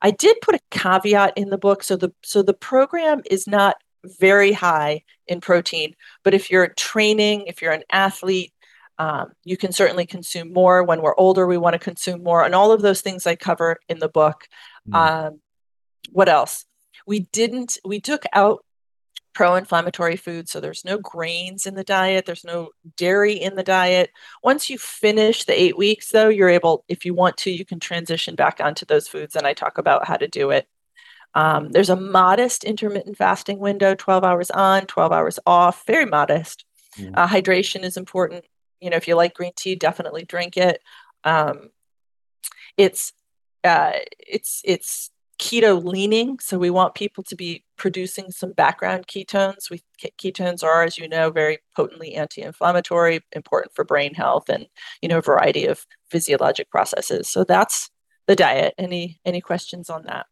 I 0.00 0.10
did 0.10 0.40
put 0.42 0.54
a 0.54 0.60
caveat 0.70 1.32
in 1.36 1.50
the 1.50 1.58
book, 1.58 1.82
so 1.82 1.96
the 1.96 2.12
so 2.22 2.42
the 2.42 2.54
program 2.54 3.22
is 3.30 3.46
not 3.46 3.76
very 4.04 4.52
high 4.52 5.04
in 5.26 5.40
protein, 5.40 5.94
but 6.24 6.34
if 6.34 6.50
you're 6.50 6.68
training, 6.68 7.46
if 7.46 7.62
you're 7.62 7.72
an 7.72 7.84
athlete, 7.90 8.52
um, 9.02 9.32
you 9.42 9.56
can 9.56 9.72
certainly 9.72 10.06
consume 10.06 10.52
more. 10.52 10.84
When 10.84 11.02
we're 11.02 11.16
older, 11.16 11.44
we 11.44 11.58
want 11.58 11.74
to 11.74 11.78
consume 11.80 12.22
more, 12.22 12.44
and 12.44 12.54
all 12.54 12.70
of 12.70 12.82
those 12.82 13.00
things 13.00 13.26
I 13.26 13.34
cover 13.34 13.78
in 13.88 13.98
the 13.98 14.08
book. 14.08 14.46
Mm. 14.88 14.94
Um, 14.94 15.40
what 16.12 16.28
else? 16.28 16.66
We 17.04 17.20
didn't. 17.32 17.78
We 17.84 18.00
took 18.00 18.22
out 18.32 18.64
pro-inflammatory 19.34 20.14
foods, 20.14 20.52
so 20.52 20.60
there's 20.60 20.84
no 20.84 20.98
grains 20.98 21.66
in 21.66 21.74
the 21.74 21.82
diet. 21.82 22.26
There's 22.26 22.44
no 22.44 22.68
dairy 22.96 23.32
in 23.32 23.56
the 23.56 23.64
diet. 23.64 24.10
Once 24.44 24.70
you 24.70 24.78
finish 24.78 25.44
the 25.44 25.60
eight 25.60 25.76
weeks, 25.76 26.12
though, 26.12 26.28
you're 26.28 26.48
able, 26.48 26.84
if 26.86 27.04
you 27.04 27.12
want 27.12 27.38
to, 27.38 27.50
you 27.50 27.64
can 27.64 27.80
transition 27.80 28.36
back 28.36 28.60
onto 28.60 28.86
those 28.86 29.08
foods, 29.08 29.34
and 29.34 29.48
I 29.48 29.52
talk 29.52 29.78
about 29.78 30.06
how 30.06 30.16
to 30.16 30.28
do 30.28 30.50
it. 30.50 30.68
Um, 31.34 31.70
there's 31.72 31.90
a 31.90 31.96
modest 31.96 32.62
intermittent 32.62 33.16
fasting 33.16 33.58
window 33.58 33.96
12 33.96 34.22
hours 34.22 34.50
on, 34.52 34.86
12 34.86 35.10
hours 35.10 35.40
off, 35.44 35.84
very 35.88 36.06
modest. 36.06 36.64
Mm. 36.96 37.14
Uh, 37.14 37.26
hydration 37.26 37.82
is 37.82 37.96
important 37.96 38.44
you 38.82 38.90
know, 38.90 38.96
if 38.96 39.06
you 39.08 39.14
like 39.14 39.34
green 39.34 39.52
tea, 39.56 39.76
definitely 39.76 40.24
drink 40.24 40.56
it. 40.56 40.80
Um, 41.24 41.70
it's 42.76 43.12
uh, 43.64 43.92
it's 44.18 44.60
it's 44.64 45.10
keto 45.40 45.82
leaning, 45.82 46.38
so 46.40 46.58
we 46.58 46.70
want 46.70 46.94
people 46.94 47.24
to 47.24 47.36
be 47.36 47.64
producing 47.76 48.30
some 48.30 48.52
background 48.52 49.06
ketones. 49.06 49.70
We 49.70 49.82
ketones 50.18 50.64
are, 50.64 50.82
as 50.82 50.98
you 50.98 51.08
know, 51.08 51.30
very 51.30 51.58
potently 51.76 52.14
anti-inflammatory, 52.14 53.20
important 53.32 53.72
for 53.74 53.84
brain 53.84 54.14
health, 54.14 54.48
and 54.48 54.66
you 55.00 55.08
know, 55.08 55.18
a 55.18 55.22
variety 55.22 55.66
of 55.66 55.86
physiologic 56.10 56.70
processes. 56.70 57.28
So 57.28 57.44
that's 57.44 57.90
the 58.26 58.36
diet. 58.36 58.74
Any 58.78 59.20
any 59.24 59.40
questions 59.40 59.90
on 59.90 60.02
that? 60.06 60.26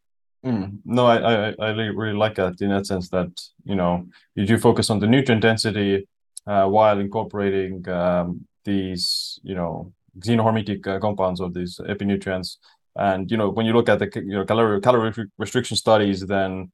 Mm. 0.45 0.79
No, 0.85 1.05
I, 1.05 1.17
I 1.17 1.55
I 1.59 1.69
really 1.69 2.17
like 2.17 2.35
that 2.35 2.59
in 2.61 2.69
that 2.69 2.85
sense 2.85 3.09
that 3.09 3.29
you 3.63 3.75
know 3.75 4.07
you 4.35 4.45
do 4.45 4.57
focus 4.57 4.89
on 4.89 4.99
the 4.99 5.07
nutrient 5.07 5.41
density 5.41 6.07
uh, 6.47 6.67
while 6.67 6.99
incorporating 6.99 7.87
um, 7.89 8.45
these, 8.63 9.39
you 9.43 9.55
know, 9.55 9.93
xenohormetic 10.19 10.85
uh, 10.87 10.99
compounds 10.99 11.39
or 11.39 11.49
these 11.49 11.79
epinutrients. 11.87 12.57
And 12.95 13.31
you 13.31 13.37
know, 13.37 13.49
when 13.49 13.65
you 13.65 13.73
look 13.73 13.89
at 13.89 13.99
the 13.99 14.09
you 14.15 14.33
know 14.33 14.45
calorie 14.45 14.81
calorie 14.81 15.13
restriction 15.37 15.77
studies, 15.77 16.25
then 16.25 16.71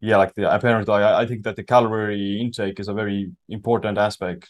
yeah, 0.00 0.16
like 0.18 0.34
the 0.34 0.52
apparently, 0.54 0.94
I, 0.94 1.22
I 1.22 1.26
think 1.26 1.42
that 1.44 1.56
the 1.56 1.64
calorie 1.64 2.40
intake 2.40 2.78
is 2.78 2.88
a 2.88 2.94
very 2.94 3.32
important 3.48 3.98
aspect 3.98 4.48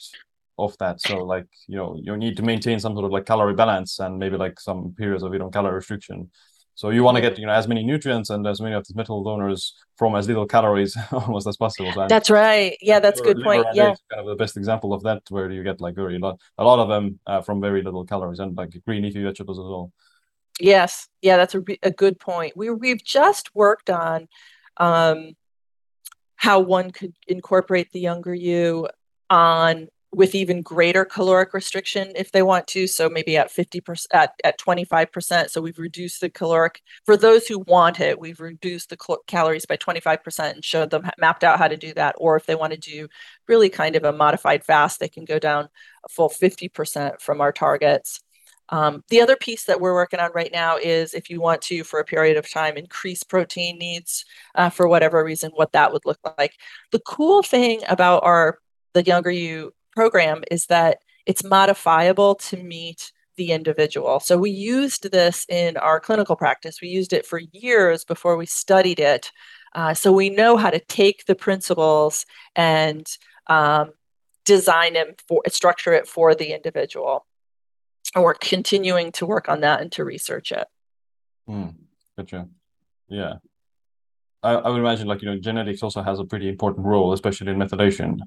of 0.59 0.77
that. 0.79 1.01
So 1.01 1.25
like 1.25 1.47
you 1.67 1.77
know, 1.77 1.99
you 2.03 2.17
need 2.17 2.37
to 2.37 2.43
maintain 2.43 2.81
some 2.81 2.95
sort 2.95 3.07
of 3.07 3.12
like 3.12 3.25
calorie 3.25 3.55
balance 3.55 3.99
and 3.99 4.19
maybe 4.19 4.37
like 4.37 4.61
some 4.61 4.95
periods 4.97 5.23
of 5.23 5.33
you 5.33 5.39
know 5.39 5.51
calorie 5.51 5.77
restriction. 5.77 6.31
So 6.77 6.91
you 6.91 7.03
want 7.03 7.16
to 7.16 7.22
get 7.22 7.39
you 7.39 7.47
know 7.47 7.55
as 7.55 7.66
many 7.66 7.83
nutrients 7.83 8.29
and 8.29 8.47
as 8.47 8.61
many 8.61 8.74
of 8.74 8.87
these 8.87 8.95
methyl 8.95 9.24
donors 9.24 9.74
from 9.97 10.14
as 10.14 10.29
little 10.29 10.47
calories 10.47 10.95
almost 11.11 11.47
as 11.49 11.57
possible. 11.57 11.91
So 11.93 12.07
that's 12.07 12.29
right. 12.29 12.77
Yeah, 12.83 13.01
that's 13.01 13.18
a 13.18 13.24
good 13.24 13.41
point. 13.43 13.66
Yeah, 13.72 13.95
kind 14.12 14.20
of 14.20 14.27
the 14.27 14.37
best 14.37 14.59
example 14.59 14.93
of 14.93 15.03
that, 15.05 15.22
where 15.31 15.51
you 15.51 15.64
get 15.64 15.81
like 15.81 15.95
very 15.95 16.18
lot, 16.18 16.39
a 16.59 16.64
lot 16.64 16.79
of 16.79 16.89
them 16.89 17.18
uh, 17.27 17.41
from 17.41 17.62
very 17.62 17.83
little 17.83 18.05
calories 18.05 18.41
and 18.41 18.55
like 18.57 18.79
green 18.87 19.03
leafy 19.03 19.22
vegetables 19.22 19.59
as 19.59 19.64
well. 19.64 19.91
Yes, 20.61 21.09
yeah, 21.22 21.39
that's 21.39 21.55
a, 21.55 21.62
a 21.83 21.91
good 21.91 22.20
point. 22.20 22.55
We 22.57 22.68
we've 22.68 23.03
just 23.03 23.55
worked 23.55 23.89
on 23.89 24.29
um, 24.77 25.35
how 26.37 26.61
one 26.61 26.91
could 26.91 27.14
incorporate 27.27 27.91
the 27.93 28.01
younger 28.01 28.35
you 28.35 28.89
on 29.31 29.89
with 30.17 30.35
even 30.35 30.62
greater 30.62 31.05
caloric 31.05 31.53
restriction 31.53 32.11
if 32.17 32.33
they 32.33 32.41
want 32.41 32.67
to. 32.67 32.87
So 32.87 33.11
maybe 33.11 33.37
at 33.37 33.53
50%, 33.53 34.07
at, 34.14 34.33
at 34.45 34.59
25%. 34.59 35.51
So 35.51 35.61
we've 35.61 35.79
reduced 35.79 36.23
the 36.23 36.31
caloric, 36.31 36.81
for 37.05 37.19
those 37.19 37.47
who 37.47 37.59
want 37.59 38.01
it, 38.01 38.19
we've 38.19 38.41
reduced 38.41 38.89
the 38.89 38.97
cal- 38.97 39.23
calories 39.27 39.67
by 39.67 39.77
25% 39.77 40.55
and 40.55 40.64
showed 40.64 40.89
them, 40.89 41.07
mapped 41.19 41.45
out 41.45 41.59
how 41.59 41.69
to 41.69 41.77
do 41.77 41.93
that. 41.95 42.14
Or 42.17 42.35
if 42.35 42.47
they 42.47 42.55
want 42.55 42.73
to 42.73 42.79
do 42.79 43.09
really 43.47 43.69
kind 43.69 43.95
of 43.95 44.05
a 44.05 44.12
modified 44.12 44.64
fast, 44.64 45.01
they 45.01 45.09
can 45.09 45.27
go 45.27 45.39
down 45.39 45.69
a 46.07 46.09
full 46.09 46.31
50% 46.31 47.21
from 47.21 47.43
our 47.43 47.53
targets. 47.53 48.21
Um, 48.71 49.05
the 49.11 49.21
other 49.21 49.37
piece 49.37 49.64
that 49.64 49.83
we're 49.83 49.93
working 49.93 50.19
on 50.19 50.31
right 50.35 50.51
now 50.51 50.79
is 50.79 51.12
if 51.12 51.29
you 51.29 51.43
want 51.43 51.61
to, 51.62 51.85
for 51.85 52.01
a 52.01 52.05
period 52.07 52.39
of 52.39 52.51
time, 52.51 52.79
increase 52.79 53.23
protein 53.23 53.77
needs 53.77 54.25
uh, 54.55 54.71
for 54.71 54.89
whatever 54.89 55.23
reason, 55.23 55.51
what 55.55 55.73
that 55.73 55.93
would 55.93 56.07
look 56.07 56.21
like. 56.39 56.55
The 56.91 57.01
cool 57.01 57.43
thing 57.43 57.83
about 57.87 58.25
our 58.25 58.59
the 58.97 59.03
younger 59.03 59.31
you 59.31 59.75
program 59.97 60.44
is 60.51 60.66
that 60.66 60.99
it's 61.24 61.42
modifiable 61.42 62.36
to 62.36 62.57
meet 62.62 63.12
the 63.36 63.53
individual. 63.53 64.20
So 64.20 64.38
we 64.38 64.51
used 64.51 65.11
this 65.11 65.44
in 65.49 65.76
our 65.76 66.01
clinical 66.01 66.36
practice. 66.36 66.80
We 66.80 66.88
used 66.88 67.12
it 67.12 67.26
for 67.26 67.40
years 67.53 68.05
before 68.05 68.36
we 68.36 68.47
studied 68.47 69.01
it. 69.01 69.30
Uh, 69.74 69.92
so 69.94 70.12
we 70.12 70.30
know 70.30 70.57
how 70.57 70.70
to 70.70 70.80
take 70.80 71.26
the 71.26 71.34
principles 71.34 72.24
and 72.55 73.07
um, 73.49 73.90
design 74.44 74.94
them 74.94 75.14
for 75.28 75.42
structure 75.49 75.92
it 75.92 76.07
for 76.07 76.34
the 76.34 76.55
individual. 76.55 77.26
And 78.14 78.24
we're 78.24 78.34
continuing 78.34 79.12
to 79.12 79.26
work 79.26 79.49
on 79.49 79.61
that 79.61 79.80
and 79.82 79.92
to 79.92 80.05
research 80.05 80.53
it. 80.53 80.66
Mm, 81.49 81.74
gotcha. 82.16 82.49
Yeah. 83.09 83.34
I, 84.42 84.53
I 84.53 84.68
would 84.70 84.78
imagine 84.78 85.09
like 85.09 85.22
you 85.22 85.28
know 85.28 85.38
genetics 85.38 85.82
also 85.82 86.03
has 86.03 86.20
a 86.20 86.24
pretty 86.24 86.49
important 86.49 86.86
role, 86.86 87.12
especially 87.12 87.51
in 87.51 87.59
methylation. 87.59 88.20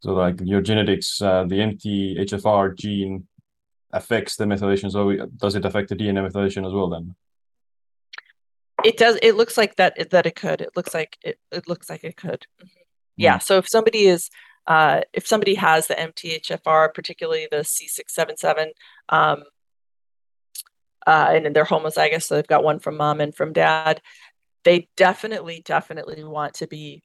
So 0.00 0.12
like 0.12 0.40
your 0.42 0.60
genetics, 0.60 1.20
uh, 1.20 1.44
the 1.44 1.56
MTHFR 1.56 2.76
gene 2.76 3.26
affects 3.92 4.36
the 4.36 4.44
methylation. 4.44 4.90
So 4.90 5.26
does 5.36 5.54
it 5.54 5.64
affect 5.64 5.90
the 5.90 5.96
DNA 5.96 6.26
methylation 6.26 6.66
as 6.66 6.72
well 6.72 6.88
then? 6.88 7.14
It 8.84 8.96
does. 8.96 9.18
It 9.22 9.36
looks 9.36 9.58
like 9.58 9.76
that 9.76 10.10
that 10.10 10.26
it 10.26 10.36
could. 10.36 10.62
It 10.62 10.70
looks 10.74 10.94
like 10.94 11.18
it. 11.22 11.38
It 11.52 11.68
looks 11.68 11.90
like 11.90 12.02
it 12.04 12.16
could. 12.16 12.46
Mm-hmm. 12.58 12.66
Yeah. 13.16 13.38
So 13.38 13.58
if 13.58 13.68
somebody 13.68 14.06
is, 14.06 14.30
uh, 14.66 15.02
if 15.12 15.26
somebody 15.26 15.54
has 15.54 15.86
the 15.86 15.94
MTHFR, 15.94 16.94
particularly 16.94 17.48
the 17.50 17.58
C677, 17.58 18.68
um, 19.10 19.42
uh, 21.06 21.28
and 21.30 21.54
they're 21.54 21.64
homozygous, 21.66 22.22
so 22.22 22.36
they've 22.36 22.46
got 22.46 22.64
one 22.64 22.78
from 22.78 22.96
mom 22.96 23.20
and 23.20 23.34
from 23.34 23.52
dad, 23.52 24.00
they 24.64 24.88
definitely, 24.96 25.60
definitely 25.64 26.24
want 26.24 26.54
to 26.54 26.66
be, 26.66 27.02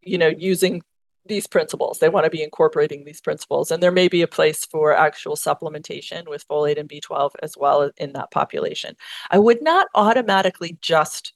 you 0.00 0.16
know, 0.16 0.28
using 0.28 0.82
these 1.28 1.46
principles. 1.46 1.98
They 1.98 2.08
want 2.08 2.24
to 2.24 2.30
be 2.30 2.42
incorporating 2.42 3.04
these 3.04 3.20
principles. 3.20 3.70
And 3.70 3.82
there 3.82 3.92
may 3.92 4.08
be 4.08 4.22
a 4.22 4.28
place 4.28 4.64
for 4.64 4.92
actual 4.94 5.36
supplementation 5.36 6.28
with 6.28 6.46
folate 6.48 6.78
and 6.78 6.88
B12 6.88 7.32
as 7.42 7.56
well 7.56 7.90
in 7.96 8.12
that 8.12 8.30
population. 8.30 8.96
I 9.30 9.38
would 9.38 9.62
not 9.62 9.88
automatically 9.94 10.78
just 10.80 11.32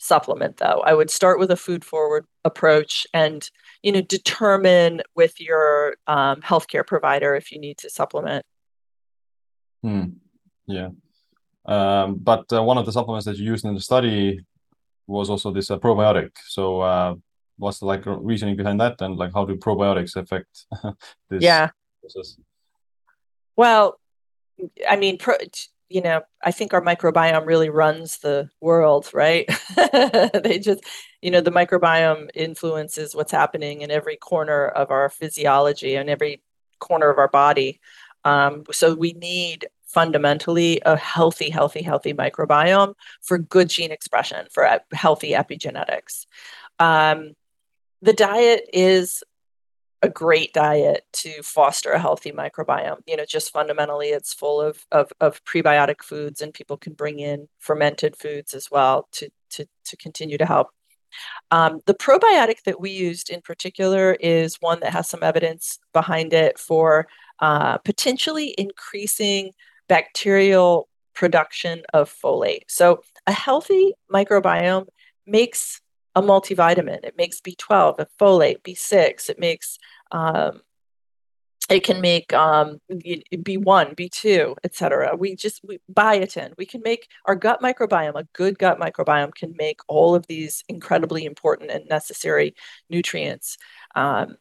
supplement 0.00 0.56
though. 0.56 0.82
I 0.84 0.94
would 0.94 1.10
start 1.10 1.38
with 1.38 1.50
a 1.50 1.56
food 1.56 1.84
forward 1.84 2.24
approach 2.44 3.06
and 3.12 3.48
you 3.82 3.92
know 3.92 4.00
determine 4.00 5.02
with 5.14 5.38
your 5.40 5.96
um, 6.06 6.40
healthcare 6.40 6.86
provider 6.86 7.34
if 7.34 7.52
you 7.52 7.60
need 7.60 7.78
to 7.78 7.90
supplement. 7.90 8.44
Hmm. 9.82 10.04
Yeah. 10.66 10.88
Um, 11.66 12.16
but 12.16 12.50
uh, 12.52 12.62
one 12.62 12.78
of 12.78 12.86
the 12.86 12.92
supplements 12.92 13.26
that 13.26 13.36
you 13.36 13.44
used 13.44 13.64
in 13.64 13.74
the 13.74 13.80
study 13.80 14.40
was 15.06 15.28
also 15.28 15.52
this 15.52 15.70
uh, 15.70 15.78
probiotic. 15.78 16.30
So 16.46 16.80
uh, 16.80 17.14
what's 17.60 17.78
the 17.78 17.86
like 17.86 18.02
reasoning 18.06 18.56
behind 18.56 18.80
that 18.80 19.00
and 19.00 19.16
like 19.16 19.32
how 19.32 19.44
do 19.44 19.56
probiotics 19.56 20.16
affect 20.16 20.66
this 21.30 21.42
yeah 21.42 21.70
process? 22.00 22.38
well 23.56 24.00
i 24.88 24.96
mean 24.96 25.16
pro- 25.18 25.36
you 25.90 26.00
know, 26.00 26.22
I 26.42 26.52
think 26.52 26.72
our 26.72 26.80
microbiome 26.80 27.46
really 27.46 27.68
runs 27.68 28.18
the 28.18 28.48
world, 28.60 29.10
right? 29.12 29.44
they 30.44 30.60
just, 30.60 30.84
you 31.20 31.32
know, 31.32 31.40
the 31.40 31.50
microbiome 31.50 32.30
influences 32.32 33.14
what's 33.14 33.32
happening 33.32 33.80
in 33.80 33.90
every 33.90 34.16
corner 34.16 34.68
of 34.68 34.92
our 34.92 35.08
physiology 35.08 35.96
and 35.96 36.08
every 36.08 36.42
corner 36.78 37.10
of 37.10 37.18
our 37.18 37.28
body. 37.28 37.80
Um, 38.24 38.64
so 38.70 38.94
we 38.94 39.14
need 39.14 39.66
fundamentally 39.84 40.80
a 40.86 40.96
healthy, 40.96 41.50
healthy, 41.50 41.82
healthy 41.82 42.14
microbiome 42.14 42.94
for 43.20 43.38
good 43.38 43.68
gene 43.68 43.90
expression, 43.90 44.46
for 44.52 44.80
healthy 44.92 45.32
epigenetics. 45.32 46.26
Um, 46.78 47.32
the 48.02 48.12
diet 48.12 48.68
is 48.72 49.22
a 50.02 50.08
great 50.08 50.52
diet 50.54 51.04
to 51.12 51.42
foster 51.42 51.90
a 51.90 51.98
healthy 51.98 52.32
microbiome. 52.32 53.00
You 53.06 53.16
know, 53.16 53.26
just 53.26 53.52
fundamentally, 53.52 54.08
it's 54.08 54.32
full 54.32 54.60
of, 54.60 54.84
of, 54.90 55.12
of 55.20 55.44
prebiotic 55.44 56.02
foods, 56.02 56.40
and 56.40 56.54
people 56.54 56.76
can 56.76 56.94
bring 56.94 57.18
in 57.18 57.48
fermented 57.58 58.16
foods 58.16 58.54
as 58.54 58.70
well 58.70 59.08
to, 59.12 59.30
to, 59.50 59.66
to 59.84 59.96
continue 59.96 60.38
to 60.38 60.46
help. 60.46 60.68
Um, 61.50 61.80
the 61.86 61.94
probiotic 61.94 62.62
that 62.64 62.80
we 62.80 62.90
used 62.90 63.30
in 63.30 63.40
particular 63.42 64.16
is 64.20 64.56
one 64.60 64.80
that 64.80 64.92
has 64.92 65.08
some 65.08 65.22
evidence 65.22 65.78
behind 65.92 66.32
it 66.32 66.58
for 66.58 67.08
uh, 67.40 67.78
potentially 67.78 68.54
increasing 68.56 69.52
bacterial 69.88 70.88
production 71.14 71.82
of 71.92 72.10
folate. 72.10 72.62
So, 72.68 73.02
a 73.26 73.32
healthy 73.32 73.92
microbiome 74.10 74.86
makes 75.26 75.80
a 76.14 76.22
multivitamin. 76.22 77.04
It 77.04 77.16
makes 77.16 77.40
B12, 77.40 77.98
a 77.98 78.06
folate, 78.18 78.62
B6. 78.62 79.30
It 79.30 79.38
makes 79.38 79.78
um, 80.12 80.60
it 81.70 81.84
can 81.84 82.00
make 82.00 82.32
um, 82.32 82.80
B1, 82.90 83.94
B2, 83.94 84.56
etc. 84.64 85.14
We 85.16 85.36
just 85.36 85.60
we, 85.62 85.78
biotin. 85.92 86.52
We 86.58 86.66
can 86.66 86.82
make 86.82 87.08
our 87.26 87.36
gut 87.36 87.62
microbiome, 87.62 88.18
a 88.18 88.26
good 88.32 88.58
gut 88.58 88.80
microbiome, 88.80 89.34
can 89.34 89.54
make 89.56 89.78
all 89.86 90.16
of 90.16 90.26
these 90.26 90.64
incredibly 90.68 91.24
important 91.24 91.70
and 91.70 91.88
necessary 91.88 92.56
nutrients. 92.88 93.56
Um, 93.94 94.36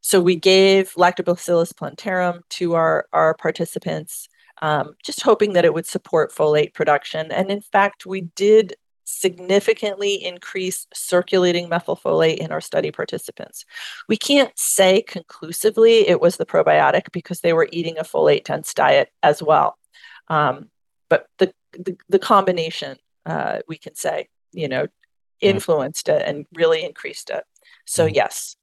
so 0.00 0.20
we 0.20 0.36
gave 0.36 0.94
Lactobacillus 0.94 1.76
plantarum 1.76 2.42
to 2.50 2.74
our 2.74 3.08
our 3.12 3.34
participants, 3.34 4.28
um, 4.62 4.94
just 5.02 5.22
hoping 5.22 5.54
that 5.54 5.64
it 5.64 5.74
would 5.74 5.86
support 5.86 6.32
folate 6.32 6.74
production. 6.74 7.32
And 7.32 7.50
in 7.50 7.60
fact, 7.60 8.06
we 8.06 8.20
did 8.20 8.76
significantly 9.08 10.22
increase 10.22 10.86
circulating 10.92 11.68
methylfolate 11.68 12.36
in 12.36 12.52
our 12.52 12.60
study 12.60 12.90
participants. 12.90 13.64
We 14.06 14.18
can't 14.18 14.56
say 14.56 15.00
conclusively 15.00 16.06
it 16.06 16.20
was 16.20 16.36
the 16.36 16.44
probiotic 16.44 17.10
because 17.12 17.40
they 17.40 17.54
were 17.54 17.68
eating 17.72 17.98
a 17.98 18.04
folate 18.04 18.44
dense 18.44 18.74
diet 18.74 19.10
as 19.22 19.42
well. 19.42 19.78
Um, 20.28 20.68
but 21.08 21.26
the, 21.38 21.54
the, 21.72 21.96
the 22.10 22.18
combination, 22.18 22.98
uh, 23.24 23.60
we 23.66 23.78
can 23.78 23.94
say, 23.94 24.28
you 24.52 24.68
know, 24.68 24.88
influenced 25.40 26.10
it 26.10 26.22
and 26.26 26.46
really 26.52 26.84
increased 26.84 27.30
it. 27.30 27.44
So 27.86 28.06
mm. 28.06 28.14
yes, 28.14 28.56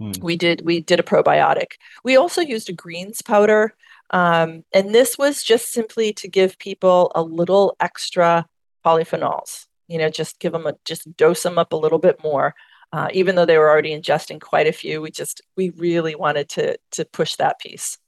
mm. 0.00 0.18
we 0.22 0.36
did 0.36 0.62
we 0.64 0.80
did 0.80 1.00
a 1.00 1.02
probiotic. 1.02 1.72
We 2.02 2.16
also 2.16 2.40
used 2.40 2.70
a 2.70 2.72
greens 2.72 3.20
powder, 3.20 3.74
um, 4.10 4.64
and 4.72 4.94
this 4.94 5.18
was 5.18 5.42
just 5.42 5.70
simply 5.70 6.12
to 6.14 6.28
give 6.28 6.58
people 6.58 7.12
a 7.14 7.22
little 7.22 7.76
extra 7.80 8.46
polyphenols. 8.86 9.66
You 9.88 9.98
know, 9.98 10.08
just 10.08 10.38
give 10.38 10.52
them 10.52 10.66
a 10.66 10.74
just 10.84 11.16
dose 11.16 11.42
them 11.42 11.58
up 11.58 11.72
a 11.72 11.76
little 11.76 11.98
bit 11.98 12.22
more. 12.22 12.54
Uh, 12.92 13.08
even 13.12 13.34
though 13.34 13.46
they 13.46 13.58
were 13.58 13.68
already 13.68 13.98
ingesting 13.98 14.40
quite 14.40 14.66
a 14.66 14.72
few, 14.72 15.00
we 15.00 15.10
just 15.10 15.42
we 15.56 15.70
really 15.70 16.14
wanted 16.14 16.48
to 16.50 16.78
to 16.92 17.04
push 17.04 17.36
that 17.36 17.58
piece. 17.60 17.98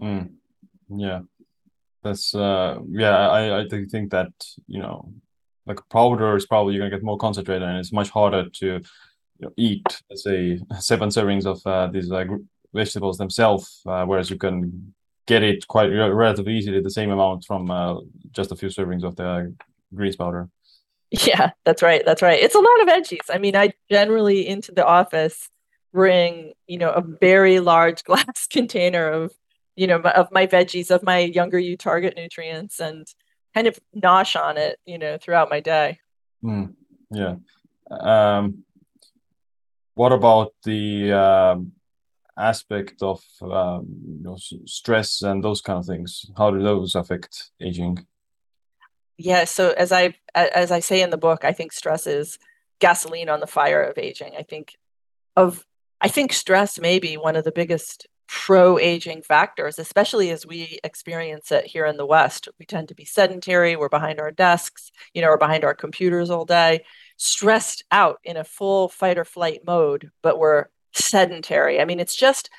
Mm. 0.00 0.30
Yeah, 0.88 1.20
that's 2.02 2.34
uh, 2.34 2.78
yeah. 2.90 3.28
I 3.28 3.60
I 3.60 3.68
think 3.68 4.10
that 4.10 4.32
you 4.66 4.80
know, 4.80 5.12
like 5.66 5.80
powder 5.90 6.36
is 6.36 6.46
probably 6.46 6.74
you're 6.74 6.82
gonna 6.82 6.96
get 6.96 7.04
more 7.04 7.18
concentrated, 7.18 7.62
and 7.62 7.78
it's 7.78 7.92
much 7.92 8.10
harder 8.10 8.48
to 8.48 8.66
you 8.66 8.80
know, 9.40 9.50
eat. 9.56 9.86
Let's 10.08 10.24
say 10.24 10.60
seven 10.78 11.10
servings 11.10 11.46
of 11.46 11.64
uh, 11.66 11.88
these 11.88 12.08
like 12.08 12.28
vegetables 12.72 13.18
themselves, 13.18 13.82
uh, 13.86 14.04
whereas 14.04 14.30
you 14.30 14.38
can 14.38 14.94
get 15.26 15.42
it 15.42 15.68
quite 15.68 15.88
relatively 15.88 16.54
easily 16.54 16.80
the 16.80 16.90
same 16.90 17.10
amount 17.10 17.44
from 17.44 17.70
uh, 17.70 18.00
just 18.32 18.50
a 18.50 18.56
few 18.56 18.68
servings 18.68 19.04
of 19.04 19.14
the 19.16 19.54
greens 19.94 20.16
powder. 20.16 20.48
Yeah, 21.10 21.52
that's 21.64 21.82
right. 21.82 22.02
That's 22.04 22.22
right. 22.22 22.40
It's 22.40 22.54
a 22.54 22.60
lot 22.60 22.80
of 22.82 22.88
veggies. 22.88 23.30
I 23.30 23.38
mean, 23.38 23.56
I 23.56 23.72
generally 23.90 24.46
into 24.46 24.72
the 24.72 24.86
office 24.86 25.48
bring, 25.92 26.52
you 26.66 26.78
know, 26.78 26.90
a 26.90 27.00
very 27.00 27.60
large 27.60 28.04
glass 28.08 28.46
container 28.46 29.08
of, 29.08 29.32
you 29.74 29.86
know, 29.86 30.00
of 30.00 30.28
my 30.32 30.46
veggies, 30.46 30.90
of 30.90 31.02
my 31.02 31.20
younger 31.20 31.58
you 31.58 31.76
target 31.76 32.14
nutrients 32.16 32.80
and 32.80 33.06
kind 33.54 33.66
of 33.66 33.78
nosh 33.96 34.38
on 34.38 34.58
it, 34.58 34.78
you 34.84 34.98
know, 34.98 35.16
throughout 35.18 35.50
my 35.50 35.60
day. 35.60 35.98
Mm, 36.44 36.74
yeah. 37.10 37.36
Um, 37.90 38.64
what 39.94 40.12
about 40.12 40.52
the 40.64 41.12
um, 41.12 41.72
aspect 42.38 43.02
of 43.02 43.20
um, 43.42 43.86
you 44.06 44.22
know, 44.22 44.36
stress 44.66 45.22
and 45.22 45.42
those 45.42 45.60
kind 45.60 45.78
of 45.78 45.86
things? 45.86 46.26
How 46.36 46.50
do 46.50 46.62
those 46.62 46.94
affect 46.94 47.50
aging? 47.60 48.06
Yeah 49.18 49.44
so 49.44 49.74
as 49.76 49.92
i 49.92 50.14
as 50.34 50.70
i 50.70 50.80
say 50.80 51.02
in 51.02 51.10
the 51.10 51.18
book 51.18 51.44
i 51.44 51.52
think 51.52 51.72
stress 51.72 52.06
is 52.06 52.38
gasoline 52.78 53.28
on 53.28 53.40
the 53.40 53.46
fire 53.46 53.82
of 53.82 53.98
aging. 53.98 54.32
I 54.38 54.42
think 54.42 54.76
of 55.36 55.64
i 56.00 56.08
think 56.08 56.32
stress 56.32 56.78
may 56.78 56.98
be 56.98 57.16
one 57.16 57.36
of 57.36 57.44
the 57.44 57.52
biggest 57.52 58.06
pro 58.28 58.78
aging 58.78 59.22
factors 59.22 59.78
especially 59.78 60.30
as 60.30 60.46
we 60.46 60.78
experience 60.84 61.50
it 61.50 61.64
here 61.64 61.86
in 61.86 61.96
the 61.96 62.06
west. 62.06 62.46
We 62.58 62.66
tend 62.66 62.88
to 62.88 62.94
be 62.94 63.04
sedentary 63.04 63.74
we're 63.74 63.88
behind 63.88 64.20
our 64.20 64.30
desks 64.30 64.90
you 65.12 65.20
know 65.20 65.28
we're 65.28 65.38
behind 65.38 65.64
our 65.64 65.74
computers 65.74 66.30
all 66.30 66.44
day 66.44 66.84
stressed 67.16 67.84
out 67.90 68.20
in 68.22 68.36
a 68.36 68.44
full 68.44 68.88
fight 68.88 69.18
or 69.18 69.24
flight 69.24 69.62
mode 69.66 70.10
but 70.22 70.38
we're 70.38 70.66
sedentary. 70.92 71.80
I 71.80 71.84
mean 71.84 72.00
it's 72.00 72.16
just 72.16 72.50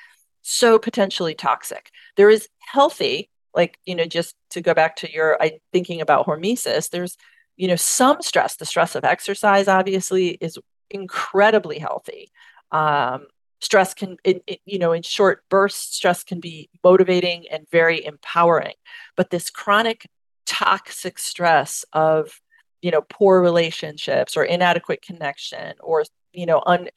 so 0.41 0.79
potentially 0.79 1.35
toxic. 1.35 1.91
There 2.15 2.29
is 2.29 2.49
healthy 2.59 3.29
like 3.53 3.79
you 3.85 3.95
know 3.95 4.05
just 4.05 4.35
to 4.51 4.61
go 4.61 4.73
back 4.73 4.95
to 4.97 5.11
your 5.11 5.41
I, 5.41 5.59
thinking 5.73 6.01
about 6.01 6.25
hormesis 6.25 6.89
there's 6.89 7.17
you 7.57 7.67
know 7.67 7.75
some 7.75 8.21
stress 8.21 8.55
the 8.55 8.65
stress 8.65 8.95
of 8.95 9.03
exercise 9.03 9.67
obviously 9.67 10.29
is 10.41 10.57
incredibly 10.89 11.79
healthy. 11.79 12.31
Um, 12.71 13.27
stress 13.61 13.93
can 13.93 14.17
it, 14.23 14.41
it, 14.47 14.59
you 14.65 14.79
know 14.79 14.93
in 14.93 15.01
short 15.01 15.43
bursts 15.49 15.97
stress 15.97 16.23
can 16.23 16.39
be 16.39 16.69
motivating 16.83 17.45
and 17.51 17.69
very 17.69 18.03
empowering. 18.03 18.75
But 19.15 19.29
this 19.29 19.49
chronic 19.49 20.07
toxic 20.45 21.19
stress 21.19 21.85
of 21.93 22.39
you 22.81 22.91
know 22.91 23.01
poor 23.01 23.41
relationships 23.41 24.37
or 24.37 24.43
inadequate 24.43 25.01
connection 25.01 25.73
or 25.81 26.03
you 26.33 26.45
know 26.45 26.63
un, 26.65 26.89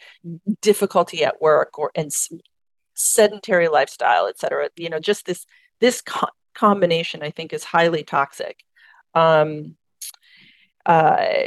difficulty 0.61 1.25
at 1.25 1.41
work 1.41 1.79
or 1.79 1.91
and 1.95 2.13
sedentary 2.95 3.69
lifestyle 3.69 4.27
et 4.27 4.39
cetera 4.39 4.69
you 4.77 4.89
know 4.89 5.01
just 5.01 5.27
this 5.27 5.47
this 5.81 6.03
combination, 6.55 7.23
I 7.23 7.31
think, 7.31 7.53
is 7.53 7.65
highly 7.65 8.05
toxic. 8.05 8.65
Um, 9.15 9.77
uh, 10.87 11.45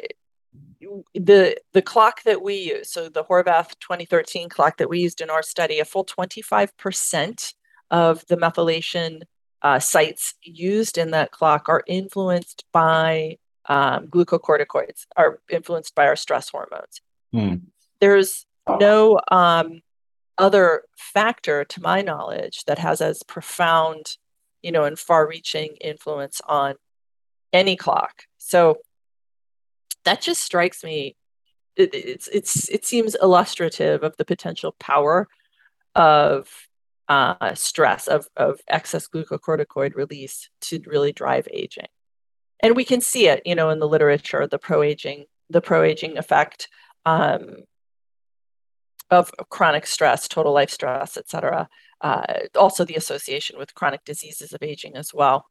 the 1.13 1.57
the 1.73 1.81
clock 1.81 2.23
that 2.23 2.41
we 2.41 2.55
use, 2.55 2.91
so 2.91 3.09
the 3.09 3.23
Horvath 3.23 3.79
2013 3.79 4.49
clock 4.49 4.77
that 4.77 4.89
we 4.89 4.99
used 4.99 5.21
in 5.21 5.29
our 5.29 5.43
study, 5.43 5.79
a 5.79 5.85
full 5.85 6.05
25% 6.05 7.53
of 7.91 8.25
the 8.27 8.37
methylation 8.37 9.23
uh, 9.61 9.79
sites 9.79 10.35
used 10.41 10.97
in 10.97 11.11
that 11.11 11.31
clock 11.31 11.69
are 11.69 11.83
influenced 11.87 12.65
by 12.71 13.37
um, 13.67 14.07
glucocorticoids, 14.07 15.05
are 15.15 15.39
influenced 15.49 15.95
by 15.95 16.05
our 16.07 16.15
stress 16.15 16.49
hormones. 16.49 17.01
Hmm. 17.33 17.55
There's 17.99 18.45
no 18.67 19.19
um, 19.31 19.81
other 20.37 20.83
factor, 20.95 21.65
to 21.65 21.81
my 21.81 22.01
knowledge, 22.01 22.65
that 22.65 22.79
has 22.79 23.01
as 23.01 23.23
profound 23.23 24.17
you 24.65 24.71
know, 24.71 24.83
and 24.83 24.97
far 24.97 25.27
reaching 25.27 25.77
influence 25.79 26.41
on 26.47 26.73
any 27.53 27.75
clock. 27.75 28.23
So 28.39 28.79
that 30.05 30.21
just 30.21 30.41
strikes 30.41 30.83
me. 30.83 31.15
It, 31.75 31.93
it's 31.93 32.27
it's 32.29 32.69
it 32.69 32.83
seems 32.83 33.15
illustrative 33.21 34.01
of 34.01 34.17
the 34.17 34.25
potential 34.25 34.75
power 34.79 35.27
of 35.93 36.49
uh, 37.07 37.53
stress 37.53 38.07
of 38.07 38.27
of 38.35 38.59
excess 38.67 39.07
glucocorticoid 39.07 39.93
release 39.93 40.49
to 40.61 40.81
really 40.87 41.13
drive 41.13 41.47
aging, 41.53 41.91
and 42.63 42.75
we 42.75 42.85
can 42.85 43.01
see 43.01 43.27
it, 43.27 43.43
you 43.45 43.53
know, 43.53 43.69
in 43.69 43.77
the 43.79 43.87
literature, 43.87 44.47
the 44.47 44.57
pro 44.57 44.81
aging 44.81 45.25
the 45.51 45.61
pro 45.61 45.83
aging 45.83 46.17
effect 46.17 46.69
um, 47.05 47.57
of 49.11 49.31
chronic 49.51 49.85
stress, 49.85 50.27
total 50.27 50.53
life 50.53 50.71
stress, 50.71 51.17
et 51.17 51.29
cetera 51.29 51.69
uh, 52.01 52.23
also 52.55 52.85
the 52.85 52.95
association 52.95 53.57
with 53.57 53.75
chronic 53.75 54.03
diseases 54.05 54.53
of 54.53 54.61
aging 54.61 54.95
as 54.95 55.13
well. 55.13 55.47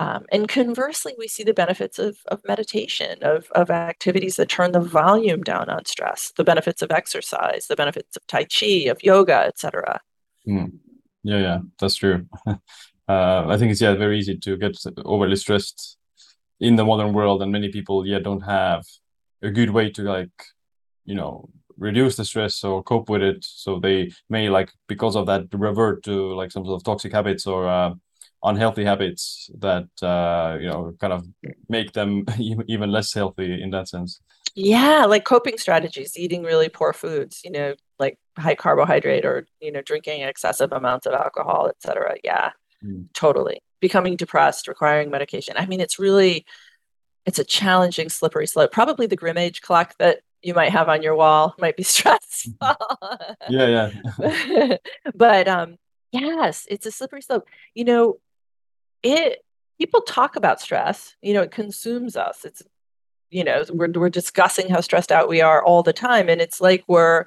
Um, 0.00 0.26
and 0.30 0.48
conversely, 0.48 1.14
we 1.18 1.26
see 1.26 1.42
the 1.42 1.52
benefits 1.52 1.98
of, 1.98 2.18
of 2.26 2.40
meditation, 2.46 3.18
of, 3.22 3.50
of 3.52 3.68
activities 3.70 4.36
that 4.36 4.48
turn 4.48 4.70
the 4.70 4.80
volume 4.80 5.42
down 5.42 5.68
on 5.68 5.84
stress, 5.86 6.32
the 6.36 6.44
benefits 6.44 6.82
of 6.82 6.92
exercise, 6.92 7.66
the 7.66 7.74
benefits 7.74 8.16
of 8.16 8.24
Tai 8.28 8.44
Chi, 8.44 8.88
of 8.88 9.02
yoga, 9.02 9.44
etc. 9.46 10.00
Mm. 10.46 10.78
Yeah, 11.24 11.38
yeah, 11.38 11.58
that's 11.80 11.96
true. 11.96 12.26
uh, 12.46 12.56
I 13.08 13.56
think 13.58 13.72
it's 13.72 13.80
yeah 13.80 13.94
very 13.94 14.18
easy 14.18 14.38
to 14.38 14.56
get 14.56 14.76
overly 15.04 15.36
stressed 15.36 15.98
in 16.60 16.76
the 16.76 16.84
modern 16.84 17.12
world, 17.12 17.42
and 17.42 17.50
many 17.50 17.70
people 17.70 18.06
yeah 18.06 18.20
don't 18.20 18.42
have 18.42 18.84
a 19.42 19.50
good 19.50 19.70
way 19.70 19.90
to 19.90 20.02
like 20.02 20.30
you 21.04 21.16
know 21.16 21.48
reduce 21.78 22.16
the 22.16 22.24
stress 22.24 22.64
or 22.64 22.82
cope 22.82 23.08
with 23.08 23.22
it. 23.22 23.44
So 23.44 23.78
they 23.78 24.10
may 24.28 24.48
like 24.48 24.72
because 24.88 25.16
of 25.16 25.26
that 25.26 25.46
revert 25.52 26.02
to 26.04 26.34
like 26.34 26.50
some 26.50 26.64
sort 26.64 26.80
of 26.80 26.84
toxic 26.84 27.12
habits 27.12 27.46
or 27.46 27.68
uh, 27.68 27.94
unhealthy 28.42 28.84
habits 28.84 29.50
that 29.58 29.88
uh, 30.02 30.58
you 30.60 30.68
know 30.68 30.94
kind 31.00 31.12
of 31.12 31.26
make 31.68 31.92
them 31.92 32.24
even 32.68 32.90
less 32.90 33.12
healthy 33.12 33.62
in 33.62 33.70
that 33.70 33.88
sense. 33.88 34.20
Yeah, 34.54 35.04
like 35.04 35.24
coping 35.24 35.58
strategies, 35.58 36.16
eating 36.16 36.42
really 36.42 36.68
poor 36.68 36.92
foods, 36.92 37.42
you 37.44 37.50
know, 37.50 37.74
like 37.98 38.18
high 38.36 38.54
carbohydrate 38.54 39.24
or 39.24 39.46
you 39.60 39.72
know 39.72 39.82
drinking 39.82 40.22
excessive 40.22 40.72
amounts 40.72 41.06
of 41.06 41.14
alcohol, 41.14 41.68
etc. 41.68 42.16
Yeah, 42.24 42.50
mm. 42.84 43.06
totally. 43.14 43.60
Becoming 43.80 44.16
depressed, 44.16 44.66
requiring 44.66 45.10
medication. 45.10 45.54
I 45.56 45.66
mean, 45.66 45.80
it's 45.80 45.98
really 45.98 46.44
it's 47.26 47.38
a 47.38 47.44
challenging 47.44 48.08
slippery 48.08 48.46
slope. 48.46 48.72
Probably 48.72 49.06
the 49.06 49.16
GrimAge 49.16 49.60
clock 49.60 49.94
that 49.98 50.20
you 50.42 50.54
might 50.54 50.72
have 50.72 50.88
on 50.88 51.02
your 51.02 51.14
wall 51.14 51.54
might 51.60 51.76
be 51.76 51.82
stressful. 51.82 52.54
yeah, 53.48 53.90
yeah. 54.18 54.76
but 55.14 55.48
um 55.48 55.76
yes, 56.12 56.66
it's 56.70 56.86
a 56.86 56.90
slippery 56.90 57.22
slope. 57.22 57.46
You 57.74 57.84
know, 57.84 58.18
it 59.02 59.44
people 59.78 60.00
talk 60.02 60.36
about 60.36 60.60
stress, 60.60 61.14
you 61.22 61.34
know, 61.34 61.42
it 61.42 61.50
consumes 61.50 62.16
us. 62.16 62.44
It's 62.44 62.62
you 63.30 63.44
know, 63.44 63.64
we're 63.70 63.90
we're 63.90 64.08
discussing 64.08 64.68
how 64.68 64.80
stressed 64.80 65.12
out 65.12 65.28
we 65.28 65.40
are 65.40 65.62
all 65.62 65.82
the 65.82 65.92
time 65.92 66.28
and 66.28 66.40
it's 66.40 66.60
like 66.60 66.84
we're 66.88 67.26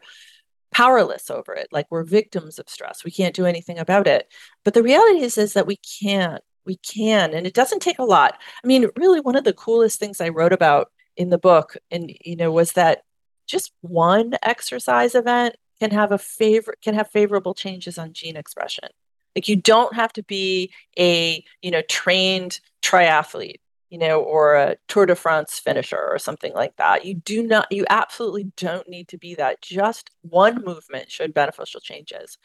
powerless 0.72 1.30
over 1.30 1.54
it, 1.54 1.68
like 1.72 1.86
we're 1.90 2.04
victims 2.04 2.58
of 2.58 2.70
stress. 2.70 3.04
We 3.04 3.12
can't 3.12 3.36
do 3.36 3.46
anything 3.46 3.78
about 3.78 4.08
it. 4.08 4.28
But 4.64 4.74
the 4.74 4.84
reality 4.84 5.22
is 5.22 5.38
is 5.38 5.54
that 5.54 5.68
we 5.68 5.78
can't 6.02 6.42
we 6.66 6.78
can 6.78 7.34
and 7.34 7.48
it 7.48 7.54
doesn't 7.54 7.82
take 7.82 8.00
a 8.00 8.04
lot 8.04 8.40
i 8.64 8.68
mean 8.68 8.88
really 8.96 9.20
one 9.20 9.36
of 9.36 9.44
the 9.44 9.54
coolest 9.54 10.00
things 10.00 10.22
i 10.22 10.30
wrote 10.30 10.54
about 10.54 10.92
in 11.22 11.30
the 11.30 11.38
book 11.38 11.78
and 11.90 12.12
you 12.24 12.36
know 12.36 12.52
was 12.52 12.74
that 12.74 13.04
just 13.48 13.72
one 13.82 14.34
exercise 14.44 15.16
event 15.16 15.56
can 15.80 15.92
have 15.92 16.12
a 16.12 16.18
favor 16.18 16.76
can 16.84 16.94
have 16.94 17.10
favorable 17.10 17.54
changes 17.54 17.98
on 17.98 18.14
gene 18.14 18.36
expression. 18.36 18.90
Like 19.36 19.48
you 19.48 19.56
don't 19.56 19.96
have 19.96 20.14
to 20.14 20.24
be 20.24 20.74
a 20.98 21.44
you 21.62 21.72
know 21.72 21.82
trained 21.84 22.60
triathlete 22.82 23.60
you 23.90 23.98
know 23.98 24.22
or 24.22 24.56
a 24.56 24.78
tour 24.88 25.06
de 25.06 25.16
france 25.16 25.60
finisher 25.60 26.08
or 26.10 26.20
something 26.20 26.54
like 26.54 26.76
that. 26.78 27.06
You 27.06 27.16
do 27.16 27.44
not 27.44 27.72
you 27.72 27.86
absolutely 27.90 28.52
don't 28.58 28.88
need 28.88 29.08
to 29.10 29.18
be 29.18 29.36
that. 29.36 29.62
Just 29.62 30.12
one 30.22 30.64
movement 30.64 31.12
showed 31.12 31.34
beneficial 31.34 31.82
changes. 31.82 32.38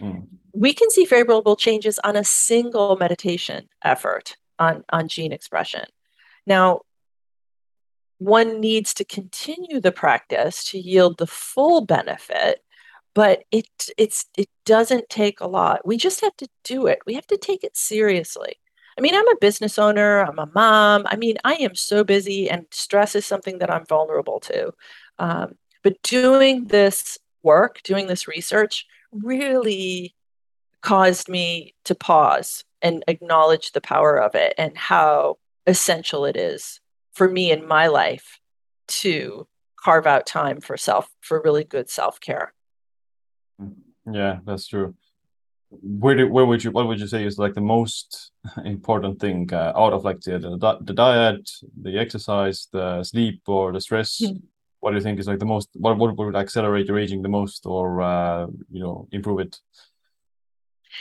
Mm 0.00 0.26
we 0.52 0.72
can 0.72 0.90
see 0.90 1.04
favorable 1.04 1.56
changes 1.56 1.98
on 2.04 2.16
a 2.16 2.24
single 2.24 2.96
meditation 2.96 3.68
effort 3.82 4.36
on, 4.58 4.84
on 4.90 5.08
gene 5.08 5.32
expression. 5.32 5.84
Now, 6.46 6.82
one 8.24 8.60
needs 8.60 8.94
to 8.94 9.04
continue 9.04 9.80
the 9.80 9.92
practice 9.92 10.64
to 10.70 10.78
yield 10.78 11.18
the 11.18 11.26
full 11.26 11.84
benefit, 11.84 12.62
but 13.14 13.44
it 13.50 13.66
it's 13.98 14.26
it 14.36 14.48
doesn't 14.64 15.08
take 15.08 15.40
a 15.40 15.46
lot. 15.46 15.86
We 15.86 15.96
just 15.96 16.20
have 16.20 16.36
to 16.38 16.48
do 16.64 16.86
it. 16.86 17.00
We 17.06 17.14
have 17.14 17.26
to 17.28 17.36
take 17.36 17.64
it 17.64 17.76
seriously. 17.76 18.56
I 18.98 19.00
mean, 19.00 19.14
I'm 19.14 19.28
a 19.28 19.36
business 19.40 19.78
owner, 19.78 20.20
I'm 20.20 20.38
a 20.38 20.50
mom. 20.54 21.04
I 21.06 21.16
mean, 21.16 21.36
I 21.44 21.54
am 21.54 21.74
so 21.74 22.04
busy, 22.04 22.50
and 22.50 22.66
stress 22.70 23.14
is 23.14 23.26
something 23.26 23.58
that 23.58 23.70
I'm 23.70 23.86
vulnerable 23.86 24.40
to. 24.40 24.72
Um, 25.18 25.54
but 25.82 26.00
doing 26.02 26.66
this 26.66 27.18
work, 27.42 27.82
doing 27.82 28.06
this 28.06 28.28
research, 28.28 28.86
really 29.10 30.14
caused 30.82 31.28
me 31.28 31.74
to 31.84 31.94
pause 31.94 32.64
and 32.82 33.04
acknowledge 33.08 33.72
the 33.72 33.80
power 33.80 34.20
of 34.20 34.34
it 34.34 34.54
and 34.58 34.76
how 34.76 35.38
essential 35.66 36.24
it 36.24 36.36
is 36.36 36.81
for 37.12 37.28
me 37.28 37.50
in 37.50 37.66
my 37.66 37.86
life 37.86 38.38
to 38.88 39.46
carve 39.76 40.06
out 40.06 40.26
time 40.26 40.60
for 40.60 40.76
self 40.76 41.08
for 41.20 41.40
really 41.42 41.64
good 41.64 41.88
self-care. 41.90 42.52
Yeah 44.10 44.38
that's 44.44 44.66
true. 44.68 44.94
Where 45.70 46.14
do, 46.14 46.28
where 46.28 46.44
would 46.44 46.62
you 46.62 46.70
what 46.70 46.86
would 46.86 47.00
you 47.00 47.06
say 47.06 47.24
is 47.24 47.38
like 47.38 47.54
the 47.54 47.60
most 47.60 48.32
important 48.64 49.20
thing 49.20 49.48
uh, 49.52 49.72
out 49.74 49.92
of 49.92 50.04
like 50.04 50.20
the, 50.20 50.38
the, 50.38 50.78
the 50.82 50.92
diet 50.92 51.48
the 51.80 51.98
exercise 51.98 52.68
the 52.72 53.02
sleep 53.02 53.42
or 53.46 53.72
the 53.72 53.80
stress? 53.80 54.20
Mm-hmm. 54.20 54.36
what 54.80 54.90
do 54.90 54.96
you 54.96 55.02
think 55.02 55.18
is 55.18 55.28
like 55.28 55.38
the 55.38 55.52
most 55.54 55.68
what, 55.74 55.96
what 55.96 56.16
would 56.16 56.36
accelerate 56.36 56.86
your 56.88 56.98
aging 56.98 57.22
the 57.22 57.28
most 57.28 57.66
or 57.66 58.02
uh, 58.02 58.46
you 58.70 58.82
know 58.82 59.08
improve 59.12 59.40
it 59.40 59.58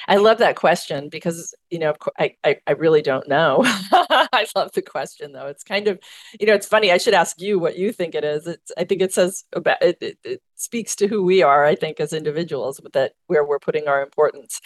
I 0.07 0.17
love 0.17 0.39
that 0.39 0.55
question 0.55 1.09
because 1.09 1.53
you 1.69 1.79
know 1.79 1.93
I 2.17 2.35
I, 2.43 2.57
I 2.67 2.71
really 2.73 3.01
don't 3.01 3.27
know. 3.27 3.61
I 3.65 4.45
love 4.55 4.71
the 4.73 4.81
question 4.81 5.31
though. 5.31 5.47
It's 5.47 5.63
kind 5.63 5.87
of 5.87 5.99
you 6.39 6.47
know 6.47 6.53
it's 6.53 6.67
funny. 6.67 6.91
I 6.91 6.97
should 6.97 7.13
ask 7.13 7.41
you 7.41 7.59
what 7.59 7.77
you 7.77 7.91
think 7.91 8.15
it 8.15 8.23
is. 8.23 8.47
It's 8.47 8.71
I 8.77 8.83
think 8.83 9.01
it 9.01 9.13
says 9.13 9.43
about 9.53 9.81
it, 9.81 9.97
it, 10.01 10.17
it 10.23 10.41
speaks 10.55 10.95
to 10.97 11.07
who 11.07 11.23
we 11.23 11.43
are. 11.43 11.65
I 11.65 11.75
think 11.75 11.99
as 11.99 12.13
individuals 12.13 12.79
but 12.79 12.93
that 12.93 13.13
where 13.27 13.45
we're 13.45 13.59
putting 13.59 13.87
our 13.87 14.01
importance. 14.01 14.61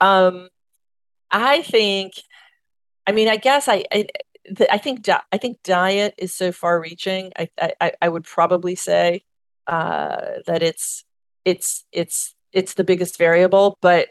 Um, 0.00 0.48
I 1.30 1.62
think. 1.62 2.14
I 3.06 3.12
mean, 3.12 3.28
I 3.28 3.36
guess 3.36 3.66
I 3.66 3.84
I, 3.92 4.06
I 4.70 4.78
think 4.78 5.02
di- 5.02 5.22
I 5.32 5.38
think 5.38 5.62
diet 5.62 6.14
is 6.18 6.34
so 6.34 6.52
far-reaching. 6.52 7.32
I 7.36 7.48
I, 7.80 7.92
I 8.00 8.08
would 8.08 8.24
probably 8.24 8.74
say 8.74 9.24
uh, 9.66 10.40
that 10.46 10.62
it's 10.62 11.04
it's 11.44 11.84
it's 11.92 12.34
it's 12.52 12.74
the 12.74 12.84
biggest 12.84 13.18
variable, 13.18 13.78
but 13.80 14.08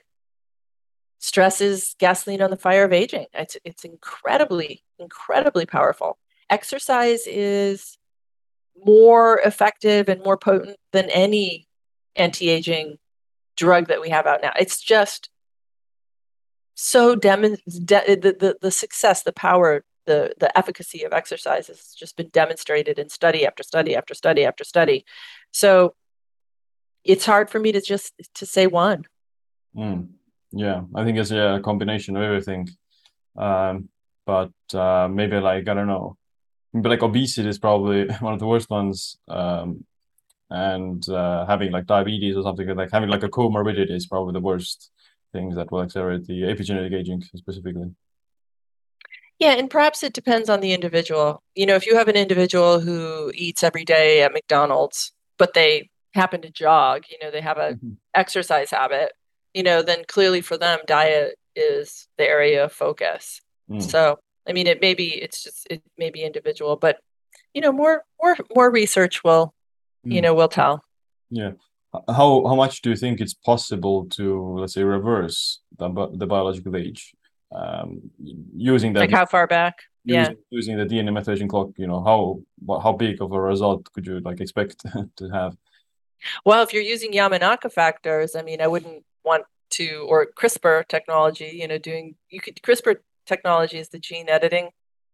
stress 1.20 1.62
is 1.62 1.96
gasoline 2.00 2.42
on 2.42 2.50
the 2.50 2.58
fire 2.58 2.86
of 2.86 2.94
aging. 2.94 3.28
It's, 3.34 3.58
it's 3.64 3.84
incredibly, 3.84 4.84
incredibly 4.98 5.66
powerful. 5.66 6.18
Exercise 6.50 7.28
is 7.28 7.98
more 8.86 9.40
effective 9.42 10.10
and 10.10 10.24
more 10.24 10.38
potent 10.38 10.78
than 10.92 11.10
any 11.10 11.68
anti 12.16 12.50
aging 12.50 12.98
drug 13.56 13.88
that 13.88 14.02
we 14.02 14.10
have 14.10 14.26
out 14.26 14.42
now. 14.42 14.54
It's 14.58 14.82
just 14.82 15.30
so 16.76 17.14
dem- 17.14 17.42
de- 17.42 18.16
the, 18.16 18.36
the, 18.40 18.58
the 18.62 18.72
success, 18.72 19.24
the 19.24 19.34
power, 19.34 19.84
the, 20.06 20.34
the 20.40 20.58
efficacy 20.58 21.04
of 21.04 21.12
exercise 21.12 21.68
has 21.68 21.94
just 21.94 22.16
been 22.16 22.30
demonstrated 22.30 22.98
in 22.98 23.10
study 23.10 23.46
after 23.46 23.64
study 23.64 23.96
after 23.96 24.14
study 24.14 24.46
after 24.46 24.64
study. 24.64 25.06
So 25.52 25.94
it's 27.04 27.26
hard 27.26 27.50
for 27.50 27.60
me 27.60 27.74
to 27.74 27.82
just 27.82 28.14
to 28.36 28.46
say 28.46 28.66
one. 28.66 29.04
Mm. 29.76 30.08
Yeah, 30.52 30.82
I 30.96 31.04
think 31.04 31.18
it's 31.18 31.32
yeah, 31.32 31.58
a 31.58 31.60
combination 31.60 32.16
of 32.18 32.24
everything. 32.24 32.70
Um, 33.38 33.90
but 34.26 34.52
uh, 34.74 35.08
maybe 35.08 35.38
like 35.38 35.68
I 35.68 35.74
don't 35.74 35.88
know, 35.88 36.18
but 36.74 36.90
like 36.90 37.04
obesity 37.04 37.50
is 37.50 37.60
probably 37.60 38.08
one 38.20 38.34
of 38.34 38.40
the 38.40 38.48
worst 38.48 38.70
ones. 38.70 39.18
Um, 39.28 39.86
and 40.52 41.08
uh, 41.10 41.46
having 41.46 41.72
like 41.72 41.86
diabetes 41.86 42.36
or 42.36 42.44
something 42.44 42.68
like 42.76 42.92
having 42.92 43.10
like 43.10 43.24
a 43.24 43.30
comorbidity 43.30 43.92
is 43.92 44.08
probably 44.08 44.34
the 44.34 44.40
worst 44.40 44.90
things 45.32 45.56
that 45.56 45.72
will 45.72 45.84
accelerate 45.84 46.26
the 46.26 46.42
epigenetic 46.42 46.94
aging 46.94 47.22
specifically. 47.36 47.92
Yeah, 49.38 49.52
and 49.52 49.70
perhaps 49.70 50.04
it 50.04 50.14
depends 50.14 50.50
on 50.50 50.60
the 50.60 50.74
individual. 50.74 51.44
You 51.56 51.66
know, 51.66 51.76
if 51.76 51.86
you 51.86 51.96
have 51.96 52.10
an 52.10 52.18
individual 52.18 52.80
who 52.80 53.32
eats 53.36 53.64
every 53.64 53.86
day 53.86 54.22
at 54.24 54.34
McDonald's, 54.34 55.14
but 55.38 55.54
they 55.54 55.90
happen 56.14 56.42
to 56.42 56.52
jog, 56.52 57.04
you 57.10 57.18
know, 57.22 57.32
they 57.32 57.42
have 57.42 57.58
a 57.58 57.74
mm-hmm. 57.74 57.92
exercise 58.14 58.72
habit, 58.72 59.14
you 59.54 59.64
know, 59.64 59.82
then 59.82 60.04
clearly 60.08 60.42
for 60.42 60.58
them, 60.58 60.80
diet 60.86 61.38
is 61.56 62.08
the 62.18 62.28
area 62.28 62.64
of 62.66 62.72
focus. 62.72 63.42
Mm. 63.70 63.82
So, 63.82 64.20
I 64.48 64.54
mean, 64.54 64.68
it 64.68 64.82
may 64.82 64.94
be, 64.94 65.22
it's 65.22 65.44
just, 65.44 65.68
it 65.70 65.82
may 65.98 66.10
be 66.10 66.24
individual, 66.24 66.76
but, 66.76 66.98
you 67.54 67.62
know, 67.62 67.72
more, 67.72 68.04
more, 68.22 68.38
more 68.56 68.72
research 68.72 69.24
will, 69.24 69.54
mm. 70.06 70.14
you 70.14 70.22
know, 70.22 70.34
will 70.34 70.48
tell. 70.48 70.84
Yeah. 71.30 71.52
How, 71.94 72.46
how 72.46 72.56
much 72.56 72.82
do 72.82 72.92
you 72.92 72.96
think 72.96 73.20
it's 73.20 73.34
possible 73.34 74.06
to, 74.12 74.58
let's 74.60 74.74
say, 74.74 74.84
reverse 74.84 75.60
the, 75.78 75.90
the 76.14 76.28
biological 76.28 76.76
age 76.76 77.14
um, 77.52 78.12
using 78.56 78.94
that? 78.94 79.00
Like 79.02 79.12
how 79.12 79.26
far 79.26 79.48
back? 79.48 79.80
Using, 80.06 80.22
yeah. 80.22 80.38
Using 80.52 80.78
the 80.78 80.86
DNA 80.86 81.10
methylation 81.10 81.50
clock, 81.50 81.70
you 81.78 81.88
know, 81.88 82.04
how, 82.04 82.80
how 82.82 82.94
big 82.94 83.22
of 83.22 83.32
a 83.32 83.42
result 83.42 83.92
could 83.92 84.06
you 84.06 84.20
like 84.20 84.40
expect 84.40 84.86
to 85.18 85.30
have? 85.30 85.58
Well, 86.46 86.62
if 86.64 86.74
you're 86.74 86.84
using 86.84 87.14
Yamanaka 87.14 87.72
factors, 87.72 88.36
I 88.36 88.42
mean, 88.42 88.62
I 88.62 88.68
wouldn't 88.68 89.04
want 89.30 89.46
to 89.78 90.06
or 90.10 90.28
CRISPR 90.40 90.88
technology, 90.88 91.52
you 91.62 91.68
know, 91.68 91.78
doing 91.78 92.16
you 92.30 92.42
could 92.42 92.56
CRISPR 92.62 92.98
technology 93.26 93.78
is 93.78 93.90
the 93.90 94.00
gene 94.00 94.30
editing 94.30 94.70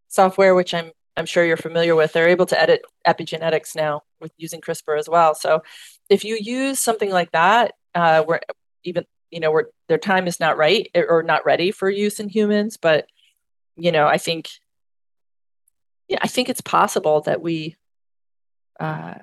software, 0.07 0.55
which 0.55 0.73
I'm 0.73 0.91
I'm 1.17 1.25
sure 1.25 1.45
you're 1.45 1.65
familiar 1.69 1.95
with. 1.95 2.11
They're 2.13 2.35
able 2.37 2.45
to 2.47 2.59
edit 2.59 2.81
epigenetics 3.07 3.75
now 3.75 4.01
with 4.19 4.31
using 4.37 4.61
CRISPR 4.61 4.97
as 4.97 5.07
well. 5.07 5.35
So 5.35 5.61
if 6.09 6.23
you 6.23 6.37
use 6.41 6.79
something 6.79 7.11
like 7.11 7.31
that, 7.31 7.73
uh, 7.93 8.23
where 8.23 8.41
even 8.83 9.05
you 9.31 9.39
know 9.39 9.51
where 9.51 9.67
their 9.89 9.97
time 9.97 10.27
is 10.27 10.39
not 10.39 10.57
right 10.57 10.89
or 10.95 11.23
not 11.23 11.45
ready 11.45 11.71
for 11.71 11.89
use 11.89 12.19
in 12.19 12.29
humans, 12.29 12.77
but 12.77 13.07
you 13.75 13.91
know, 13.91 14.07
I 14.07 14.17
think 14.17 14.49
yeah, 16.07 16.19
I 16.21 16.27
think 16.27 16.49
it's 16.49 16.61
possible 16.61 17.21
that 17.21 17.41
we 17.41 17.75
uh, 18.79 19.15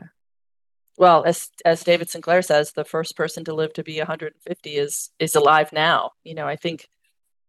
well, 0.98 1.24
as 1.24 1.48
as 1.64 1.84
David 1.84 2.10
Sinclair 2.10 2.42
says, 2.42 2.72
the 2.72 2.84
first 2.84 3.16
person 3.16 3.44
to 3.44 3.54
live 3.54 3.72
to 3.74 3.82
be 3.82 3.98
150 3.98 4.70
is 4.70 5.10
is 5.18 5.34
alive 5.34 5.72
now. 5.72 6.12
You 6.24 6.34
know, 6.34 6.46
I 6.46 6.56
think 6.56 6.88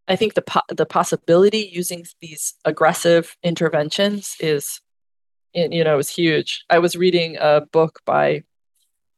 I 0.08 0.16
think 0.16 0.34
the 0.34 0.42
po- 0.42 0.62
the 0.70 0.86
possibility 0.86 1.70
using 1.72 2.06
these 2.22 2.56
aggressive 2.66 3.36
interventions 3.44 4.36
is, 4.40 4.82
you 5.54 5.84
know, 5.84 5.98
is 5.98 6.10
huge. 6.10 6.66
I 6.70 6.80
was 6.80 6.96
reading 6.96 7.38
a 7.40 7.62
book 7.62 8.00
by 8.06 8.44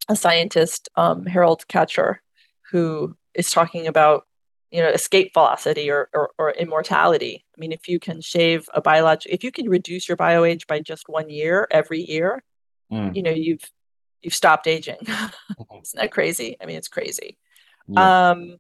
a 0.10 0.16
scientist, 0.16 0.90
um, 0.96 1.26
Harold 1.26 1.66
Katcher, 1.68 2.18
who 2.72 3.16
is 3.34 3.52
talking 3.52 3.88
about 3.88 4.26
you 4.72 4.82
know 4.82 4.90
escape 4.90 5.32
velocity 5.34 5.90
or, 5.90 6.10
or, 6.14 6.32
or 6.38 6.52
immortality 6.52 7.46
i 7.56 7.60
mean 7.60 7.72
if 7.72 7.88
you 7.88 8.00
can 8.00 8.20
shave 8.20 8.68
a 8.74 8.82
biological 8.82 9.34
if 9.34 9.44
you 9.44 9.52
can 9.52 9.70
reduce 9.70 10.10
your 10.10 10.18
bio 10.18 10.44
age 10.44 10.66
by 10.68 10.80
just 10.80 11.08
one 11.08 11.30
year 11.30 11.68
every 11.70 12.02
year 12.02 12.44
mm. 12.92 13.16
you 13.16 13.22
know 13.22 13.32
you've 13.32 13.64
you've 14.26 14.34
stopped 14.34 14.68
aging 14.68 14.98
mm-hmm. 15.04 15.78
isn't 15.84 16.00
that 16.00 16.12
crazy 16.12 16.58
i 16.62 16.66
mean 16.66 16.76
it's 16.76 16.88
crazy 16.88 17.38
yeah. 17.88 18.32
um 18.32 18.58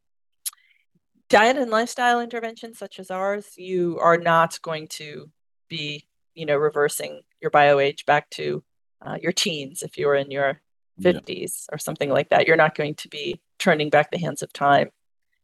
diet 1.29 1.57
and 1.57 1.71
lifestyle 1.71 2.21
interventions 2.21 2.77
such 2.77 2.99
as 2.99 3.09
ours 3.09 3.53
you 3.57 3.97
are 3.99 4.17
not 4.17 4.61
going 4.61 4.87
to 4.87 5.29
be 5.67 6.05
you 6.35 6.45
know 6.45 6.55
reversing 6.55 7.21
your 7.41 7.49
bio 7.49 7.79
age 7.79 8.05
back 8.05 8.29
to 8.29 8.63
uh, 9.05 9.17
your 9.21 9.31
teens 9.31 9.81
if 9.81 9.97
you 9.97 10.07
were 10.07 10.15
in 10.15 10.31
your 10.31 10.61
50s 11.01 11.65
yeah. 11.67 11.75
or 11.75 11.77
something 11.77 12.09
like 12.09 12.29
that 12.29 12.47
you're 12.47 12.55
not 12.55 12.75
going 12.75 12.95
to 12.95 13.09
be 13.09 13.41
turning 13.59 13.89
back 13.89 14.11
the 14.11 14.19
hands 14.19 14.41
of 14.41 14.53
time 14.53 14.89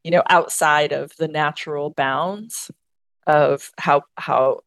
you 0.03 0.11
know 0.11 0.23
outside 0.29 0.91
of 0.91 1.11
the 1.17 1.27
natural 1.27 1.89
bounds 1.89 2.71
of 3.27 3.71
how 3.77 4.03
how 4.17 4.59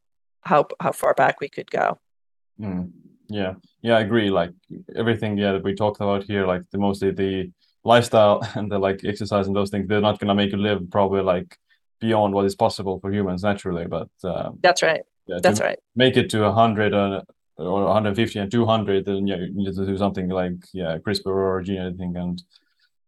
how 0.43 0.67
how 0.81 0.93
far 0.93 1.15
back 1.15 1.41
we 1.41 1.49
could 1.49 1.71
go 1.71 1.99
mm, 2.61 2.91
yeah. 3.29 3.55
Yeah 3.83 3.97
i 3.97 4.01
agree. 4.01 4.31
Like 4.31 4.53
everything 4.97 5.37
yeah 5.37 5.53
that 5.53 5.64
we 5.64 5.75
talked 5.75 6.01
about 6.01 6.25
here 6.25 6.47
like 6.47 6.62
the 6.70 6.79
mostly 6.79 7.11
the 7.11 7.51
lifestyle 7.85 8.47
and 8.55 8.70
the 8.70 8.79
like 8.79 9.05
exercise 9.05 9.47
and 9.47 9.57
those 9.57 9.70
things 9.70 9.89
they're 9.89 10.01
not 10.01 10.18
going 10.18 10.29
to 10.29 10.35
make 10.35 10.53
you 10.53 10.59
live 10.59 10.81
probably 10.91 11.22
like 11.22 11.57
beyond 12.01 12.35
what 12.35 12.45
is 12.45 12.55
possible 12.55 12.99
for 13.01 13.12
humans 13.12 13.43
naturally 13.43 13.87
but 13.87 14.09
um, 14.25 14.59
that's 14.62 14.83
right. 14.83 15.03
yeah, 15.27 15.39
that's 15.43 15.61
right. 15.61 15.79
make 15.95 16.16
it 16.16 16.29
to 16.31 16.41
100 16.41 16.93
or, 16.93 17.22
or 17.57 17.85
150 17.85 18.39
and 18.39 18.51
200 18.51 19.05
then 19.05 19.27
yeah 19.27 19.37
you 19.37 19.53
need 19.55 19.75
to 19.75 19.87
do 19.87 19.97
something 19.97 20.29
like 20.29 20.55
yeah 20.72 20.99
crispr 20.99 21.27
or 21.27 21.62
gene 21.62 21.79
editing 21.79 22.16
and 22.16 22.43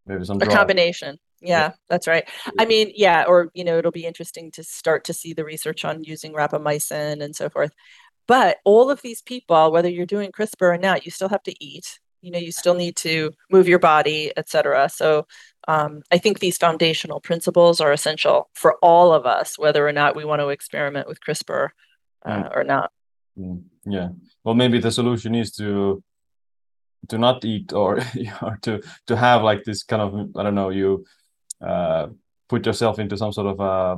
maybe 0.06 0.24
some 0.24 0.40
a 0.40 0.46
combination. 0.46 1.18
Yeah, 1.40 1.48
yeah, 1.48 1.72
that's 1.88 2.06
right. 2.06 2.26
I 2.58 2.64
mean, 2.64 2.92
yeah, 2.94 3.24
or 3.28 3.50
you 3.54 3.64
know, 3.64 3.78
it'll 3.78 3.92
be 3.92 4.06
interesting 4.06 4.50
to 4.52 4.64
start 4.64 5.04
to 5.04 5.12
see 5.12 5.34
the 5.34 5.44
research 5.44 5.84
on 5.84 6.02
using 6.02 6.32
rapamycin 6.32 7.22
and 7.22 7.36
so 7.36 7.50
forth. 7.50 7.72
But 8.26 8.58
all 8.64 8.90
of 8.90 9.02
these 9.02 9.22
people, 9.22 9.70
whether 9.70 9.88
you're 9.88 10.06
doing 10.06 10.32
CRISPR 10.32 10.74
or 10.74 10.78
not, 10.78 11.04
you 11.04 11.10
still 11.10 11.28
have 11.28 11.42
to 11.44 11.64
eat. 11.64 12.00
You 12.22 12.32
know, 12.32 12.38
you 12.38 12.50
still 12.50 12.74
need 12.74 12.96
to 12.96 13.32
move 13.50 13.68
your 13.68 13.78
body, 13.78 14.32
et 14.36 14.48
cetera. 14.48 14.88
So 14.88 15.26
um, 15.68 16.02
I 16.10 16.18
think 16.18 16.38
these 16.38 16.58
foundational 16.58 17.20
principles 17.20 17.80
are 17.80 17.92
essential 17.92 18.50
for 18.54 18.76
all 18.82 19.12
of 19.12 19.26
us, 19.26 19.58
whether 19.58 19.86
or 19.86 19.92
not 19.92 20.16
we 20.16 20.24
want 20.24 20.40
to 20.40 20.48
experiment 20.48 21.06
with 21.06 21.20
CRISPR 21.20 21.68
uh, 22.24 22.30
mm. 22.30 22.56
or 22.56 22.64
not. 22.64 22.90
Mm. 23.38 23.62
Yeah. 23.84 24.08
Well, 24.44 24.54
maybe 24.54 24.80
the 24.80 24.90
solution 24.90 25.34
is 25.34 25.52
to 25.52 26.02
to 27.08 27.18
not 27.18 27.44
eat 27.44 27.72
or 27.72 28.00
or 28.42 28.58
to 28.62 28.82
to 29.06 29.16
have 29.16 29.42
like 29.42 29.64
this 29.64 29.82
kind 29.82 30.02
of 30.02 30.36
I 30.36 30.42
don't 30.42 30.54
know 30.54 30.70
you 30.70 31.04
uh, 31.64 32.08
put 32.48 32.66
yourself 32.66 32.98
into 32.98 33.16
some 33.16 33.32
sort 33.32 33.46
of 33.46 33.60
uh, 33.60 33.96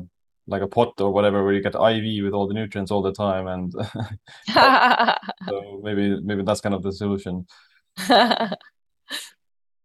like 0.49 0.63
a 0.63 0.67
pot 0.67 1.01
or 1.01 1.13
whatever 1.13 1.45
where 1.45 1.53
you 1.53 1.63
get 1.63 1.75
IV 1.75 2.25
with 2.25 2.33
all 2.33 2.49
the 2.49 2.55
nutrients 2.55 2.91
all 2.91 3.03
the 3.03 3.13
time, 3.13 3.47
and 3.47 3.73
so 5.49 5.81
maybe 5.83 6.21
maybe 6.23 6.43
that's 6.43 6.61
kind 6.61 6.75
of 6.75 6.83
the 6.83 6.93
solution. 6.93 7.47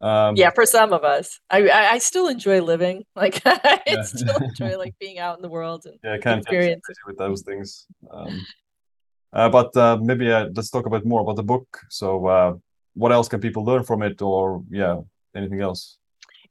Um, 0.02 0.36
yeah, 0.36 0.50
for 0.50 0.66
some 0.66 0.92
of 0.92 1.06
us, 1.06 1.40
I, 1.50 1.70
I, 1.70 1.92
I 1.92 1.98
still 2.00 2.28
enjoy 2.28 2.62
living. 2.62 3.06
Like 3.16 3.42
I 3.46 3.80
yeah. 3.88 4.02
still 4.02 4.36
enjoy 4.36 4.78
like 4.78 4.96
being 5.00 5.18
out 5.18 5.38
in 5.38 5.42
the 5.42 5.48
world 5.48 5.86
and 5.86 5.98
yeah, 6.04 6.18
can't 6.18 6.42
experience 6.42 6.84
with 7.08 7.18
those 7.18 7.42
things. 7.44 7.88
Um, 8.12 8.46
uh, 9.32 9.48
but 9.48 9.76
uh, 9.78 9.98
maybe 10.02 10.30
uh, 10.30 10.50
let's 10.54 10.70
talk 10.70 10.86
a 10.86 10.90
bit 10.90 11.06
more 11.06 11.22
about 11.22 11.38
the 11.38 11.44
book. 11.44 11.80
So, 11.90 12.28
uh, 12.28 12.54
what 12.96 13.14
else 13.14 13.30
can 13.30 13.40
people 13.40 13.64
learn 13.64 13.86
from 13.86 14.04
it, 14.04 14.22
or 14.22 14.64
yeah, 14.70 14.98
anything 15.36 15.62
else? 15.62 15.98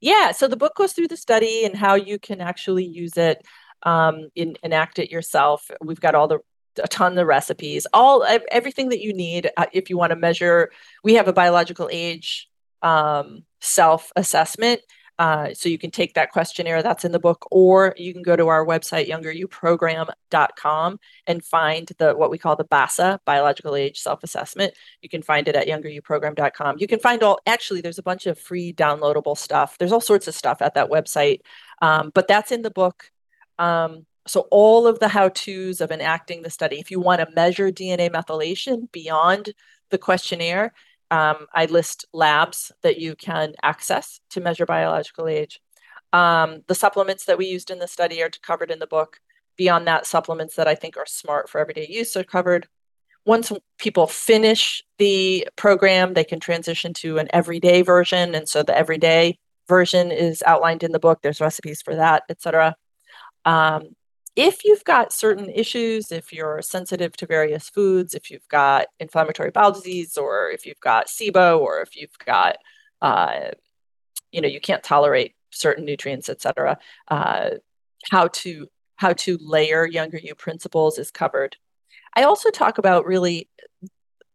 Yeah, 0.00 0.32
so 0.32 0.48
the 0.48 0.56
book 0.56 0.74
goes 0.74 0.92
through 0.94 1.08
the 1.08 1.16
study 1.16 1.64
and 1.64 1.76
how 1.76 1.94
you 1.94 2.18
can 2.18 2.40
actually 2.40 2.84
use 2.84 3.16
it, 3.16 3.46
um, 3.84 4.28
in, 4.34 4.56
enact 4.62 4.98
it 4.98 5.10
yourself. 5.10 5.70
We've 5.80 6.00
got 6.00 6.14
all 6.14 6.28
the 6.28 6.40
a 6.82 6.88
ton 6.88 7.18
of 7.18 7.26
recipes, 7.26 7.86
all 7.92 8.24
everything 8.50 8.88
that 8.88 9.02
you 9.02 9.12
need 9.12 9.50
uh, 9.58 9.66
if 9.72 9.90
you 9.90 9.98
want 9.98 10.10
to 10.10 10.16
measure. 10.16 10.70
We 11.04 11.14
have 11.14 11.28
a 11.28 11.32
biological 11.32 11.88
age 11.92 12.48
um, 12.80 13.44
self 13.60 14.10
assessment 14.16 14.80
uh, 15.22 15.54
so 15.54 15.68
you 15.68 15.78
can 15.78 15.90
take 15.90 16.14
that 16.14 16.32
questionnaire 16.32 16.82
that's 16.82 17.04
in 17.04 17.12
the 17.12 17.18
book, 17.20 17.46
or 17.52 17.94
you 17.96 18.12
can 18.12 18.22
go 18.22 18.34
to 18.34 18.48
our 18.48 18.66
website, 18.66 19.08
youngeryouprogram.com, 19.08 20.98
and 21.28 21.44
find 21.44 21.92
the 21.98 22.12
what 22.14 22.28
we 22.28 22.38
call 22.38 22.56
the 22.56 22.64
BASA, 22.64 23.20
biological 23.24 23.76
age 23.76 24.00
self-assessment. 24.00 24.74
You 25.00 25.08
can 25.08 25.22
find 25.22 25.46
it 25.46 25.54
at 25.54 25.68
youngeryouprogram.com. 25.68 26.78
You 26.78 26.88
can 26.88 26.98
find 26.98 27.22
all 27.22 27.38
actually 27.46 27.82
there's 27.82 27.98
a 27.98 28.02
bunch 28.02 28.26
of 28.26 28.36
free 28.36 28.72
downloadable 28.72 29.38
stuff. 29.38 29.78
There's 29.78 29.92
all 29.92 30.00
sorts 30.00 30.26
of 30.26 30.34
stuff 30.34 30.60
at 30.60 30.74
that 30.74 30.90
website. 30.90 31.42
Um, 31.80 32.10
but 32.12 32.26
that's 32.26 32.50
in 32.50 32.62
the 32.62 32.70
book. 32.70 33.11
Um, 33.58 34.06
so 34.26 34.46
all 34.50 34.86
of 34.86 35.00
the 35.00 35.08
how-tos 35.08 35.80
of 35.80 35.90
enacting 35.90 36.42
the 36.42 36.50
study, 36.50 36.78
if 36.78 36.90
you 36.90 37.00
want 37.00 37.20
to 37.20 37.34
measure 37.34 37.70
DNA 37.70 38.10
methylation 38.10 38.90
beyond 38.92 39.52
the 39.90 39.98
questionnaire, 39.98 40.72
um, 41.10 41.46
I 41.52 41.66
list 41.66 42.06
labs 42.12 42.72
that 42.82 42.98
you 42.98 43.14
can 43.14 43.54
access 43.62 44.20
to 44.30 44.40
measure 44.40 44.64
biological 44.64 45.28
age. 45.28 45.60
Um, 46.12 46.62
the 46.68 46.74
supplements 46.74 47.24
that 47.26 47.38
we 47.38 47.46
used 47.46 47.70
in 47.70 47.78
the 47.78 47.88
study 47.88 48.22
are 48.22 48.30
covered 48.42 48.70
in 48.70 48.78
the 48.78 48.86
book. 48.86 49.20
Beyond 49.56 49.86
that, 49.86 50.06
supplements 50.06 50.56
that 50.56 50.68
I 50.68 50.74
think 50.74 50.96
are 50.96 51.06
smart 51.06 51.50
for 51.50 51.60
everyday 51.60 51.86
use 51.88 52.16
are 52.16 52.24
covered. 52.24 52.68
Once 53.24 53.52
people 53.78 54.06
finish 54.06 54.82
the 54.98 55.46
program, 55.56 56.14
they 56.14 56.24
can 56.24 56.40
transition 56.40 56.92
to 56.94 57.18
an 57.18 57.28
everyday 57.32 57.82
version. 57.82 58.34
And 58.34 58.48
so 58.48 58.62
the 58.62 58.76
everyday 58.76 59.38
version 59.68 60.10
is 60.10 60.42
outlined 60.46 60.82
in 60.82 60.92
the 60.92 60.98
book. 60.98 61.20
There's 61.22 61.40
recipes 61.40 61.82
for 61.82 61.94
that, 61.94 62.24
etc. 62.28 62.74
Um, 63.44 63.94
if 64.34 64.64
you've 64.64 64.84
got 64.84 65.12
certain 65.12 65.50
issues, 65.50 66.10
if 66.10 66.32
you're 66.32 66.62
sensitive 66.62 67.14
to 67.18 67.26
various 67.26 67.68
foods, 67.68 68.14
if 68.14 68.30
you've 68.30 68.48
got 68.48 68.86
inflammatory 68.98 69.50
bowel 69.50 69.72
disease, 69.72 70.16
or 70.16 70.50
if 70.50 70.64
you've 70.64 70.80
got 70.80 71.08
SIBO, 71.08 71.60
or 71.60 71.82
if 71.82 71.94
you've 71.96 72.18
got, 72.24 72.56
uh, 73.02 73.50
you 74.30 74.40
know, 74.40 74.48
you 74.48 74.60
can't 74.60 74.82
tolerate 74.82 75.34
certain 75.50 75.84
nutrients, 75.84 76.30
etc., 76.30 76.78
uh, 77.08 77.50
how 78.10 78.28
to 78.28 78.68
how 78.96 79.12
to 79.12 79.36
layer 79.40 79.84
younger 79.84 80.18
you 80.18 80.34
principles 80.34 80.98
is 80.98 81.10
covered. 81.10 81.56
I 82.14 82.22
also 82.22 82.50
talk 82.50 82.78
about 82.78 83.04
really 83.04 83.48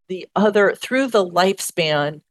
the 0.10 0.28
other 0.36 0.76
through 0.76 1.08
the 1.08 1.26
lifespan. 1.26 2.22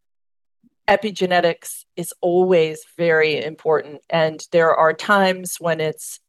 Epigenetics 0.86 1.84
is 1.96 2.14
always 2.20 2.84
very 2.96 3.42
important, 3.42 4.02
and 4.08 4.40
there 4.52 4.72
are 4.72 4.92
times 4.92 5.56
when 5.58 5.80
it's 5.80 6.20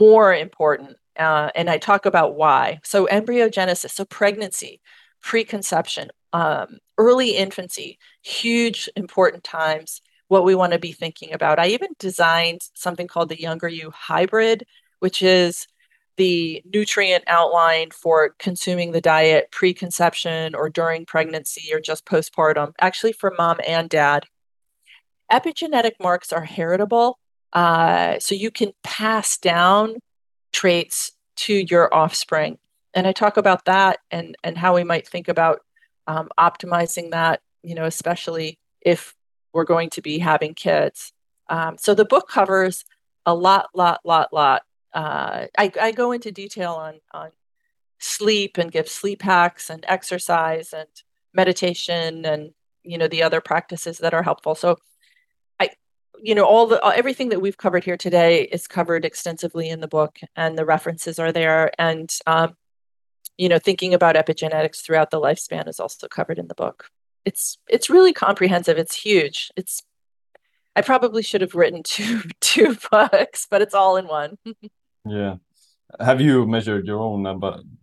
more 0.00 0.34
important. 0.34 0.96
Uh, 1.18 1.50
and 1.54 1.68
I 1.68 1.78
talk 1.78 2.06
about 2.06 2.34
why. 2.34 2.80
So, 2.84 3.06
embryogenesis, 3.06 3.90
so 3.90 4.04
pregnancy, 4.04 4.80
preconception, 5.22 6.10
um, 6.32 6.78
early 6.98 7.36
infancy, 7.36 7.98
huge 8.22 8.88
important 8.96 9.44
times, 9.44 10.00
what 10.28 10.44
we 10.44 10.54
want 10.54 10.72
to 10.72 10.78
be 10.78 10.92
thinking 10.92 11.32
about. 11.34 11.58
I 11.58 11.68
even 11.68 11.90
designed 11.98 12.62
something 12.74 13.06
called 13.06 13.28
the 13.28 13.40
Younger 13.40 13.68
You 13.68 13.90
Hybrid, 13.94 14.64
which 15.00 15.22
is 15.22 15.66
the 16.16 16.62
nutrient 16.72 17.24
outline 17.26 17.90
for 17.90 18.34
consuming 18.38 18.92
the 18.92 19.00
diet 19.00 19.50
preconception 19.50 20.54
or 20.54 20.68
during 20.68 21.06
pregnancy 21.06 21.72
or 21.72 21.80
just 21.80 22.04
postpartum, 22.04 22.72
actually 22.80 23.12
for 23.12 23.32
mom 23.36 23.58
and 23.66 23.88
dad. 23.88 24.24
Epigenetic 25.30 25.92
marks 26.00 26.32
are 26.32 26.44
heritable. 26.44 27.18
Uh, 27.52 28.18
so 28.18 28.34
you 28.34 28.50
can 28.50 28.72
pass 28.82 29.38
down 29.38 29.96
traits 30.52 31.12
to 31.36 31.54
your 31.54 31.92
offspring. 31.94 32.58
And 32.94 33.06
I 33.06 33.12
talk 33.12 33.36
about 33.36 33.64
that 33.66 34.00
and, 34.10 34.36
and 34.44 34.56
how 34.56 34.74
we 34.74 34.84
might 34.84 35.08
think 35.08 35.28
about 35.28 35.60
um, 36.06 36.28
optimizing 36.38 37.10
that, 37.10 37.40
you 37.62 37.74
know, 37.74 37.84
especially 37.84 38.58
if 38.80 39.14
we're 39.52 39.64
going 39.64 39.90
to 39.90 40.02
be 40.02 40.18
having 40.18 40.54
kids. 40.54 41.12
Um, 41.48 41.76
so 41.78 41.94
the 41.94 42.04
book 42.04 42.28
covers 42.28 42.84
a 43.24 43.34
lot, 43.34 43.68
lot, 43.74 44.00
lot, 44.04 44.32
lot. 44.32 44.62
Uh, 44.92 45.46
I, 45.56 45.72
I 45.80 45.92
go 45.92 46.12
into 46.12 46.32
detail 46.32 46.72
on, 46.72 47.00
on 47.12 47.30
sleep 47.98 48.58
and 48.58 48.72
give 48.72 48.88
sleep 48.88 49.22
hacks 49.22 49.70
and 49.70 49.84
exercise 49.88 50.72
and 50.72 50.88
meditation 51.32 52.24
and, 52.24 52.52
you 52.82 52.98
know, 52.98 53.08
the 53.08 53.22
other 53.22 53.40
practices 53.40 53.98
that 53.98 54.12
are 54.12 54.22
helpful. 54.22 54.54
So 54.54 54.78
you 56.22 56.34
know 56.34 56.44
all 56.44 56.66
the 56.66 56.80
everything 56.96 57.28
that 57.30 57.40
we've 57.40 57.56
covered 57.56 57.84
here 57.84 57.96
today 57.96 58.42
is 58.44 58.66
covered 58.66 59.04
extensively 59.04 59.68
in 59.68 59.80
the 59.80 59.88
book 59.88 60.18
and 60.36 60.56
the 60.56 60.64
references 60.64 61.18
are 61.18 61.32
there 61.32 61.70
and 61.78 62.14
um, 62.26 62.54
you 63.36 63.48
know 63.48 63.58
thinking 63.58 63.92
about 63.92 64.14
epigenetics 64.14 64.82
throughout 64.82 65.10
the 65.10 65.20
lifespan 65.20 65.68
is 65.68 65.80
also 65.80 66.06
covered 66.08 66.38
in 66.38 66.48
the 66.48 66.54
book 66.54 66.88
it's 67.24 67.58
it's 67.68 67.90
really 67.90 68.12
comprehensive 68.12 68.78
it's 68.78 68.94
huge 68.94 69.50
it's 69.56 69.82
i 70.76 70.80
probably 70.80 71.22
should 71.22 71.40
have 71.40 71.54
written 71.54 71.82
two 71.84 72.22
two 72.40 72.76
books 72.90 73.46
but 73.50 73.62
it's 73.62 73.74
all 73.74 73.96
in 73.96 74.06
one 74.06 74.38
Yeah. 75.04 75.36
Have 76.00 76.20
you 76.20 76.46
measured 76.46 76.86
your 76.86 77.00
own 77.00 77.26
uh, 77.26 77.34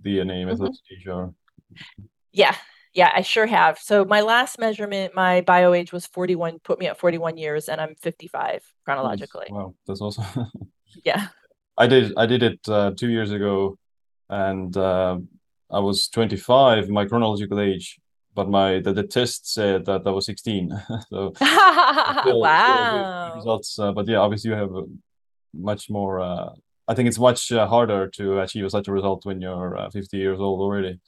DNA 0.04 0.46
methodology? 0.46 0.80
Mm-hmm. 1.06 2.04
Yeah, 2.32 2.56
yeah, 2.94 3.12
I 3.14 3.22
sure 3.22 3.46
have. 3.46 3.78
So 3.80 4.04
my 4.04 4.22
last 4.22 4.60
measurement, 4.60 5.14
my 5.14 5.42
bio 5.42 5.74
age 5.74 5.94
was 5.94 6.08
41, 6.08 6.60
put 6.60 6.80
me 6.80 6.88
at 6.88 6.98
41 6.98 7.38
years, 7.38 7.70
and 7.70 7.80
I'm 7.80 7.96
55 7.96 8.64
chronologically. 8.84 9.48
Wow, 9.50 9.76
that's 9.88 10.02
awesome. 10.02 10.52
yeah. 11.04 11.28
I 11.78 11.88
did 11.88 12.14
I 12.18 12.26
did 12.26 12.44
it 12.44 12.60
uh, 12.68 12.92
two 12.92 13.10
years 13.10 13.32
ago, 13.32 13.78
and 14.30 14.76
uh, 14.76 15.18
I 15.72 15.80
was 15.80 16.10
25, 16.10 16.90
my 16.90 17.06
chronological 17.06 17.60
age, 17.60 18.00
but 18.34 18.50
my 18.50 18.80
the, 18.80 18.92
the 18.92 19.04
test 19.04 19.54
said 19.54 19.86
that 19.86 20.02
I 20.06 20.12
was 20.12 20.26
16. 20.26 20.72
so 21.10 21.32
still, 21.36 22.42
wow. 22.42 23.28
Still 23.28 23.36
results, 23.38 23.80
uh, 23.80 23.92
but 23.92 24.08
yeah, 24.08 24.18
obviously 24.18 24.50
you 24.50 24.58
have 24.58 24.72
much 25.54 25.90
more. 25.90 26.20
Uh, 26.20 26.50
I 26.88 26.96
think 26.96 27.08
it's 27.08 27.20
much 27.20 27.52
uh, 27.52 27.68
harder 27.68 28.08
to 28.16 28.40
achieve 28.40 28.70
such 28.72 28.88
a 28.88 28.92
result 28.92 29.26
when 29.26 29.42
you're 29.42 29.78
uh, 29.78 29.90
50 29.92 30.18
years 30.18 30.40
old 30.40 30.60
already. 30.60 31.00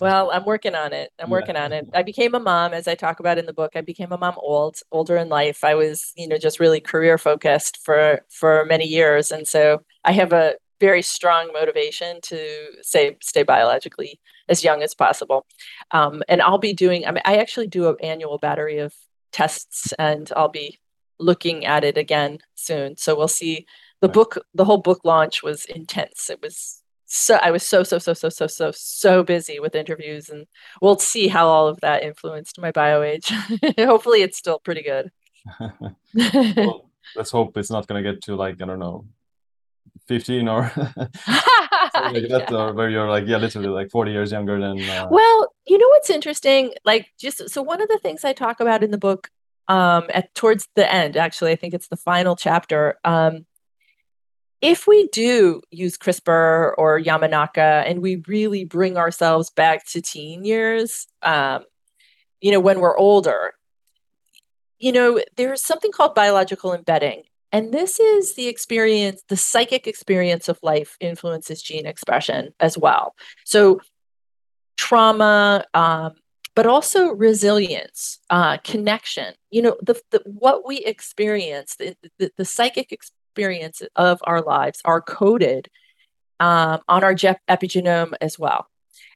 Well, 0.00 0.30
I'm 0.30 0.44
working 0.44 0.74
on 0.74 0.92
it. 0.94 1.12
I'm 1.18 1.28
working 1.28 1.56
on 1.56 1.72
it. 1.72 1.88
I 1.92 2.02
became 2.02 2.34
a 2.34 2.40
mom, 2.40 2.72
as 2.72 2.88
I 2.88 2.94
talk 2.94 3.20
about 3.20 3.36
in 3.38 3.44
the 3.44 3.52
book. 3.52 3.72
I 3.74 3.82
became 3.82 4.12
a 4.12 4.18
mom 4.18 4.34
old, 4.38 4.78
older 4.90 5.16
in 5.16 5.28
life. 5.28 5.62
I 5.62 5.74
was, 5.74 6.12
you 6.16 6.26
know, 6.26 6.38
just 6.38 6.58
really 6.58 6.80
career 6.80 7.18
focused 7.18 7.78
for 7.84 8.22
for 8.30 8.64
many 8.64 8.86
years, 8.86 9.30
and 9.30 9.46
so 9.46 9.82
I 10.04 10.12
have 10.12 10.32
a 10.32 10.54
very 10.80 11.02
strong 11.02 11.52
motivation 11.52 12.20
to 12.22 12.38
stay 12.82 13.16
stay 13.20 13.42
biologically 13.42 14.18
as 14.48 14.64
young 14.64 14.82
as 14.82 14.94
possible. 14.94 15.46
Um, 15.90 16.22
and 16.28 16.40
I'll 16.40 16.58
be 16.58 16.72
doing. 16.72 17.06
I 17.06 17.10
mean, 17.12 17.22
I 17.26 17.36
actually 17.36 17.66
do 17.66 17.88
an 17.88 17.96
annual 18.02 18.38
battery 18.38 18.78
of 18.78 18.94
tests, 19.32 19.92
and 19.98 20.32
I'll 20.34 20.48
be 20.48 20.78
looking 21.18 21.66
at 21.66 21.84
it 21.84 21.98
again 21.98 22.38
soon. 22.54 22.96
So 22.96 23.14
we'll 23.16 23.28
see. 23.28 23.66
The 24.00 24.08
book, 24.08 24.38
the 24.54 24.64
whole 24.64 24.78
book 24.78 25.00
launch 25.04 25.42
was 25.42 25.66
intense. 25.66 26.30
It 26.30 26.40
was 26.40 26.79
so 27.12 27.34
I 27.34 27.50
was 27.50 27.66
so 27.66 27.82
so 27.82 27.98
so 27.98 28.14
so 28.14 28.28
so 28.28 28.46
so 28.46 28.70
so 28.72 29.24
busy 29.24 29.58
with 29.58 29.74
interviews, 29.74 30.30
and 30.30 30.46
we'll 30.80 30.98
see 30.98 31.26
how 31.26 31.48
all 31.48 31.66
of 31.66 31.80
that 31.80 32.04
influenced 32.04 32.60
my 32.60 32.70
bio 32.70 33.02
age. 33.02 33.32
Hopefully, 33.78 34.22
it's 34.22 34.38
still 34.38 34.60
pretty 34.60 34.82
good. 34.82 35.10
well, 36.56 36.88
let's 37.16 37.32
hope 37.32 37.56
it's 37.56 37.70
not 37.70 37.88
going 37.88 38.02
to 38.02 38.12
get 38.12 38.22
to 38.22 38.36
like 38.36 38.62
I 38.62 38.64
don't 38.64 38.78
know, 38.78 39.06
fifteen 40.06 40.46
or 40.46 40.70
like 40.76 42.28
that, 42.28 42.46
yeah. 42.48 42.56
or 42.56 42.72
where 42.74 42.88
you're 42.88 43.08
like 43.08 43.24
yeah, 43.26 43.38
literally 43.38 43.68
like 43.68 43.90
forty 43.90 44.12
years 44.12 44.30
younger 44.30 44.60
than. 44.60 44.80
Uh... 44.80 45.08
Well, 45.10 45.52
you 45.66 45.78
know 45.78 45.88
what's 45.88 46.10
interesting? 46.10 46.74
Like 46.84 47.08
just 47.18 47.50
so 47.50 47.60
one 47.60 47.82
of 47.82 47.88
the 47.88 47.98
things 47.98 48.24
I 48.24 48.32
talk 48.32 48.60
about 48.60 48.84
in 48.84 48.92
the 48.92 48.98
book, 48.98 49.30
um, 49.66 50.04
at 50.14 50.32
towards 50.36 50.68
the 50.76 50.90
end, 50.90 51.16
actually, 51.16 51.50
I 51.50 51.56
think 51.56 51.74
it's 51.74 51.88
the 51.88 51.96
final 51.96 52.36
chapter. 52.36 53.00
Um, 53.02 53.46
if 54.60 54.86
we 54.86 55.08
do 55.08 55.62
use 55.70 55.96
CRISPR 55.96 56.74
or 56.76 57.00
Yamanaka 57.00 57.84
and 57.86 58.02
we 58.02 58.22
really 58.26 58.64
bring 58.64 58.96
ourselves 58.96 59.50
back 59.50 59.86
to 59.88 60.02
teen 60.02 60.44
years, 60.44 61.06
um, 61.22 61.64
you 62.40 62.52
know, 62.52 62.60
when 62.60 62.80
we're 62.80 62.96
older, 62.96 63.54
you 64.78 64.92
know, 64.92 65.20
there's 65.36 65.62
something 65.62 65.92
called 65.92 66.14
biological 66.14 66.74
embedding. 66.74 67.22
And 67.52 67.72
this 67.72 67.98
is 67.98 68.34
the 68.34 68.48
experience, 68.48 69.22
the 69.28 69.36
psychic 69.36 69.86
experience 69.86 70.48
of 70.48 70.58
life 70.62 70.96
influences 71.00 71.62
gene 71.62 71.86
expression 71.86 72.54
as 72.60 72.78
well. 72.78 73.14
So, 73.44 73.80
trauma, 74.76 75.64
um, 75.74 76.12
but 76.54 76.66
also 76.66 77.10
resilience, 77.10 78.20
uh, 78.30 78.58
connection. 78.58 79.34
You 79.50 79.62
know, 79.62 79.76
the, 79.82 80.00
the 80.10 80.22
what 80.24 80.66
we 80.66 80.78
experience, 80.78 81.76
the, 81.76 81.96
the, 82.18 82.30
the 82.36 82.44
psychic 82.44 82.92
experience 82.92 83.19
experience 83.30 83.82
of 83.94 84.20
our 84.24 84.42
lives 84.42 84.80
are 84.84 85.00
coded 85.00 85.68
um, 86.40 86.80
on 86.88 87.04
our 87.04 87.14
epigenome 87.14 88.12
as 88.20 88.38
well. 88.38 88.66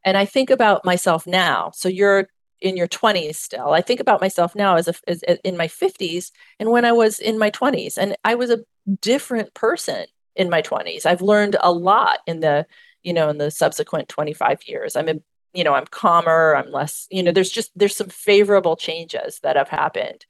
And 0.04 0.16
I 0.16 0.24
think 0.24 0.50
about 0.50 0.84
myself 0.84 1.26
now. 1.26 1.72
So 1.74 1.88
you're 1.88 2.28
in 2.60 2.76
your 2.76 2.86
20s 2.86 3.36
still. 3.36 3.70
I 3.70 3.80
think 3.80 4.00
about 4.00 4.20
myself 4.20 4.54
now 4.54 4.76
as, 4.76 4.88
a, 4.88 4.94
as 5.08 5.22
in 5.42 5.56
my 5.56 5.66
50s 5.66 6.30
and 6.60 6.70
when 6.70 6.84
I 6.84 6.92
was 6.92 7.18
in 7.18 7.38
my 7.38 7.50
20s. 7.50 7.98
And 7.98 8.16
I 8.24 8.36
was 8.36 8.50
a 8.50 8.60
different 9.00 9.52
person 9.54 10.06
in 10.36 10.48
my 10.48 10.62
20s. 10.62 11.06
I've 11.06 11.22
learned 11.22 11.56
a 11.60 11.72
lot 11.72 12.20
in 12.26 12.40
the, 12.40 12.66
you 13.02 13.12
know, 13.12 13.28
in 13.28 13.38
the 13.38 13.50
subsequent 13.50 14.08
25 14.08 14.60
years. 14.66 14.94
I'm 14.94 15.08
a, 15.08 15.14
you 15.52 15.64
know, 15.64 15.74
I'm 15.74 15.86
calmer, 15.86 16.54
I'm 16.56 16.70
less, 16.70 17.08
you 17.10 17.22
know, 17.22 17.32
there's 17.32 17.50
just 17.50 17.70
there's 17.76 17.96
some 17.96 18.08
favorable 18.08 18.76
changes 18.76 19.40
that 19.42 19.56
have 19.56 19.68
happened. 19.68 20.24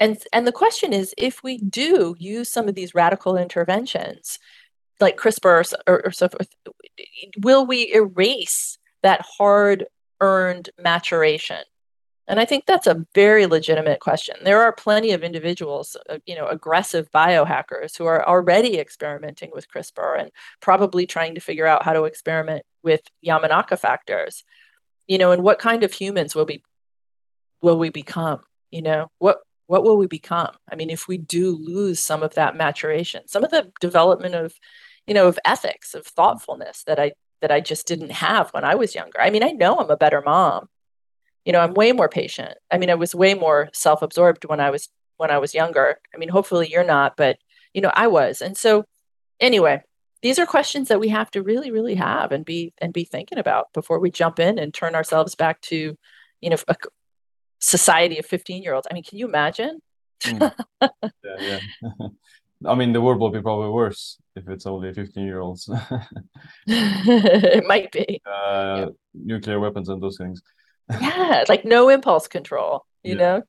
And, 0.00 0.22
and 0.32 0.46
the 0.46 0.52
question 0.52 0.92
is 0.92 1.14
if 1.18 1.42
we 1.42 1.58
do 1.58 2.14
use 2.18 2.50
some 2.50 2.68
of 2.68 2.74
these 2.74 2.94
radical 2.94 3.36
interventions, 3.36 4.38
like 5.00 5.16
CRISPR 5.16 5.74
or, 5.86 6.06
or 6.06 6.10
so 6.10 6.28
forth, 6.28 6.48
will 7.40 7.66
we 7.66 7.92
erase 7.92 8.78
that 9.02 9.24
hard 9.38 9.86
earned 10.20 10.70
maturation? 10.80 11.62
And 12.28 12.38
I 12.38 12.44
think 12.44 12.66
that's 12.66 12.86
a 12.86 13.06
very 13.14 13.46
legitimate 13.46 14.00
question. 14.00 14.36
There 14.42 14.60
are 14.60 14.72
plenty 14.72 15.12
of 15.12 15.24
individuals, 15.24 15.96
uh, 16.10 16.18
you 16.26 16.34
know, 16.34 16.46
aggressive 16.46 17.10
biohackers 17.10 17.96
who 17.96 18.04
are 18.04 18.26
already 18.28 18.78
experimenting 18.78 19.50
with 19.52 19.66
CRISPR 19.70 20.20
and 20.20 20.30
probably 20.60 21.06
trying 21.06 21.36
to 21.36 21.40
figure 21.40 21.66
out 21.66 21.84
how 21.84 21.94
to 21.94 22.04
experiment 22.04 22.66
with 22.82 23.00
Yamanaka 23.26 23.78
factors. 23.78 24.44
You 25.06 25.16
know, 25.16 25.32
and 25.32 25.42
what 25.42 25.58
kind 25.58 25.84
of 25.84 25.92
humans 25.92 26.34
will 26.34 26.44
be 26.44 26.62
will 27.62 27.78
we 27.78 27.88
become? 27.88 28.40
You 28.70 28.82
know, 28.82 29.10
what 29.18 29.38
what 29.68 29.84
will 29.84 29.98
we 29.98 30.06
become? 30.06 30.50
I 30.70 30.74
mean 30.74 30.90
if 30.90 31.06
we 31.06 31.18
do 31.18 31.56
lose 31.56 32.00
some 32.00 32.22
of 32.24 32.34
that 32.34 32.56
maturation 32.56 33.28
some 33.28 33.44
of 33.44 33.50
the 33.50 33.70
development 33.80 34.34
of 34.34 34.54
you 35.06 35.14
know 35.14 35.28
of 35.28 35.38
ethics 35.44 35.94
of 35.94 36.06
thoughtfulness 36.06 36.82
that 36.84 36.98
i 36.98 37.12
that 37.40 37.52
i 37.52 37.60
just 37.60 37.86
didn't 37.86 38.10
have 38.10 38.50
when 38.50 38.64
i 38.64 38.74
was 38.74 38.94
younger. 38.94 39.20
I 39.20 39.30
mean 39.30 39.44
i 39.44 39.50
know 39.52 39.78
i'm 39.78 39.90
a 39.90 39.96
better 39.96 40.22
mom. 40.22 40.68
You 41.44 41.52
know 41.52 41.60
i'm 41.60 41.74
way 41.74 41.92
more 41.92 42.08
patient. 42.08 42.54
I 42.70 42.78
mean 42.78 42.90
i 42.90 42.94
was 42.96 43.14
way 43.14 43.34
more 43.34 43.68
self-absorbed 43.72 44.44
when 44.46 44.60
i 44.60 44.70
was 44.70 44.88
when 45.18 45.30
i 45.30 45.38
was 45.38 45.54
younger. 45.54 46.00
I 46.14 46.18
mean 46.18 46.30
hopefully 46.30 46.68
you're 46.70 46.84
not 46.84 47.16
but 47.16 47.38
you 47.74 47.80
know 47.82 47.92
i 47.94 48.06
was. 48.08 48.42
And 48.42 48.56
so 48.56 48.84
anyway 49.40 49.82
these 50.22 50.38
are 50.38 50.46
questions 50.46 50.88
that 50.88 51.00
we 51.00 51.10
have 51.10 51.30
to 51.32 51.42
really 51.42 51.70
really 51.70 51.94
have 51.94 52.32
and 52.32 52.44
be 52.44 52.72
and 52.78 52.92
be 52.92 53.04
thinking 53.04 53.38
about 53.38 53.72
before 53.72 54.00
we 54.00 54.10
jump 54.10 54.38
in 54.40 54.58
and 54.58 54.72
turn 54.72 54.94
ourselves 54.94 55.34
back 55.34 55.60
to 55.60 55.96
you 56.40 56.50
know 56.50 56.56
a, 56.68 56.76
society 57.58 58.18
of 58.18 58.26
15 58.26 58.62
year 58.62 58.74
olds. 58.74 58.86
I 58.90 58.94
mean, 58.94 59.04
can 59.04 59.18
you 59.18 59.28
imagine? 59.28 59.80
mm. 60.22 60.52
Yeah, 61.24 61.36
yeah. 61.40 62.08
I 62.66 62.74
mean, 62.74 62.92
the 62.92 63.00
world 63.00 63.20
will 63.20 63.30
be 63.30 63.40
probably 63.40 63.70
worse 63.70 64.18
if 64.34 64.48
it's 64.48 64.66
only 64.66 64.92
15 64.92 65.24
year 65.24 65.40
olds. 65.40 65.70
it 66.66 67.64
might 67.66 67.92
be. 67.92 68.20
Uh, 68.26 68.76
yeah. 68.76 68.86
Nuclear 69.14 69.60
weapons 69.60 69.88
and 69.88 70.02
those 70.02 70.16
things. 70.16 70.42
yeah, 71.00 71.44
like 71.48 71.64
no 71.64 71.88
impulse 71.88 72.26
control, 72.26 72.84
you 73.04 73.12
yeah. 73.12 73.18
know? 73.18 73.42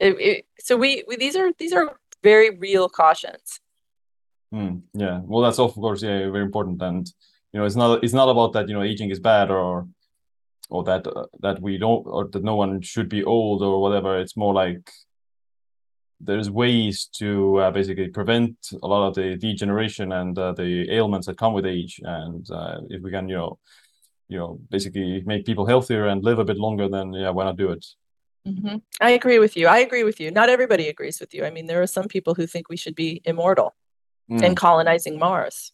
It, 0.00 0.20
it, 0.20 0.46
so 0.60 0.76
we, 0.76 1.04
we, 1.06 1.16
these 1.16 1.36
are 1.36 1.52
these 1.58 1.72
are 1.72 1.96
very 2.22 2.56
real 2.56 2.88
cautions. 2.88 3.60
Mm, 4.54 4.82
yeah, 4.92 5.20
well, 5.24 5.42
that's 5.42 5.58
of 5.58 5.74
course, 5.74 6.02
yeah, 6.02 6.30
very 6.30 6.42
important, 6.42 6.80
and 6.82 7.06
you 7.52 7.60
know, 7.60 7.66
it's 7.66 7.76
not 7.76 8.02
it's 8.04 8.12
not 8.12 8.28
about 8.28 8.52
that 8.52 8.68
you 8.68 8.74
know 8.74 8.82
aging 8.82 9.10
is 9.10 9.18
bad 9.18 9.50
or 9.50 9.88
or 10.70 10.84
that 10.84 11.06
uh, 11.06 11.26
that 11.40 11.60
we 11.60 11.78
don't 11.78 12.04
or 12.06 12.28
that 12.28 12.42
no 12.42 12.56
one 12.56 12.80
should 12.80 13.08
be 13.08 13.24
old 13.24 13.62
or 13.62 13.80
whatever. 13.80 14.18
It's 14.18 14.36
more 14.36 14.54
like 14.54 14.90
there's 16.20 16.50
ways 16.50 17.08
to 17.18 17.58
uh, 17.58 17.70
basically 17.70 18.08
prevent 18.08 18.56
a 18.82 18.86
lot 18.86 19.06
of 19.08 19.14
the 19.14 19.36
degeneration 19.36 20.12
and 20.12 20.38
uh, 20.38 20.52
the 20.52 20.90
ailments 20.90 21.26
that 21.26 21.38
come 21.38 21.52
with 21.52 21.66
age. 21.66 22.00
And 22.02 22.48
uh, 22.50 22.78
if 22.88 23.02
we 23.02 23.10
can 23.10 23.28
you 23.28 23.36
know 23.36 23.58
you 24.28 24.38
know 24.38 24.58
basically 24.70 25.22
make 25.26 25.44
people 25.44 25.66
healthier 25.66 26.06
and 26.06 26.24
live 26.24 26.38
a 26.38 26.44
bit 26.44 26.56
longer 26.56 26.88
then 26.88 27.12
yeah 27.12 27.30
why 27.30 27.44
not 27.44 27.56
do 27.56 27.70
it? 27.70 27.84
Mm-hmm. 28.46 28.76
i 29.00 29.10
agree 29.10 29.38
with 29.38 29.56
you. 29.56 29.66
I 29.66 29.78
agree 29.78 30.04
with 30.04 30.20
you. 30.20 30.30
Not 30.30 30.50
everybody 30.50 30.88
agrees 30.88 31.18
with 31.18 31.32
you. 31.34 31.44
I 31.44 31.50
mean 31.50 31.66
there 31.66 31.82
are 31.82 31.86
some 31.86 32.08
people 32.08 32.34
who 32.34 32.46
think 32.46 32.68
we 32.68 32.76
should 32.76 32.94
be 32.94 33.22
immortal 33.24 33.74
mm. 34.30 34.42
and 34.42 34.56
colonizing 34.56 35.18
mars. 35.18 35.72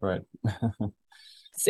Right 0.00 0.22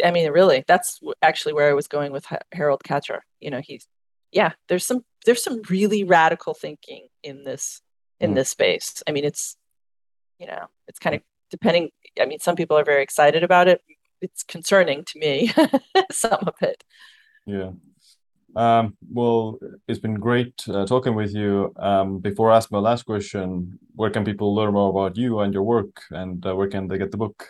I 0.05 0.11
mean, 0.11 0.31
really, 0.31 0.65
that's 0.67 1.01
actually 1.23 1.55
where 1.55 1.71
I 1.71 1.75
was 1.75 1.89
going 1.89 2.13
with 2.13 2.27
Harold 2.53 2.83
Katcher. 2.85 3.21
You 3.41 3.51
know, 3.51 3.61
he's 3.63 3.87
yeah. 4.31 4.53
There's 4.69 4.87
some 4.87 5.05
there's 5.25 5.43
some 5.43 5.63
really 5.69 6.05
radical 6.05 6.55
thinking 6.55 7.09
in 7.23 7.45
this 7.45 7.81
in 8.21 8.33
mm. 8.33 8.35
this 8.37 8.51
space. 8.51 9.03
I 9.07 9.13
mean, 9.13 9.25
it's 9.25 9.57
you 10.39 10.47
know, 10.47 10.67
it's 10.89 10.99
kind 10.99 11.17
of 11.17 11.23
depending. 11.51 11.91
I 12.21 12.27
mean, 12.27 12.41
some 12.41 12.57
people 12.57 12.79
are 12.79 12.85
very 12.85 13.03
excited 13.03 13.43
about 13.43 13.69
it. 13.69 13.81
It's 14.21 14.43
concerning 14.43 15.05
to 15.05 15.19
me, 15.19 15.53
some 16.13 16.45
of 16.47 16.55
it. 16.61 16.85
Yeah. 17.47 17.71
Um, 18.55 18.97
well, 19.11 19.59
it's 19.89 19.99
been 19.99 20.15
great 20.15 20.55
uh, 20.69 20.85
talking 20.87 21.15
with 21.15 21.35
you. 21.35 21.73
Um, 21.77 22.19
before 22.19 22.51
I 22.51 22.57
ask 22.57 22.71
my 22.71 22.79
last 22.79 23.05
question, 23.05 23.79
where 23.95 24.11
can 24.11 24.25
people 24.25 24.55
learn 24.55 24.75
more 24.75 24.91
about 24.91 25.17
you 25.17 25.41
and 25.41 25.55
your 25.55 25.63
work, 25.63 26.03
and 26.11 26.45
uh, 26.47 26.55
where 26.55 26.69
can 26.69 26.89
they 26.89 26.99
get 26.99 27.11
the 27.11 27.17
book? 27.17 27.49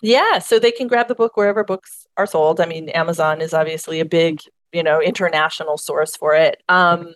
Yeah, 0.00 0.38
so 0.38 0.58
they 0.58 0.72
can 0.72 0.88
grab 0.88 1.08
the 1.08 1.14
book 1.14 1.36
wherever 1.36 1.64
books 1.64 2.06
are 2.16 2.26
sold. 2.26 2.60
I 2.60 2.66
mean, 2.66 2.88
Amazon 2.90 3.40
is 3.40 3.52
obviously 3.52 4.00
a 4.00 4.04
big, 4.04 4.40
you 4.72 4.82
know, 4.82 5.00
international 5.00 5.76
source 5.76 6.16
for 6.16 6.34
it. 6.34 6.62
Um, 6.68 7.14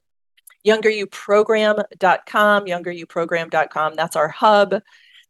youngeryouprogram.com, 0.66 2.66
youngeryouprogram.com, 2.66 3.94
that's 3.94 4.16
our 4.16 4.28
hub. 4.28 4.82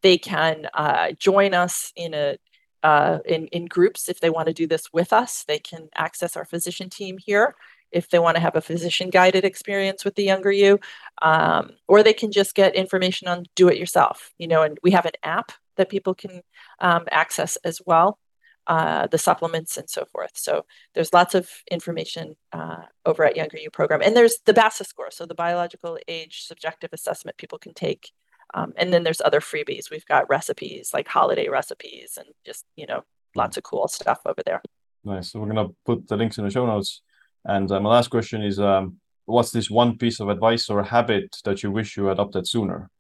they 0.03 0.19
can 0.19 0.69
uh, 0.75 1.13
join 1.13 1.55
us 1.55 1.93
in 1.97 2.15
a 2.15 2.37
uh, 2.83 3.19
in 3.25 3.47
in 3.49 3.67
groups 3.67 4.09
if 4.09 4.21
they 4.21 4.31
want 4.31 4.47
to 4.47 4.55
do 4.55 4.67
this 4.67 4.93
with 4.93 5.13
us. 5.13 5.45
They 5.45 5.59
can 5.59 5.89
access 5.95 6.37
our 6.37 6.45
physician 6.45 6.91
team 6.91 7.19
here 7.19 7.55
if 7.93 8.11
they 8.11 8.19
want 8.19 8.37
to 8.37 8.41
have 8.41 8.57
a 8.57 8.61
physician 8.61 9.11
guided 9.11 9.45
experience 9.45 10.05
with 10.05 10.15
the 10.17 10.25
younger 10.25 10.53
you, 10.53 10.79
um, 11.23 11.71
or 11.89 12.03
they 12.03 12.13
can 12.13 12.33
just 12.33 12.55
get 12.55 12.75
information 12.75 13.29
on 13.29 13.47
do 13.55 13.69
it 13.69 13.79
yourself. 13.79 14.33
You 14.39 14.49
know, 14.49 14.63
and 14.63 14.79
we 14.83 14.91
have 14.93 15.07
an 15.07 15.13
app 15.23 15.53
that 15.77 15.89
people 15.89 16.15
can 16.15 16.43
um, 16.81 17.05
access 17.11 17.57
as 17.65 17.81
well 17.87 18.19
uh, 18.67 19.07
the 19.07 19.19
supplements 19.19 19.77
and 19.77 19.89
so 19.89 20.05
forth. 20.07 20.33
So 20.35 20.65
there's 20.95 21.13
lots 21.13 21.35
of 21.35 21.49
information 21.71 22.37
uh, 22.53 22.83
over 23.05 23.25
at 23.25 23.37
Younger 23.37 23.59
You 23.59 23.71
program, 23.71 24.03
and 24.03 24.17
there's 24.17 24.39
the 24.45 24.53
BASA 24.53 24.85
score, 24.85 25.11
so 25.11 25.25
the 25.25 25.35
biological 25.35 25.99
age 26.09 26.43
subjective 26.43 26.91
assessment 26.93 27.37
people 27.37 27.59
can 27.59 27.75
take, 27.75 28.11
um, 28.55 28.73
and 28.77 28.93
then 28.93 29.05
there's 29.05 29.21
other 29.21 29.41
freebies. 29.41 29.91
We've 29.91 30.07
got 30.07 30.29
recipes 30.29 30.91
like 30.93 31.09
holiday 31.09 31.49
recipes 31.49 32.19
and 32.19 32.29
just 32.45 32.65
you 32.77 32.87
know 32.87 33.03
lots 33.35 33.57
of 33.57 33.63
cool 33.63 33.89
stuff 33.89 34.21
over 34.27 34.43
there. 34.45 34.63
Nice. 35.05 35.31
So 35.31 35.41
we're 35.41 35.47
gonna 35.47 35.69
put 35.85 36.09
the 36.09 36.17
links 36.17 36.39
in 36.39 36.45
the 36.45 36.51
show 36.51 36.67
notes. 36.67 37.03
And 37.45 37.71
uh, 37.71 37.79
my 37.79 37.91
last 37.91 38.09
question 38.09 38.43
is, 38.43 38.59
um, 38.59 38.97
what's 39.27 39.53
this 39.53 39.71
one 39.71 39.97
piece 39.97 40.19
of 40.19 40.29
advice 40.29 40.69
or 40.69 40.83
habit 40.83 41.37
that 41.45 41.63
you 41.63 41.71
wish 41.71 41.97
you 41.97 42.11
adopted 42.11 42.49
sooner? 42.49 42.91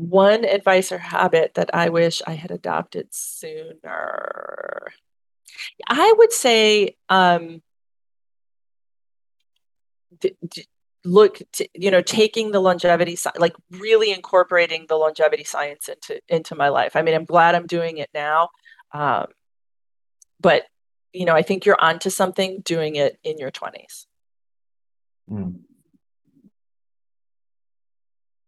One 0.00 0.44
advice 0.44 0.92
or 0.92 0.98
habit 0.98 1.54
that 1.54 1.74
I 1.74 1.90
wish 1.90 2.22
I 2.26 2.32
had 2.32 2.50
adopted 2.50 3.08
sooner. 3.10 4.92
I 5.86 6.14
would 6.16 6.32
say, 6.32 6.96
um, 7.08 7.62
d- 10.18 10.36
d- 10.48 10.66
look, 11.04 11.40
to, 11.52 11.68
you 11.74 11.90
know, 11.90 12.02
taking 12.02 12.50
the 12.50 12.60
longevity, 12.60 13.18
like 13.38 13.54
really 13.70 14.10
incorporating 14.12 14.86
the 14.88 14.96
longevity 14.96 15.44
science 15.44 15.88
into 15.88 16.20
into 16.28 16.54
my 16.54 16.68
life. 16.68 16.96
I 16.96 17.02
mean, 17.02 17.14
I'm 17.14 17.24
glad 17.24 17.54
I'm 17.54 17.66
doing 17.66 17.98
it 17.98 18.10
now, 18.14 18.48
um, 18.92 19.26
but 20.40 20.64
you 21.12 21.24
know, 21.24 21.34
I 21.34 21.42
think 21.42 21.66
you're 21.66 21.80
onto 21.80 22.08
something 22.08 22.60
doing 22.60 22.96
it 22.96 23.18
in 23.24 23.38
your 23.38 23.50
20s. 23.50 24.06
Mm. 25.28 25.60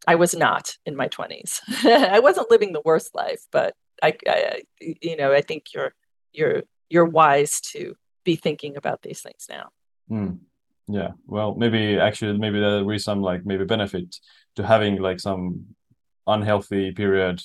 I 0.07 0.17
was 0.17 0.35
not 0.35 0.77
in 0.85 0.97
my 0.97 1.09
20s. 1.09 1.61
I 1.85 2.19
wasn't 2.19 2.51
living 2.51 2.73
the 2.73 2.83
worst 2.85 3.15
life, 3.15 3.43
but 3.51 3.75
I, 4.03 4.17
I, 4.27 4.63
you 4.81 5.17
know, 5.17 5.33
I 5.33 5.43
think 5.43 5.67
you're 5.75 5.95
you're 6.33 6.63
you're 6.89 7.05
wise 7.05 7.61
to 7.73 7.95
be 8.25 8.37
thinking 8.37 8.77
about 8.77 9.03
these 9.03 9.21
things 9.21 9.47
now. 9.49 9.69
Mm. 10.11 10.39
Yeah. 10.89 11.11
Well, 11.27 11.55
maybe 11.55 11.99
actually 11.99 12.39
maybe 12.39 12.61
there 12.61 12.83
will 12.83 12.89
be 12.89 12.99
some 12.99 13.23
like 13.23 13.47
maybe 13.47 13.65
benefit 13.65 14.17
to 14.57 14.67
having 14.67 15.01
like 15.01 15.21
some 15.21 15.67
unhealthy 16.27 16.93
period 16.93 17.41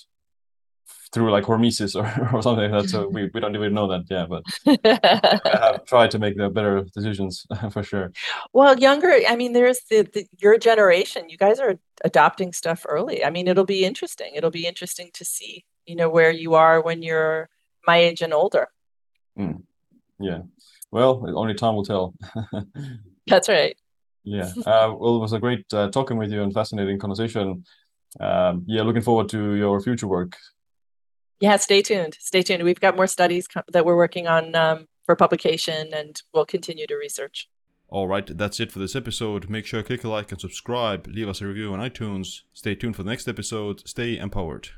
through 1.12 1.32
like 1.32 1.46
hormesis 1.46 1.96
or, 1.96 2.06
or 2.36 2.42
something 2.42 2.70
like 2.72 2.84
that. 2.84 2.90
So 2.90 3.08
we, 3.08 3.30
we 3.34 3.40
don't 3.40 3.56
even 3.56 3.74
know 3.74 3.88
that. 3.88 4.06
Yeah, 4.10 4.26
but 4.28 4.44
I 4.84 5.72
have 5.74 5.86
tried 5.86 6.12
to 6.12 6.20
make 6.20 6.38
the 6.38 6.50
better 6.50 6.86
decisions 6.94 7.46
for 7.72 7.84
sure. 7.84 8.12
Well, 8.54 8.78
younger, 8.78 9.14
I 9.28 9.36
mean, 9.36 9.54
there's 9.54 9.80
the, 9.90 10.04
the, 10.14 10.28
your 10.38 10.58
generation. 10.58 11.30
You 11.30 11.38
guys 11.38 11.60
are 11.60 11.76
adopting 12.04 12.54
stuff 12.54 12.86
early. 12.88 13.24
I 13.24 13.30
mean, 13.30 13.48
it'll 13.48 13.66
be 13.66 13.86
interesting. 13.86 14.34
It'll 14.36 14.52
be 14.52 14.66
interesting 14.66 15.10
to 15.14 15.26
see, 15.26 15.66
you 15.86 15.96
know, 15.96 16.10
where 16.10 16.32
you 16.32 16.56
are 16.56 16.82
when 16.82 17.02
you're 17.02 17.50
my 17.86 17.98
age 17.98 18.22
and 18.22 18.34
older. 18.34 18.68
Mm. 19.40 19.64
Yeah. 20.20 20.42
Well, 20.92 21.24
only 21.36 21.54
time 21.54 21.76
will 21.76 21.86
tell. 21.86 22.14
That's 23.28 23.50
right. 23.50 23.78
Yeah. 24.24 24.52
Uh, 24.66 24.94
well, 24.98 25.16
it 25.18 25.20
was 25.20 25.34
a 25.34 25.40
great 25.40 25.66
uh, 25.74 25.90
talking 25.90 26.18
with 26.18 26.32
you 26.32 26.44
and 26.44 26.54
fascinating 26.54 27.00
conversation. 27.00 27.64
Um, 28.20 28.64
yeah, 28.68 28.82
looking 28.82 29.02
forward 29.02 29.30
to 29.30 29.54
your 29.54 29.80
future 29.80 30.08
work 30.08 30.36
yeah, 31.40 31.58
stay 31.58 31.82
tuned. 31.82 32.18
Stay 32.20 32.42
tuned. 32.42 32.64
We've 32.64 32.80
got 32.80 32.96
more 32.96 33.08
studies 33.08 33.48
that 33.72 33.86
we're 33.86 33.96
working 33.96 34.28
on 34.28 34.56
um, 34.56 34.88
for 35.06 35.16
publication, 35.16 35.94
and 35.94 36.22
we'll 36.34 36.46
continue 36.46 36.88
to 36.88 36.96
research. 36.96 37.50
All 37.90 38.08
right, 38.08 38.38
that's 38.38 38.60
it 38.60 38.72
for 38.72 38.80
this 38.80 38.96
episode. 38.96 39.50
Make 39.50 39.66
sure 39.66 39.82
to 39.82 39.88
click 39.88 40.04
a 40.04 40.10
like 40.10 40.32
and 40.32 40.42
subscribe. 40.42 41.08
Leave 41.08 41.30
us 41.30 41.42
a 41.42 41.48
review 41.48 41.72
on 41.74 41.80
iTunes. 41.80 42.42
Stay 42.54 42.76
tuned 42.76 42.96
for 42.98 43.04
the 43.04 43.10
next 43.10 43.28
episode. 43.28 43.88
Stay 43.88 44.18
empowered. 44.18 44.70